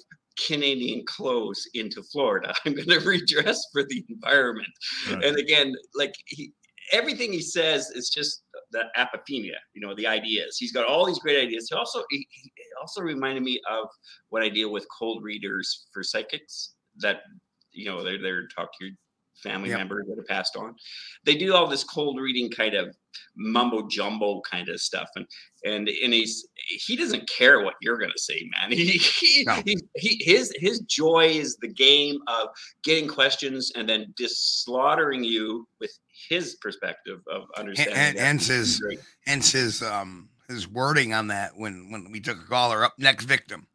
[0.47, 2.53] Canadian clothes into Florida.
[2.65, 4.69] I'm going to redress for the environment.
[5.09, 5.23] Right.
[5.23, 6.53] And again, like he,
[6.91, 10.57] everything he says is just the apophenia, you know, the ideas.
[10.57, 11.67] He's got all these great ideas.
[11.69, 13.87] He also he, he also reminded me of
[14.29, 17.21] what I deal with cold readers for psychics that
[17.71, 18.95] you know they're there to talk to your
[19.43, 19.77] family Yep.
[19.79, 20.75] members that have passed on.
[21.25, 22.95] They do all this cold reading kind of
[23.35, 25.25] mumbo jumbo kind of stuff, and
[25.65, 26.47] and and he's
[26.85, 28.71] he doesn't care what you're gonna say, man.
[28.77, 29.61] He he, No.
[29.65, 32.49] he, he his his joy is the game of
[32.83, 35.91] getting questions and then just slaughtering you with
[36.29, 37.95] his perspective of understanding.
[37.95, 38.21] and- that.
[38.23, 38.99] hence his- Great.
[39.25, 43.25] Hence his um his wording on that when when we took a caller up next
[43.25, 43.67] victim.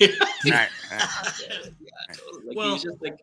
[0.00, 0.08] Yeah.
[0.46, 0.68] Right.
[0.90, 2.46] Yeah, totally.
[2.48, 3.16] Like Well- he's just like,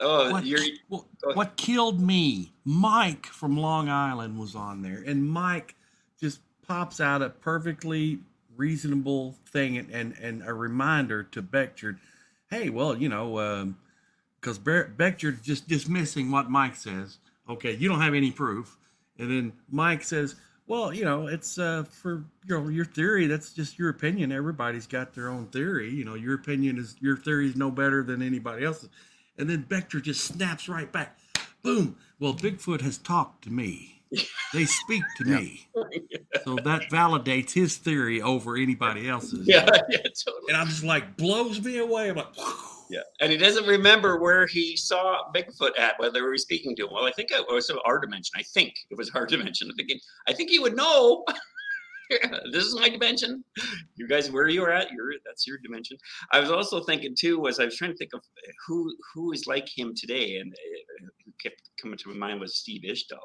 [0.00, 5.28] oh, what, you're what, what killed me, Mike from Long Island was on there, and
[5.28, 5.74] Mike
[6.20, 8.18] just pops out a perfectly
[8.56, 11.98] reasonable thing and, and, and a reminder to Beckjord,
[12.50, 13.78] hey, well, you know, um,
[14.40, 17.18] because Be- Beckjord's just dismissing what Mike says.
[17.48, 18.76] Okay, you don't have any proof.
[19.18, 20.36] And then Mike says,
[20.66, 23.26] well, you know, it's uh, for you know, your theory.
[23.26, 24.30] That's just your opinion.
[24.30, 25.90] Everybody's got their own theory.
[25.90, 28.90] You know, your opinion is your theory is no better than anybody else's.
[29.38, 31.16] And then Beckjord just snaps right back.
[31.62, 31.96] Boom.
[32.18, 33.94] Well, Bigfoot has talked to me.
[34.54, 35.68] They speak to me.
[36.44, 39.46] So that validates his theory over anybody else's.
[39.46, 40.44] Yeah, yeah, totally.
[40.48, 42.08] And I'm just like, blows me away.
[42.08, 42.34] I'm like,
[42.88, 46.86] Yeah, and he doesn't remember where he saw Bigfoot at, whether we were speaking to
[46.86, 46.94] him.
[46.94, 48.32] Well, I think it was our dimension.
[48.36, 49.68] I think it was our dimension.
[49.68, 51.26] I'm thinking, I think he would know.
[52.52, 53.44] this is my dimension.
[53.96, 55.96] You guys, where you are at, you're that's your dimension.
[56.32, 58.22] I was also thinking too, was I was trying to think of
[58.66, 62.56] who who is like him today, and uh, who kept coming to my mind was
[62.56, 63.18] Steve Isdahl.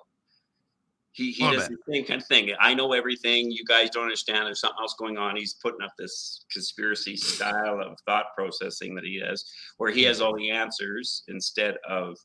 [1.14, 2.52] He he does the same kind of thing.
[2.60, 3.52] I know everything.
[3.52, 4.48] You guys don't understand.
[4.48, 5.36] There's something else going on.
[5.36, 9.46] He's putting up this conspiracy style of thought processing that he has,
[9.78, 12.18] where he has all the answers instead of,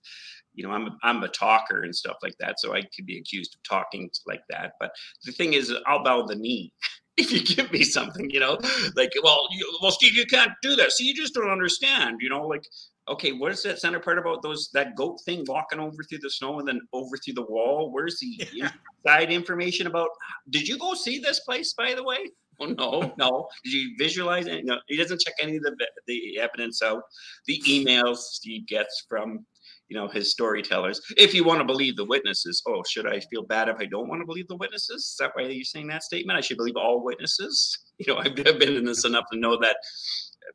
[0.54, 2.60] you know, I'm a, I'm a talker and stuff like that.
[2.60, 4.72] So I could be accused of talking like that.
[4.80, 4.92] But
[5.24, 6.72] the thing is, I'll bow the knee.
[7.20, 8.60] If you give me something, you know,
[8.94, 10.92] like, well, you, well, Steve, you can't do that.
[10.92, 12.62] See, you just don't understand, you know, like,
[13.08, 16.30] okay, what is that center part about those that goat thing walking over through the
[16.30, 17.90] snow and then over through the wall?
[17.92, 18.48] Where's the
[19.04, 20.10] inside information about?
[20.50, 22.18] Did you go see this place, by the way?
[22.60, 23.48] Oh no, no.
[23.64, 24.64] Did you visualize it?
[24.64, 25.76] No, he doesn't check any of the
[26.06, 27.02] the evidence out.
[27.46, 29.46] The emails Steve gets from
[29.88, 31.00] you know his storytellers.
[31.16, 34.08] If you want to believe the witnesses, oh, should I feel bad if I don't
[34.08, 35.02] want to believe the witnesses?
[35.04, 36.36] Is that why you're saying that statement?
[36.36, 37.78] I should believe all witnesses.
[38.00, 39.74] You know, I've I've been in this enough to know that.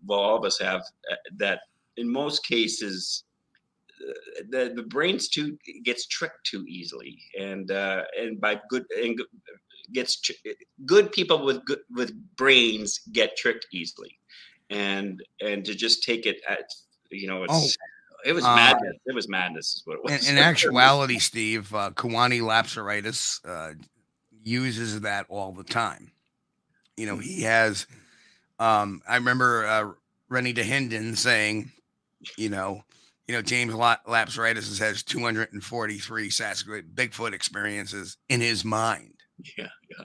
[0.06, 0.80] Well, all of us have
[1.12, 1.60] uh, that.
[1.98, 3.24] In most cases,
[4.02, 4.14] uh,
[4.49, 9.20] the the brain's too gets tricked too easily, and uh, and by good and
[9.94, 10.32] gets
[10.86, 14.18] good people with good with brains get tricked easily,
[14.70, 16.70] and and to just take it at
[17.11, 17.78] you know it's.
[18.26, 18.95] It was uh, madness.
[19.06, 20.30] It was madness, is what it was.
[20.30, 23.74] In, in actuality, Steve, uh, Kewaunee Lapseritis uh,
[24.44, 26.10] uses that all the time.
[26.95, 27.86] You know, he has.
[28.60, 29.91] Um, I remember uh,
[30.30, 31.72] Rene Dahinden saying,
[32.38, 32.84] you know,
[33.28, 39.10] you know, James La- Lapseritis has 243 Sasquatch Bigfoot experiences in his mind.
[39.58, 40.04] Yeah, yeah,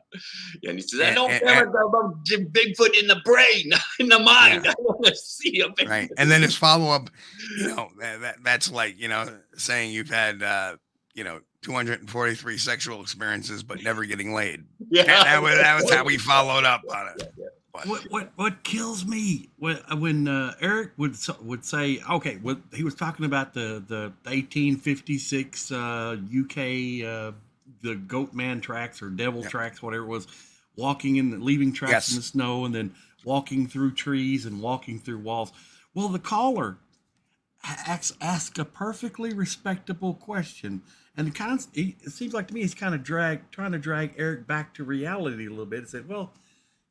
[0.62, 0.70] yeah.
[0.70, 3.70] And he says, "I don't and- care and- about Bigfoot in the brain,
[4.00, 4.66] in the mind.
[4.66, 7.10] I want to see a Bigfoot." right and then his follow-up
[7.58, 10.76] you know that, that that's like you know saying you've had uh
[11.14, 15.02] you know 243 sexual experiences but never getting laid Yeah.
[15.04, 17.32] that, that was that was how we followed up on it
[17.72, 22.82] what what what kills me when when uh, Eric would would say okay, what he
[22.82, 26.58] was talking about the the 1856 uh, UK
[27.06, 27.32] uh,
[27.82, 30.26] the Goat Man tracks or Devil tracks, whatever it was,
[30.76, 32.10] walking in the leaving tracks Yes.
[32.10, 35.52] in the snow and then walking through trees and walking through walls.
[35.94, 36.78] Well, the caller
[37.64, 40.82] asks ask a perfectly respectable question,
[41.16, 44.14] and kind of it seems like to me he's kind of drag trying to drag
[44.16, 46.32] Eric back to reality a little bit and said, well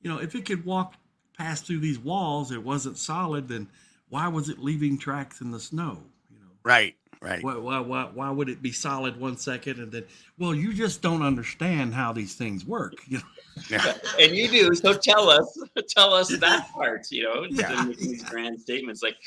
[0.07, 0.93] you know, if it could walk
[1.37, 3.67] past through these walls, it wasn't solid, then
[4.07, 6.01] why was it leaving tracks in the snow?
[6.31, 9.91] You know, right right Why, why, why, why would it be solid one second and
[9.91, 10.05] then,
[10.37, 12.93] well, you just don't understand how these things work.
[13.07, 13.23] You know?
[13.69, 13.95] Yeah.
[14.19, 14.73] and you do.
[14.75, 15.59] So tell us,
[15.89, 17.07] tell us that part.
[17.11, 17.83] You know, Yeah.
[17.83, 19.17] making these grand statements like.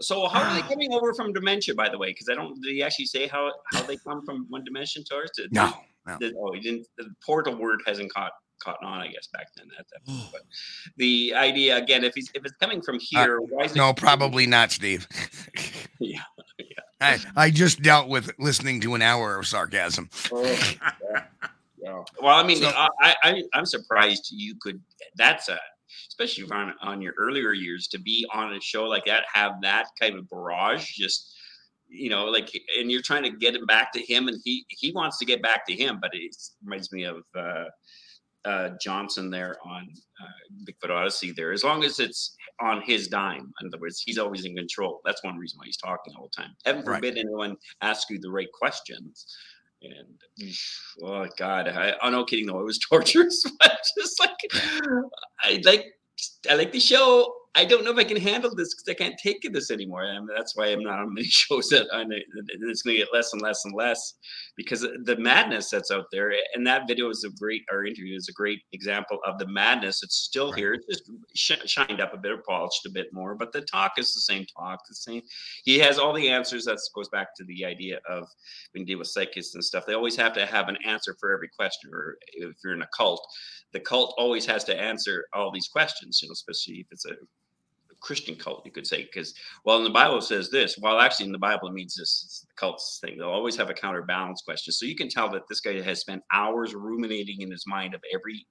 [0.00, 1.74] So how are they coming over from dementia?
[1.74, 2.62] By the way, because I don't.
[2.62, 5.30] Did he actually say how how they come from one dimension to ours?
[5.34, 5.72] Did- No,
[6.06, 6.16] no.
[6.18, 6.86] did- oh, he didn't.
[6.96, 10.28] The portal word hasn't caught caught on, I guess, back then at that point.
[10.32, 10.42] But
[10.96, 13.78] the idea again, if he's if it's coming from here, why is it?
[13.78, 15.06] Uh, no probably not steve
[16.00, 16.20] Yeah.
[17.00, 20.82] I, I just dealt with listening to an hour of sarcasm yeah.
[21.80, 22.02] Yeah.
[22.20, 24.80] Well, I mean, So- I, I I'm surprised you could.
[25.16, 25.58] That's a
[26.08, 29.52] especially if on on your earlier years to be on a show like that, have
[29.62, 31.34] that kind of barrage, just
[31.88, 34.90] you know, like, and you're trying to get him back to him, and he he
[34.92, 37.22] wants to get back to him, but it reminds me of.
[37.36, 37.64] uh
[38.44, 39.88] uh, Johnson there on
[40.22, 41.52] uh, Bigfoot Odyssey there.
[41.52, 45.00] As long as it's on his dime, in other words, he's always in control.
[45.04, 46.52] That's one reason why he's talking all the time.
[46.64, 46.96] Heaven Right.
[46.96, 49.26] forbid anyone ask you the right questions.
[49.82, 50.50] And
[51.04, 52.58] oh god, I, I'm not kidding though.
[52.60, 54.36] It was torturous, but just like
[55.44, 55.84] I like,
[56.50, 57.32] I like the show.
[57.54, 60.04] I don't know if I can handle this because I can't take this anymore.
[60.04, 63.32] And that's why I'm not on many shows that I, it's going to get less
[63.32, 64.14] and less and less
[64.56, 66.32] because the madness that's out there.
[66.54, 70.02] And that video is a great, our interview is a great example of the madness.
[70.02, 70.74] It's still here.
[70.74, 73.92] It's just sh- shined up a bit or polished a bit more, but the talk
[73.98, 74.80] is the same talk.
[74.88, 75.22] The same.
[75.64, 76.64] He has all the answers.
[76.64, 78.28] That goes back to the idea of
[78.72, 79.84] when you deal with psychics and stuff.
[79.86, 81.90] They always have to have an answer for every question.
[81.92, 83.26] Or if you're in a cult,
[83.72, 86.20] the cult always has to answer all these questions.
[86.22, 87.14] You know, especially if it's a
[88.00, 89.34] Christian cult, you could say, because
[89.64, 90.78] well, in the Bible says this.
[90.78, 92.44] Well, actually, in the Bible it means this.
[92.48, 93.18] The cults thing.
[93.18, 94.72] They'll always have a counterbalance question.
[94.72, 98.00] So you can tell that this guy has spent hours ruminating in his mind of
[98.12, 98.46] every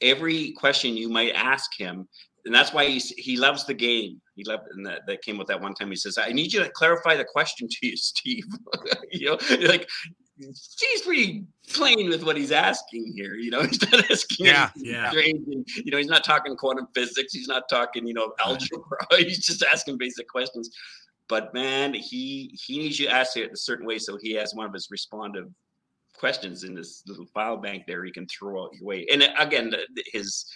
[0.00, 2.08] every question you might ask him,
[2.44, 4.20] and that's why he's, he loves the game.
[4.36, 5.90] He loved, and that, that came with that one time.
[5.90, 8.44] He says, "I need you to clarify the question to you, Steve."
[9.12, 9.88] you know, like
[10.38, 13.34] he's pretty plain with what he's asking here.
[13.34, 15.10] You know, he's not asking Yeah, yeah.
[15.10, 15.46] strange.
[15.48, 17.32] and, You know, he's not talking quantum physics.
[17.32, 18.98] He's not talking, you know, algebra.
[19.18, 20.70] he's just asking basic questions.
[21.28, 24.54] But man, he he needs you to ask it a certain way so he has
[24.54, 25.48] one of his responsive
[26.14, 29.06] questions in this little file bank there he can throw out your way.
[29.12, 29.72] And uh, again,
[30.12, 30.46] his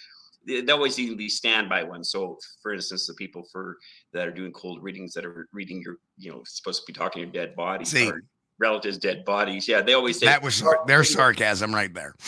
[0.45, 2.11] they always need these standby ones.
[2.11, 3.77] So, for instance, the people for
[4.11, 7.21] that are doing cold readings that are reading your, you know, supposed to be talking
[7.21, 8.11] your dead bodies, See.
[8.59, 9.67] Relatives' dead bodies.
[9.67, 12.15] Yeah, they always say That was sar- their sarcasm right there.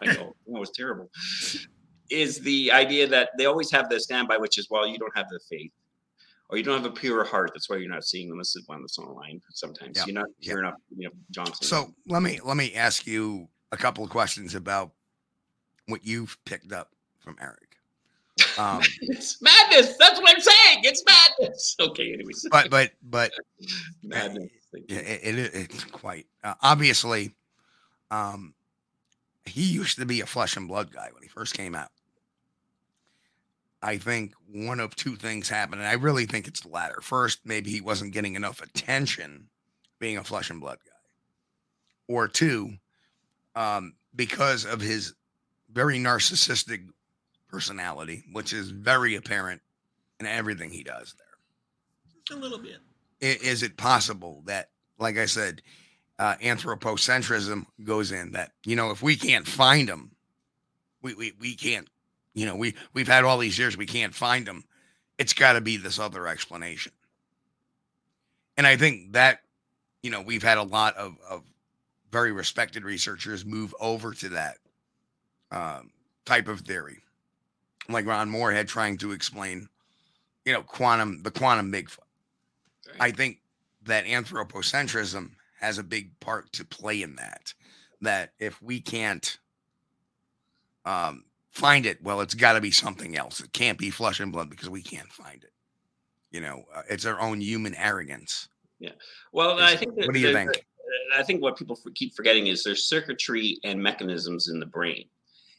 [0.00, 1.10] I know that was terrible.
[2.10, 5.28] Is the idea that they always have the standby, which is well, you don't have
[5.30, 5.70] the faith,
[6.50, 7.52] or you don't have a pure heart.
[7.54, 8.38] That's why you're not seeing them.
[8.38, 9.40] This is one that's online.
[9.50, 11.66] Sometimes Yeah, you're not hearing up, you know, Johnson.
[11.66, 14.92] So let me let me ask you a couple of questions about
[15.86, 16.90] what you've picked up
[17.20, 17.71] from Eric.
[18.58, 19.96] Um, it's madness.
[19.96, 20.80] That's what I'm saying.
[20.84, 21.76] It's madness.
[21.80, 22.46] Okay, anyways.
[22.50, 23.32] but but but
[24.02, 24.50] madness.
[24.88, 27.34] Yeah, it, it, it's quite uh, obviously.
[28.10, 28.54] Um,
[29.44, 31.90] he used to be a flesh and blood guy when he first came out.
[33.82, 37.00] I think one of two things happened, and I really think it's the latter.
[37.00, 39.48] First, maybe he wasn't getting enough attention
[39.98, 42.74] being a flesh and blood guy, or two,
[43.56, 45.14] um, because of his
[45.72, 46.86] very narcissistic
[47.52, 49.60] personality, which is very apparent
[50.18, 51.26] in everything he does there
[52.30, 52.78] a little bit.
[53.20, 55.62] is it possible that, like I said,
[56.18, 60.12] uh, anthropocentrism goes in that you know if we can't find them,
[61.02, 61.88] we we we can't,
[62.34, 64.64] you know, we we've had all these years we can't find them.
[65.18, 66.92] It's got to be this other explanation,
[68.56, 69.40] and I think that
[70.02, 71.42] you know we've had a lot of of
[72.10, 74.58] very respected researchers move over to that
[75.50, 75.90] um,
[76.26, 77.02] type of theory,
[77.88, 79.68] like Ron Morehead trying to explain,
[80.44, 81.98] you know, quantum the quantum Bigfoot.
[83.00, 83.40] I think
[83.84, 85.30] that anthropocentrism
[85.60, 87.54] has a big part to play in that.
[88.00, 89.38] That if we can't
[90.84, 93.40] um, find it, well, it's got to be something else.
[93.40, 95.52] It can't be flesh and blood because we can't find it.
[96.30, 98.48] You know, uh, it's our own human arrogance.
[98.78, 98.92] Yeah.
[99.32, 99.94] Well, Is- I think.
[99.96, 100.64] that what do you think?
[101.16, 105.06] I think what people keep forgetting is there's circuitry and mechanisms in the brain.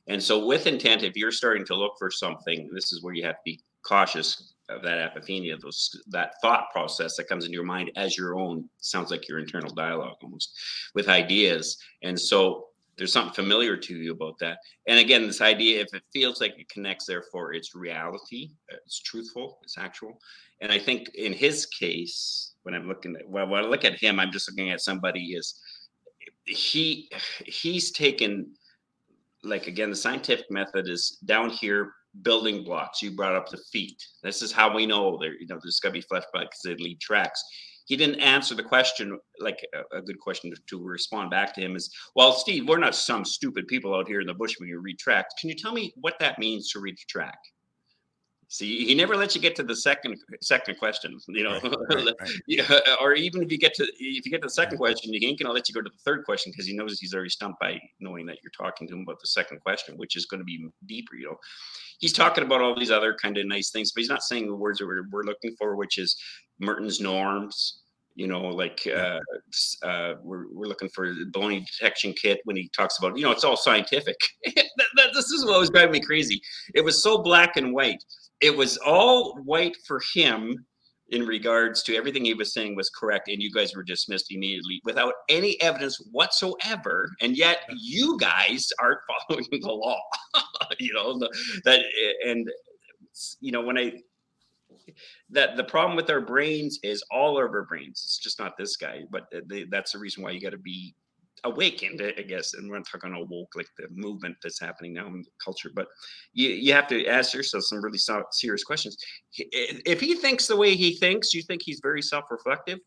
[0.08, 3.24] And so, with intent, if you're starting to look for something, this is where you
[3.26, 7.66] have to be cautious of that apophenia, those that thought process that comes into your
[7.66, 8.70] mind as your own.
[8.80, 10.58] Sounds like your internal dialogue almost
[10.94, 11.78] with ideas.
[12.02, 12.68] And so,
[12.98, 14.60] there's something familiar to you about that.
[14.88, 18.52] And again, this idea, if it feels like it connects, therefore it's reality,
[18.86, 20.20] it's truthful, it's actual.
[20.62, 24.00] And I think in his case, when I'm looking at well, when I look at
[24.00, 25.60] him, I'm just looking at somebody is
[26.46, 27.10] he
[27.46, 28.54] he's taken
[29.44, 33.02] like again the scientific method is down here building blocks.
[33.02, 34.02] You brought up the feet.
[34.22, 35.34] This is how we know there.
[35.34, 37.44] You know, there's got to be flesh because they lead tracks.
[37.86, 41.61] He didn't answer the question like a, a good question to, to respond back to
[41.61, 44.70] him is, well, Steve, we're not some stupid people out here in the bush when
[44.70, 45.34] you read tracks.
[45.40, 47.38] Can you tell me what that means to read a track?
[48.54, 51.60] See, he never lets you get to the second second question, you know,
[52.48, 55.26] yeah, or even if you get to if you get to the second question, he
[55.26, 57.60] ain't gonna let you go to the third question because he knows he's already stumped
[57.60, 60.44] by knowing that you're talking to him about the second question, which is going to
[60.44, 61.16] be deeper.
[61.16, 61.40] You know,
[61.98, 64.54] he's talking about all these other kind of nice things, but he's not saying the
[64.54, 66.16] words that we're, we're looking for, which is
[66.60, 67.80] Merton's norms.
[68.14, 69.20] You know, like uh,
[69.82, 73.32] uh, we're we're looking for the baloney detection kit when he talks about you know
[73.32, 74.18] it's all scientific.
[74.56, 74.66] that,
[74.96, 76.40] that, this is what was driving me crazy.
[76.76, 78.04] It was so black and white.
[78.41, 80.65] It was all white for him
[81.10, 84.81] in regards to everything he was saying was correct, and you guys were dismissed immediately
[84.84, 87.10] without any evidence whatsoever.
[87.22, 88.99] And yet, you guys aren't
[89.30, 89.99] following the law.
[90.80, 91.30] you know the,
[91.65, 91.81] that,
[92.26, 92.49] and
[93.41, 93.93] you know when I
[95.30, 98.01] that the problem with our brains is all of our brains.
[98.03, 100.57] It's just not this guy, but uh, they, that's the reason why you got to
[100.57, 100.95] be
[101.44, 102.53] awakened, I guess.
[102.53, 105.88] And we're not talking awoke like the movement that's happening now in the culture, but
[106.34, 107.99] you, you have to ask yourself some really
[108.32, 108.98] serious questions.
[109.36, 112.80] If he thinks the way he thinks, you think he's very self-reflective?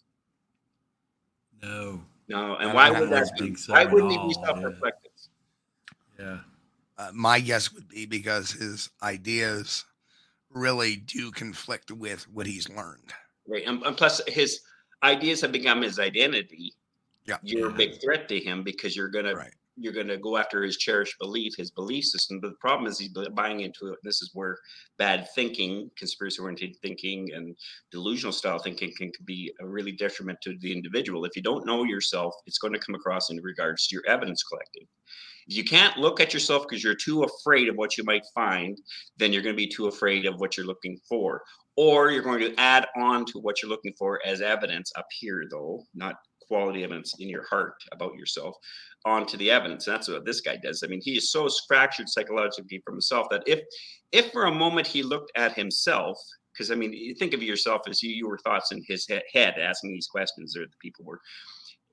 [1.62, 2.02] No.
[2.28, 2.56] No.
[2.56, 3.54] And why don't would that be?
[3.54, 4.46] so Why wouldn't he be yeah.
[4.46, 5.12] self-reflective?
[6.18, 6.38] Yeah.
[6.98, 9.84] Uh, my guess would be because his ideas
[10.50, 13.12] really do conflict with what he's learned.
[13.46, 13.64] Right.
[13.66, 14.60] And, and plus, his
[15.02, 16.72] ideas have become his identity.
[17.26, 17.36] Yeah.
[17.42, 19.34] You're a big threat to him because you're gonna
[19.76, 22.40] you're gonna go after his cherished belief, his belief system.
[22.40, 23.98] But the problem is he's buying into it.
[24.02, 24.58] This is where
[24.96, 27.56] bad thinking, conspiracy oriented thinking, and
[27.90, 31.24] delusional style thinking can, can be a really detriment to the individual.
[31.24, 34.42] If you don't know yourself, it's going to come across in regards to your evidence
[34.44, 34.86] collecting.
[35.48, 38.78] If you can't look at yourself because you're too afraid of what you might find,
[39.16, 41.42] then you're going to be too afraid of what you're looking for.
[41.76, 45.44] Or you're going to add on to what you're looking for as evidence up here,
[45.50, 46.16] though, not
[46.46, 48.56] quality evidence in your heart about yourself
[49.04, 49.86] onto the evidence.
[49.86, 50.82] And that's what this guy does.
[50.82, 53.60] I mean, he is so fractured psychologically from himself that if
[54.12, 56.18] if for a moment he looked at himself,
[56.52, 59.54] because I mean, you think of yourself as you, your thoughts in his he- head
[59.60, 61.20] asking these questions, or the people were.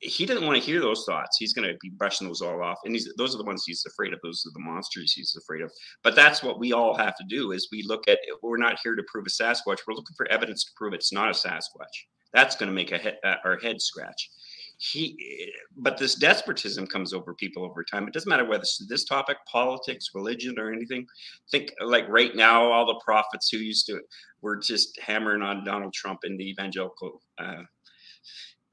[0.06, 1.38] He didn't want to hear those thoughts.
[1.38, 4.12] He's going to be brushing those all off, and those are the ones he's afraid
[4.12, 4.20] of.
[4.22, 5.72] Those are the monsters he's afraid of.
[6.04, 8.20] But that's what we all have to do: is we look at.
[8.42, 9.80] We're not here to prove a Sasquatch.
[9.88, 11.96] We're looking for evidence to prove it's not a Sasquatch.
[12.34, 14.30] That's going to make he- uh, our head scratch.
[14.78, 18.08] He but this despotism comes over people over time.
[18.08, 21.06] It doesn't matter whether it's this topic politics religion or anything.
[21.52, 24.02] Think like right now all the prophets who used to
[24.42, 27.64] were just hammering on donald trump in the evangelical uh,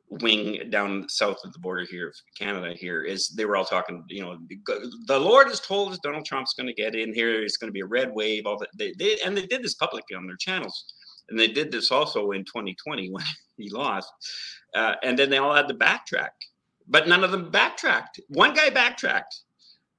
[0.08, 4.02] wing down south of the border here of canada here is they were all talking
[4.08, 4.36] you know
[5.06, 7.42] the lord has told us donald trump's going to get in here.
[7.42, 9.74] It's going to be a red wave all that they, they and they did this
[9.74, 10.94] publicly on their channels
[11.30, 13.24] and they did this also in 2020 when
[13.56, 14.12] he lost
[14.74, 16.30] uh, and then they all had to backtrack,
[16.88, 18.20] but none of them backtracked.
[18.28, 19.40] One guy backtracked,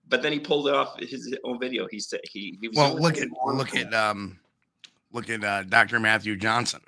[0.07, 1.87] but then he pulled it off his own video.
[1.89, 2.95] He said he, he was well.
[2.95, 4.39] Look at look at um,
[5.11, 5.99] look at uh, Dr.
[5.99, 6.81] Matthew Johnson.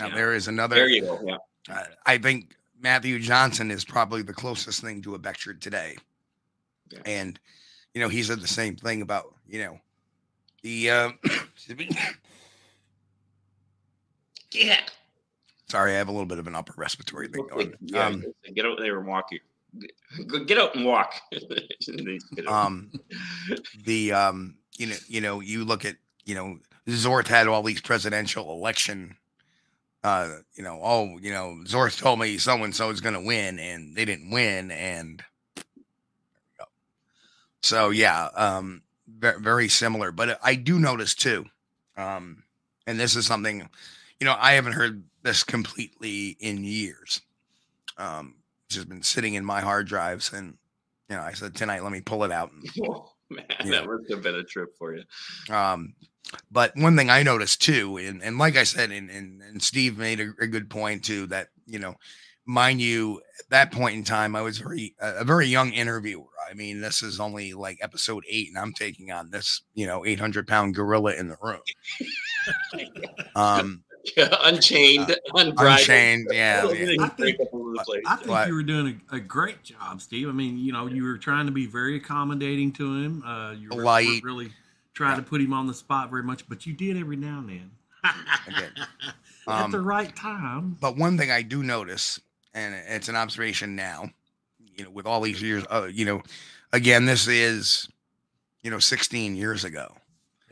[0.00, 0.14] Now Yeah.
[0.14, 0.76] there is another.
[0.76, 1.20] There you go.
[1.24, 1.36] Yeah.
[1.68, 5.96] Uh, I think Matthew Johnson is probably the closest thing to a Beckjord today,
[6.90, 7.00] Yeah.
[7.04, 7.38] and
[7.92, 9.80] you know he said the same thing about you know
[10.62, 10.90] the.
[10.90, 11.10] Uh,
[14.56, 14.80] Yeah.
[15.68, 17.74] sorry, I have a little bit of an upper respiratory thing going.
[17.80, 18.24] Yeah, Um,
[18.54, 19.28] get out there and walk.
[20.26, 21.14] Go- Get out and walk.
[22.48, 22.90] Um
[23.84, 26.58] the um you know you know you look at you know
[26.88, 29.16] Zorth had all these presidential election
[30.04, 33.20] uh you know oh you know Zorth told me so and so is going to
[33.20, 35.22] win and they didn't win and
[37.62, 41.46] so yeah um very, very similar but I do notice too
[41.96, 42.42] um
[42.86, 43.68] and this is something
[44.20, 47.20] you know I haven't heard this completely in years
[47.98, 48.36] um
[48.66, 50.56] it's just been sitting in my hard drives and
[51.08, 52.50] you know, I said tonight, let me pull it out.
[52.52, 55.04] and Oh, man, that must have been a trip for you.
[55.54, 55.94] Um,
[56.50, 59.98] but one thing I noticed too, and, and like I said, and, and, and Steve
[59.98, 61.94] made a, a good point too, that, you know,
[62.44, 66.24] mind you, at that point in time, I was very, a a very young interviewer.
[66.48, 70.04] I mean, this is only like episode eight, and I'm taking on this, you know,
[70.04, 71.60] 800 pound gorilla in the room.
[73.34, 73.82] Um,
[74.16, 75.80] unchained, unbridled.
[75.80, 76.96] Unchained, yeah, yeah.
[77.02, 78.02] I think- break up all over the place.
[78.06, 80.28] I think But- you were doing a, a great job, Steve.
[80.28, 83.22] I mean, you know, you were trying to be very accommodating to him.
[83.24, 84.06] Uh, you were, Polite.
[84.06, 84.52] weren't really
[84.94, 87.48] trying to put him on the spot very much, but you did every now and
[87.48, 87.70] then.
[88.48, 88.70] did.
[89.48, 90.76] At Um, the right time.
[90.80, 92.20] But one thing I do notice,
[92.54, 94.10] and it's an observation now,
[94.76, 96.22] you know, with all these years, uh, you know,
[96.72, 97.88] again, this is,
[98.62, 99.94] you know, 16 years ago.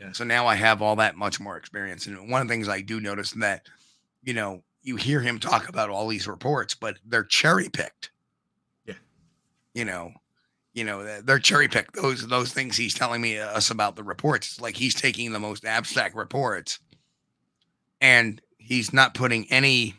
[0.04, 0.12] Yeah.
[0.12, 2.06] So now I have all that much more experience.
[2.06, 3.66] And one of the things I do notice that,
[4.22, 8.10] you know, you hear him talk about all these reports, but they're cherry picked.
[8.84, 8.94] Yeah.
[9.74, 10.12] You know,
[10.74, 11.94] you know, they're- they're cherry picked.
[11.94, 14.48] Those those things he's telling me uh, us about the reports.
[14.52, 16.80] It's like he's taking the most abstract reports
[18.00, 19.94] and he's not putting any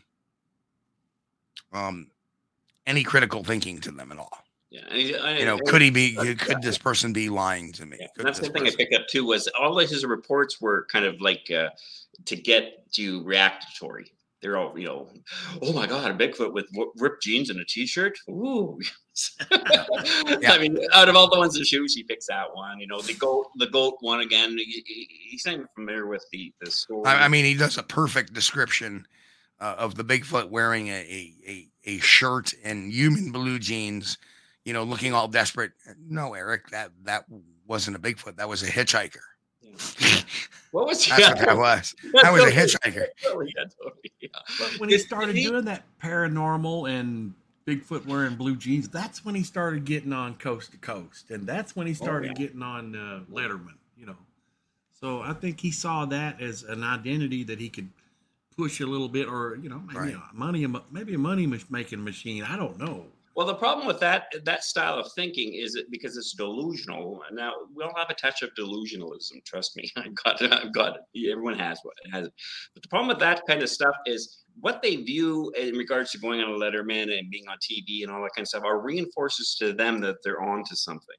[1.73, 2.11] um
[2.85, 4.44] any critical thinking to them at all.
[4.71, 7.85] Yeah, and he, I, You know, could he be could this person be lying to
[7.85, 7.97] me?
[7.99, 10.59] Yeah, and that's the thing I person- picked up too was all of his reports
[10.59, 11.69] were kind of like uh,
[12.25, 14.05] to get you reactatory.
[14.41, 15.09] They're all, you know,
[15.63, 16.67] oh my god, a Bigfoot with
[16.99, 18.15] ripped jeans and a t-shirt.
[18.29, 18.77] Ooh.
[19.51, 22.79] I mean, out of all the ones that shoes, he picks that one.
[22.79, 24.57] You know, the goat, the goat one again.
[24.57, 27.05] He, he- he's not even familiar with the the story.
[27.05, 29.07] I, I mean, he does a perfect description
[29.59, 34.17] uh, of the Bigfoot wearing a, a a a shirt and human blue jeans,
[34.65, 35.71] you know, looking all desperate.
[36.09, 37.25] No, Eric, that that
[37.67, 38.35] wasn't a Bigfoot.
[38.35, 39.19] That was a hitchhiker.
[40.71, 41.95] what was That's what that was.
[42.21, 43.05] That was a hitchhiker.
[43.23, 44.29] Totally, yeah, totally, yeah.
[44.59, 47.33] But when he started he- doing that paranormal and
[47.65, 51.75] Bigfoot wearing blue jeans, that's when he started getting on Coast to Coast, and that's
[51.75, 52.45] when he started yeah.
[52.45, 53.75] getting on uh, Letterman.
[53.97, 54.17] You know,
[54.99, 57.89] so I think he saw that as an identity that he could
[58.57, 60.15] push a little bit, or you know, maybe Right.
[60.15, 62.43] a money, maybe a money making machine.
[62.43, 63.05] I don't know.
[63.35, 67.21] Well, the problem with that that style of thinking is it because it's delusional.
[67.33, 69.43] Now we all have a touch of delusionalism.
[69.43, 70.53] Trust me, I've got it.
[70.53, 71.31] I've got it.
[71.31, 72.33] Everyone has what has it.
[72.73, 76.17] But the problem with that kind of stuff is what they view in regards to
[76.17, 78.79] going on a Letterman and being on TV and all that kind of stuff are
[78.79, 81.15] reinforces to them that they're on to something.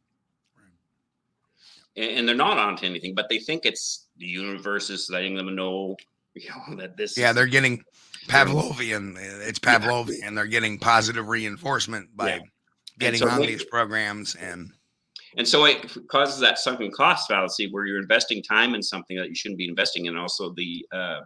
[1.96, 5.34] And, and they're not on to anything, but they think it's the universe is letting
[5.34, 5.96] them know,
[6.34, 7.18] you know, that this.
[7.18, 7.82] Yeah, they're getting
[8.26, 9.16] Pavlovian.
[9.46, 10.34] It's Pavlovian.
[10.34, 12.38] They're getting positive reinforcement by Yeah.
[12.98, 14.72] getting so on these programs and
[15.38, 19.28] And so it causes that sunken cost fallacy where you're investing time in something that
[19.28, 20.16] you shouldn't be investing in.
[20.16, 21.20] Also, the uh,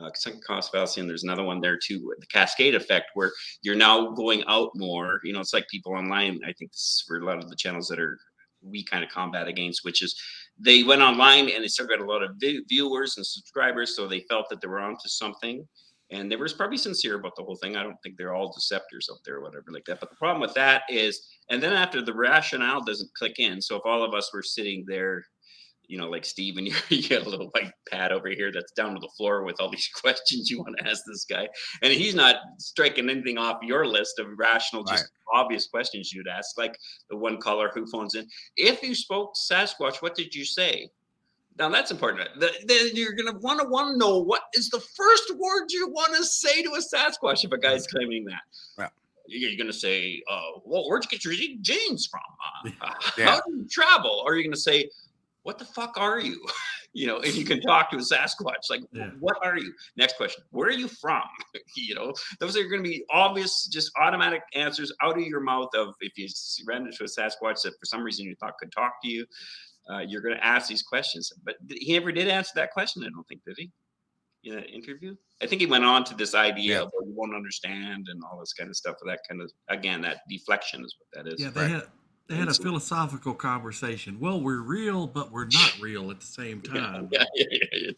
[0.00, 3.32] uh, sunk cost fallacy, and there's another one there too, the cascade effect, where
[3.62, 5.20] you're now going out more.
[5.24, 6.40] You know, it's like people online.
[6.44, 8.18] I think this is for a lot of the channels that are
[8.62, 10.14] we kind of combat against, which is
[10.58, 14.06] they went online and they started got a lot of vi- viewers and subscribers, so
[14.06, 15.66] they felt that they were onto something.
[16.10, 17.76] And they were probably sincere about the whole thing.
[17.76, 20.00] I don't think they're all deceptors out there or whatever like that.
[20.00, 21.20] But the problem with that is,
[21.50, 23.60] and then after the rationale doesn't click in.
[23.60, 25.24] So if all of us were sitting there
[25.88, 28.72] you know, like Steve, and you, you get a little white pad over here that's
[28.72, 31.48] down to the floor with all these questions you want to ask this guy,
[31.82, 36.56] and he's not striking anything off your list of rational, just obvious questions you'd ask,
[36.58, 36.76] like
[37.10, 38.26] the one caller who phones in.
[38.56, 40.88] If you spoke Sasquatch, what did you say?
[41.58, 42.28] Now that's important.
[42.40, 45.88] The, the, you're gonna want to want to know what is the first word you
[45.88, 48.40] want to say to a Sasquatch if a guy's claiming that.
[48.78, 48.88] Yeah.
[49.26, 52.74] You're gonna say, uh, "Well, where'd you get your jeans from?
[52.82, 53.24] Uh, Yeah.
[53.30, 54.90] How do you travel?" Or are you gonna say,
[55.44, 56.44] what the fuck are you?
[56.94, 59.10] you know, if you can talk to a Sasquatch, like, Yeah.
[59.20, 59.72] what are you?
[59.96, 61.22] Next question, where are you from?
[61.76, 65.68] you know, those are going to be obvious, just automatic answers out of your mouth
[65.76, 66.28] of if you
[66.66, 69.26] ran into a Sasquatch that for some reason you thought could talk to you,
[69.90, 71.32] uh, you're going to ask these questions.
[71.44, 73.70] But he never did answer that question, I don't think, did he?
[74.44, 76.82] In that interview, I think he went on to this idea Yeah.
[76.82, 78.96] of you won't understand and all this kind of stuff.
[79.06, 81.40] That kind of again, that deflection is what that is.
[81.40, 81.84] Yeah, they had
[82.28, 84.20] they had a so- philosophical conversation.
[84.20, 87.08] Well, we're real, but we're not real at the same time.
[87.10, 87.90] Yeah, yeah, yeah, yeah,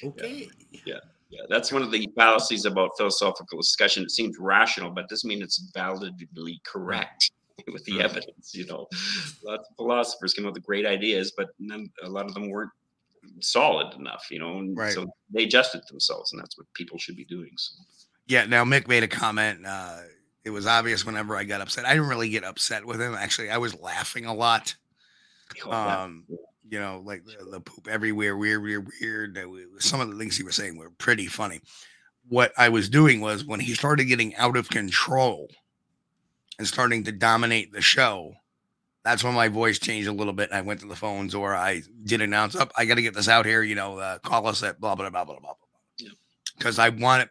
[0.00, 0.08] yeah.
[0.08, 0.48] Okay.
[0.84, 0.94] Yeah,
[1.30, 4.04] yeah, that's one of the fallacies about philosophical discussion.
[4.04, 7.32] It seems rational, but doesn't mean it's validly correct
[7.72, 8.54] with the evidence.
[8.54, 8.86] You know,
[9.44, 12.70] lots of philosophers came up with great ideas, but none, a lot of them weren't
[13.40, 14.26] solid enough.
[14.30, 14.92] You know, and Right.
[14.92, 17.50] so they adjusted themselves, and that's what people should be doing.
[17.56, 17.74] So.
[18.26, 18.46] Yeah.
[18.46, 19.66] Now Mick made a comment.
[19.66, 20.00] Uh,
[20.44, 21.84] it was obvious whenever I got upset.
[21.84, 23.14] I didn't really get upset with him.
[23.14, 24.74] Actually, I was laughing a lot.
[25.70, 26.24] Um,
[26.68, 29.38] you know, like the, the poop everywhere, weird, weird, weird.
[29.78, 31.60] Some of the things he was saying were pretty funny.
[32.28, 35.48] What I was doing was when he started getting out of control
[36.62, 38.36] and starting to dominate the show,
[39.04, 40.50] that's when my voice changed a little bit.
[40.50, 43.14] And I went to the phones or I did announce up, I got to get
[43.14, 45.54] this out here, you know, uh, call us at blah, blah, blah, blah, blah, blah.
[45.98, 46.10] Yeah.
[46.56, 47.30] Because I wanted,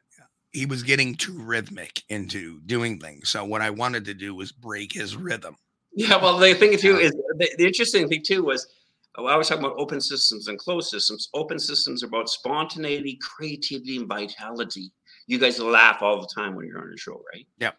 [0.52, 3.30] he was getting too rhythmic into doing things.
[3.30, 5.56] So what I wanted to do was break his rhythm.
[5.94, 8.68] Yeah, well, the thing too is the, the interesting thing too was
[9.16, 11.30] oh, I was talking about open systems and closed systems.
[11.34, 14.92] Open systems are about spontaneity, creativity, and vitality.
[15.28, 17.48] You guys laugh all the time when you're on your show, right?
[17.60, 17.78] Yep.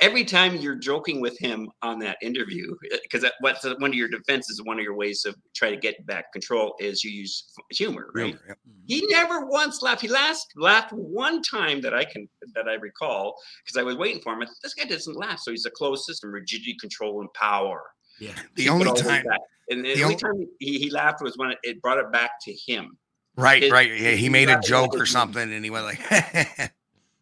[0.00, 3.94] Every time you're joking with him on that interview, uh, because what's the- one of
[3.94, 7.44] your defenses, one of your ways of try to get back control is you use
[7.70, 8.26] humor, right?
[8.26, 8.58] Humor, yep.
[8.68, 8.80] Mm-hmm.
[8.86, 10.02] He never once laughed.
[10.02, 14.20] He last laughed one time that I can that I recall because I was waiting
[14.20, 14.42] for him.
[14.42, 17.82] I this guy doesn't laugh, so he's a closed system, rigidity, control, and power.
[18.20, 18.32] Yeah.
[18.54, 19.40] The Keep it only all the way time, back.
[19.70, 22.12] and the, the only on- time he, he laughed was when it, it brought it
[22.12, 22.98] back to him.
[23.36, 23.90] right, his- right.
[23.90, 26.00] Yeah, he he made a joke or something and he went like,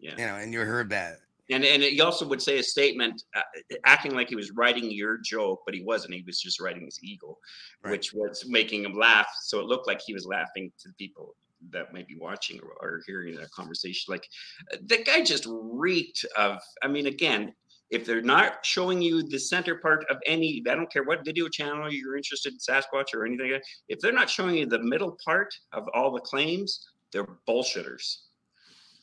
[0.00, 0.10] Yeah.
[0.18, 1.18] you know, and you heard that.
[1.50, 3.42] And and he also would say a statement, uh,
[3.84, 6.14] acting like he was writing your joke, but he wasn't.
[6.14, 7.36] He was just writing his ego,
[7.82, 7.92] Right.
[7.92, 9.28] which was making him laugh.
[9.42, 11.36] So it looked like he was laughing to the people
[11.70, 14.12] that might be watching or, or hearing that conversation.
[14.12, 14.26] Like
[14.72, 16.58] uh, the guy just reeked of.
[16.82, 17.52] I mean, again,
[17.90, 21.48] if they're not showing you the center part of any, I don't care what video
[21.48, 23.60] channel you're interested in, Sasquatch or anything.
[23.88, 28.16] If they're not showing you the middle part of all the claims, they're bullshitters.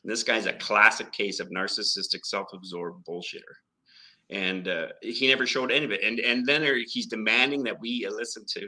[0.04, 3.54] And this guy's a classic case of narcissistic, self-absorbed bullshitter.
[4.30, 6.04] And uh, he never showed any of it.
[6.04, 8.68] And and then he's demanding that we listen to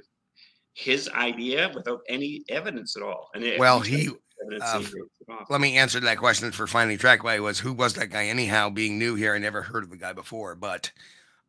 [0.73, 3.29] his idea without any evidence at all.
[3.33, 4.09] And Well, he,
[4.61, 4.91] uh, he writes
[5.21, 5.49] it off.
[5.49, 8.99] let me answer that question for finally trackway was who was that guy anyhow being
[8.99, 10.91] new here i never heard of the guy before but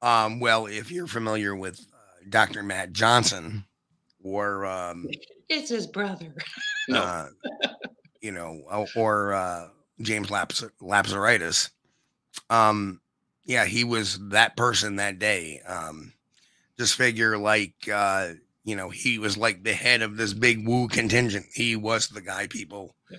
[0.03, 3.65] um well if you're familiar with uh, dr matt johnson
[4.23, 5.07] or um
[5.49, 6.35] it's his brother.
[6.89, 7.29] no, uh,
[8.21, 9.69] you know or, or uh
[10.01, 11.71] james Laps- lapseritis
[12.51, 13.01] um
[13.45, 16.13] yeah he was that person that day um
[16.79, 18.31] just figure like uh
[18.65, 22.21] you know he was like the head of this big woo contingent he was the
[22.21, 23.19] guy people Yeah.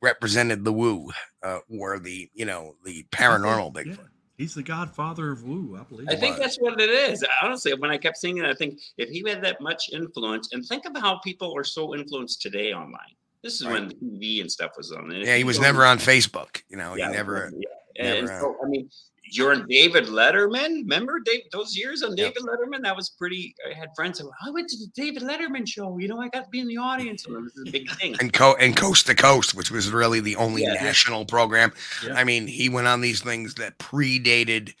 [0.00, 1.10] represented the woo
[1.42, 3.82] uh or the you know the paranormal Yeah.
[3.92, 4.08] bigfoot
[4.38, 6.06] He's the godfather of Woo, I believe.
[6.08, 6.44] I think was.
[6.44, 7.24] that's what it is.
[7.42, 10.64] Honestly, when I kept seeing it, I think if he had that much influence, and
[10.64, 13.16] think of how people are so influenced today online.
[13.42, 13.74] This is Right.
[13.74, 15.10] when TV and stuff was on.
[15.12, 17.68] And yeah he was never on facebook you know Yeah, he never Yeah.
[18.00, 18.88] And never, so, I mean,
[19.30, 20.82] you're in David Letterman.
[20.82, 22.34] Remember Dave, those years on Yep.
[22.34, 22.82] David Letterman?
[22.84, 23.54] That was pretty.
[23.68, 25.98] I had friends who I went to the David Letterman show.
[25.98, 27.26] You know, I got to be in the audience.
[27.26, 28.14] And it was a big thing.
[28.20, 30.84] and co and coast to coast, which was really the only Yeah, yeah.
[30.84, 31.72] national program.
[32.06, 32.14] Yeah.
[32.14, 34.74] I mean, he went on these things that predated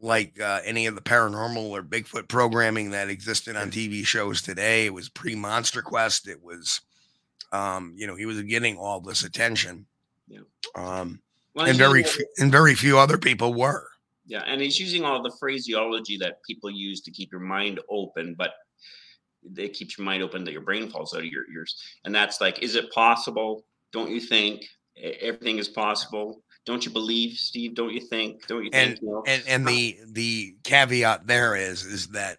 [0.00, 4.84] like uh, any of the paranormal or Bigfoot programming that existed on TV shows today.
[4.86, 6.26] It was pre Monster Quest.
[6.28, 6.80] It was,
[7.54, 9.86] um, you know, he was getting all this attention.
[10.26, 10.40] Yeah.
[10.74, 11.20] Um,
[11.54, 13.86] Well, and very few, and very few other people were.
[14.26, 18.34] Yeah, and he's using all the phraseology that people use to keep your mind open,
[18.36, 18.54] but
[19.56, 21.76] it keeps your mind open that your brain falls out of your ears.
[22.04, 23.64] And that's like, is it possible?
[23.92, 24.64] Don't you think
[24.96, 26.42] everything is possible?
[26.64, 27.74] Don't you believe, Steve?
[27.74, 28.46] Don't you think?
[28.46, 28.92] Don't you think?
[28.92, 29.22] and you know?
[29.26, 32.38] and and the the caveat there is is that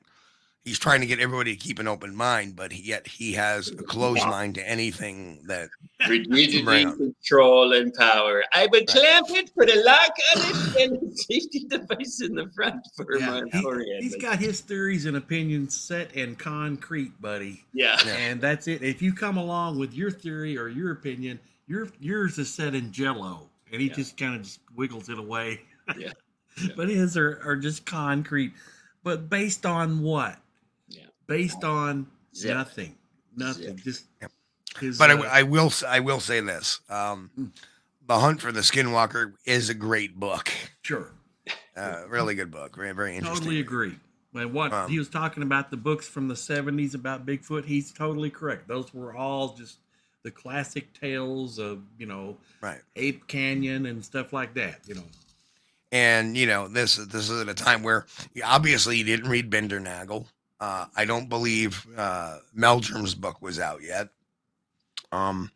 [0.65, 3.69] he's trying to get everybody to keep an open mind, but he, yet he has
[3.69, 4.29] a closed Yeah.
[4.29, 5.69] mind to anything that
[6.09, 8.43] Rigidity, Right control, and power.
[8.53, 12.49] I would clamp it, put a lock on it, and a safety device in the
[12.53, 14.03] front for Yeah, my he, forehead.
[14.03, 17.63] has got his theories and opinions set in concrete, buddy.
[17.73, 17.97] Yeah.
[18.05, 18.81] And that's it.
[18.83, 22.91] If you come along with your theory or your opinion, your yours is set in
[22.91, 23.49] jello.
[23.71, 25.61] And he just kind of just wiggles it away.
[25.97, 26.13] Yeah.
[26.75, 28.53] but his are, are just concrete.
[29.03, 30.35] But based on what?
[31.27, 31.35] Yeah.
[31.37, 32.55] Based on Zip.
[32.55, 32.95] nothing.
[33.35, 33.77] Nothing.
[33.77, 34.05] Just
[34.79, 37.29] his, But uh, I, I will s- I will say this: um,
[38.07, 40.51] the Hunt for the Skinwalker is a great book.
[40.83, 41.11] Sure,
[41.75, 42.75] uh, really good book.
[42.75, 43.39] Very very interesting.
[43.43, 43.95] totally agree.
[44.33, 47.91] And what Um, he was talking about the books from the 70s about Bigfoot, he's
[47.93, 48.67] totally correct.
[48.67, 49.77] Those were all just
[50.23, 52.81] the classic tales of, you know, Right.
[52.97, 55.03] Ape Canyon and stuff like that, you know.
[55.93, 58.05] And you know this this is at a time where
[58.43, 60.25] obviously you didn't read Bindernagel.
[60.59, 64.09] Uh, I don't believe uh, Meldrum's book was out yet.
[65.11, 65.51] Um,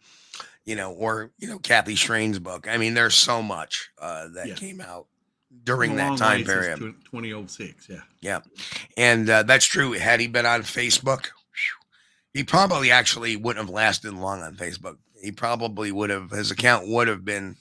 [0.65, 2.67] you know, or you know Kathy Strain's book.
[2.67, 4.55] I mean, there's so much uh, that Yeah.
[4.55, 5.07] came out
[5.63, 6.77] during that time period.
[6.80, 8.01] 2006, yeah.
[8.21, 8.39] Yeah,
[8.97, 9.93] and uh, that's true.
[9.93, 11.27] Had he been on Facebook,
[12.34, 14.97] he probably actually wouldn't have lasted long on Facebook.
[15.21, 16.30] He probably would have.
[16.31, 17.55] His account would have been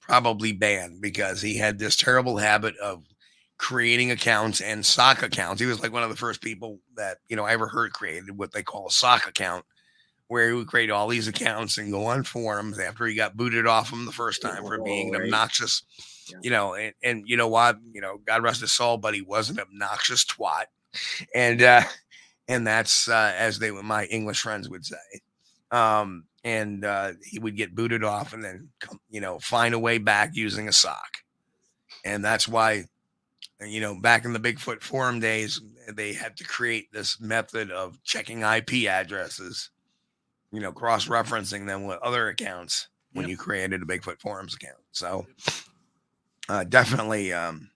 [0.00, 3.04] probably banned because he had this terrible habit of
[3.60, 5.60] creating accounts and sock accounts.
[5.60, 8.38] He was like one of the first people that you know I ever heard created
[8.38, 9.66] what they call a sock account,
[10.28, 13.66] where he would create all these accounts and go on forums after he got booted
[13.66, 15.82] off them the first time for being an obnoxious,
[16.42, 19.20] you know, and, and you know what, you know, God rest his soul, but he
[19.20, 20.64] was an obnoxious twat,
[21.34, 21.82] and uh,
[22.48, 24.96] and that's uh, as they my English friends would say.
[25.70, 29.78] Um, and uh, he would get booted off and then come, you know, find a
[29.78, 31.18] way back using a sock.
[32.06, 32.86] And that's why,
[33.62, 35.60] you know, back in the Bigfoot forum days,
[35.92, 39.70] they had to create this method of checking IP addresses,
[40.52, 43.30] you know, cross referencing them with other accounts when Yep.
[43.30, 44.78] you created a Bigfoot forums account.
[44.92, 45.26] So
[46.48, 47.70] uh, definitely, um,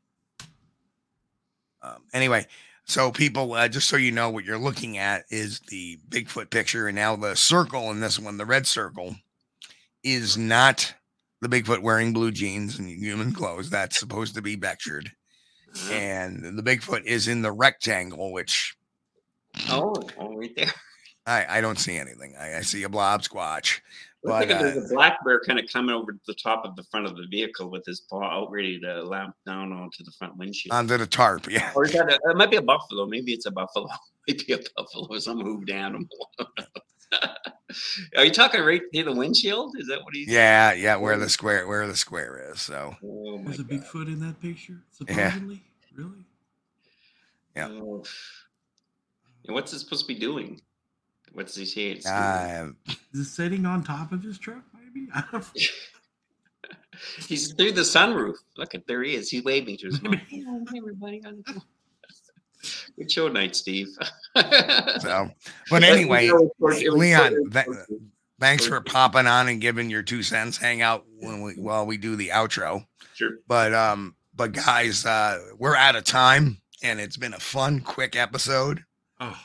[1.83, 2.47] um, anyway,
[2.87, 6.87] so people, uh, just so you know, what you're looking at is the Bigfoot picture,
[6.87, 9.17] and now the circle in this one, the red circle,
[10.03, 10.95] is not
[11.41, 13.71] the Bigfoot wearing blue jeans and human clothes.
[13.71, 15.13] That's supposed to be Beckjord,
[15.91, 18.77] and the Bigfoot is in the rectangle, which
[19.71, 20.73] Oh, oh, right there.
[21.27, 22.35] I, I don't see anything.
[22.39, 23.81] I, I see a blob squatch,
[24.23, 27.07] but uh, there's a black bear kind of coming over the top of the front
[27.07, 30.75] of the vehicle with his paw out ready to lamp down onto the front windshield.
[30.75, 31.73] onto the tarp, yeah.
[31.75, 33.07] or is that a, it might be a buffalo.
[33.07, 33.89] Maybe it's a buffalo.
[34.29, 36.09] Maybe a buffalo, or some hooved animal.
[38.17, 39.75] Are you talking right near the windshield?
[39.79, 40.29] Is that what he's?
[40.29, 42.61] Yeah, yeah, where the square where the square is.
[42.61, 43.81] So Oh my There's a God.
[43.83, 45.35] Bigfoot in that picture, Yeah.
[45.97, 46.25] Really?
[47.57, 47.69] Yeah.
[47.71, 48.05] Oh.
[49.47, 50.61] And what's it supposed to be doing?
[51.33, 51.91] What's he say?
[51.91, 52.17] It's doing?
[52.17, 52.69] uh,
[53.13, 55.09] Is it sitting on top of his truck, maybe?
[57.29, 58.35] He's through the sunroof.
[58.57, 59.29] Look at there he is.
[59.31, 60.15] He's waving to his mom.
[60.15, 60.45] Hey,
[60.77, 61.23] everybody.
[62.99, 63.89] Good show night, Steve.
[65.01, 65.31] so
[65.71, 66.31] but anyway,
[66.61, 67.67] Leon, th-
[68.41, 70.57] thanks for popping on and giving your two cents.
[70.57, 72.87] Hang out when we while we do the outro.
[73.15, 73.31] Sure.
[73.47, 78.17] But um, but guys, uh, we're out of time, and it's been a fun, quick
[78.17, 78.83] episode.
[79.21, 79.39] Oh,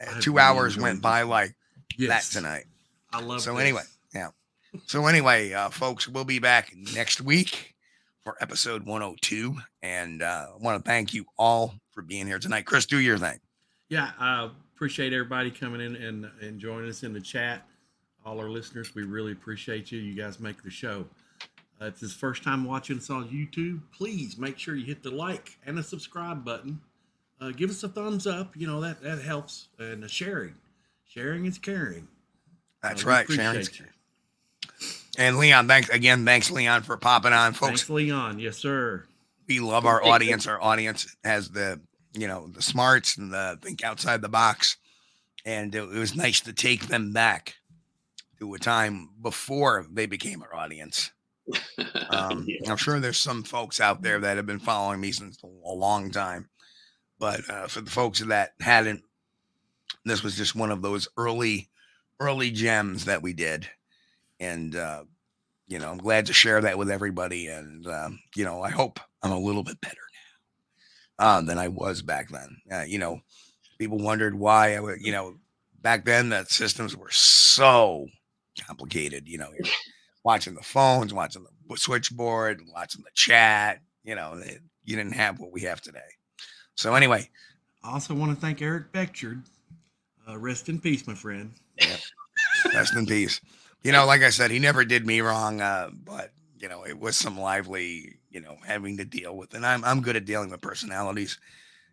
[0.00, 1.02] Uh, Two hours went this.
[1.02, 1.54] by like
[1.96, 2.28] yes.
[2.30, 2.64] that tonight.
[3.12, 3.62] I love So this.
[3.62, 3.82] anyway,
[4.14, 4.28] yeah.
[4.86, 7.74] So anyway, uh, folks, we'll be back next week
[8.22, 12.64] for episode 102, and uh, I want to thank you all for being here tonight.
[12.64, 13.40] Chris, do your thing.
[13.88, 17.66] Yeah, I appreciate everybody coming in and, and joining us in the chat.
[18.24, 19.98] All our listeners, we really appreciate you.
[19.98, 21.06] You guys make the show.
[21.82, 25.02] Uh, if it's the first time watching us on YouTube, please make sure you hit
[25.02, 26.80] the like and the subscribe button.
[27.40, 28.56] Uh, give us a thumbs up.
[28.56, 29.66] You know that that helps.
[29.80, 30.54] And the sharing,
[31.04, 32.06] sharing is caring.
[32.80, 33.66] That's Uh, right, Sharon.
[35.18, 36.24] And Leon, thanks again.
[36.24, 37.82] Thanks, Leon, for popping on, folks.
[37.82, 38.38] Thanks, Leon.
[38.38, 39.04] Yes, sir.
[39.48, 40.46] we love our audience.
[40.46, 41.80] Our audience has the,
[42.14, 44.76] you know, the smarts and the think outside the box.
[45.44, 47.56] And it, it was nice to take them back
[48.38, 51.10] to a time before they became our audience.
[52.10, 52.70] Um, Yeah.
[52.70, 56.10] I'm sure there's some folks out there that have been following me since a long
[56.10, 56.48] time.
[57.18, 59.02] But uh, for the folks that hadn't,
[60.04, 61.68] this was just one of those early,
[62.18, 63.68] early gems that we did.
[64.40, 65.04] And uh,
[65.68, 67.46] you know, I'm glad to share that with everybody.
[67.46, 69.96] And, um, you know, I hope I'm a little bit better
[71.18, 72.56] um, than I was back then.
[72.70, 73.20] Uh, you know,
[73.78, 75.36] people wondered why I would, you know,
[75.80, 78.06] back then the systems were so
[78.66, 79.28] complicated.
[79.28, 79.50] You know,
[80.24, 83.80] watching the phones, watching the switchboard, watching the chat.
[84.04, 86.00] You know, it, you didn't have what we have today.
[86.74, 87.28] So anyway,
[87.82, 89.42] I also want to thank Eric Beckjord.
[90.28, 91.52] Uh, rest in peace, my friend.
[92.72, 93.40] rest in peace.
[93.82, 96.98] You know, like I said, he never did me wrong, uh, but you know, it
[96.98, 99.54] was some lively, you know, having to deal with.
[99.54, 101.38] And I'm I'm good at dealing with personalities.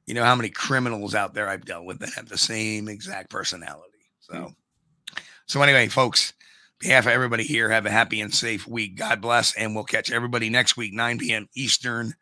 [0.06, 3.30] You know how many criminals out there I've dealt with that have the same exact
[3.30, 4.10] personality.
[4.20, 5.18] So, hmm.
[5.46, 6.34] so anyway, folks,
[6.80, 8.98] behalf of everybody here, have a happy and safe week.
[8.98, 11.50] God bless, and we'll catch everybody next week, 9 p.m.
[11.56, 12.14] Eastern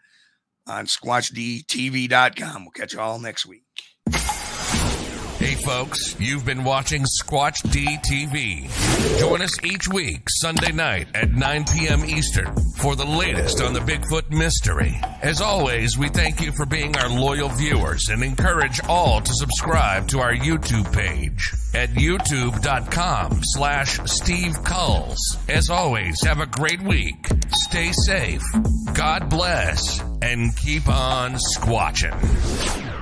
[0.68, 2.64] on SquatchDTV.com.
[2.64, 3.64] We'll catch you all next week.
[5.44, 9.20] Hey, folks, you've been watching Squatch D TV.
[9.20, 12.06] Join us each week, Sunday night at 9 p.m.
[12.06, 14.98] Eastern, for the latest on the Bigfoot mystery.
[15.22, 20.08] As always, we thank you for being our loyal viewers and encourage all to subscribe
[20.08, 25.38] to our YouTube page at youtube.com slash Steve Kulls.
[25.50, 27.28] As always, have a great week.
[27.50, 28.42] Stay safe.
[28.94, 30.02] God bless.
[30.22, 32.93] And keep on squatching.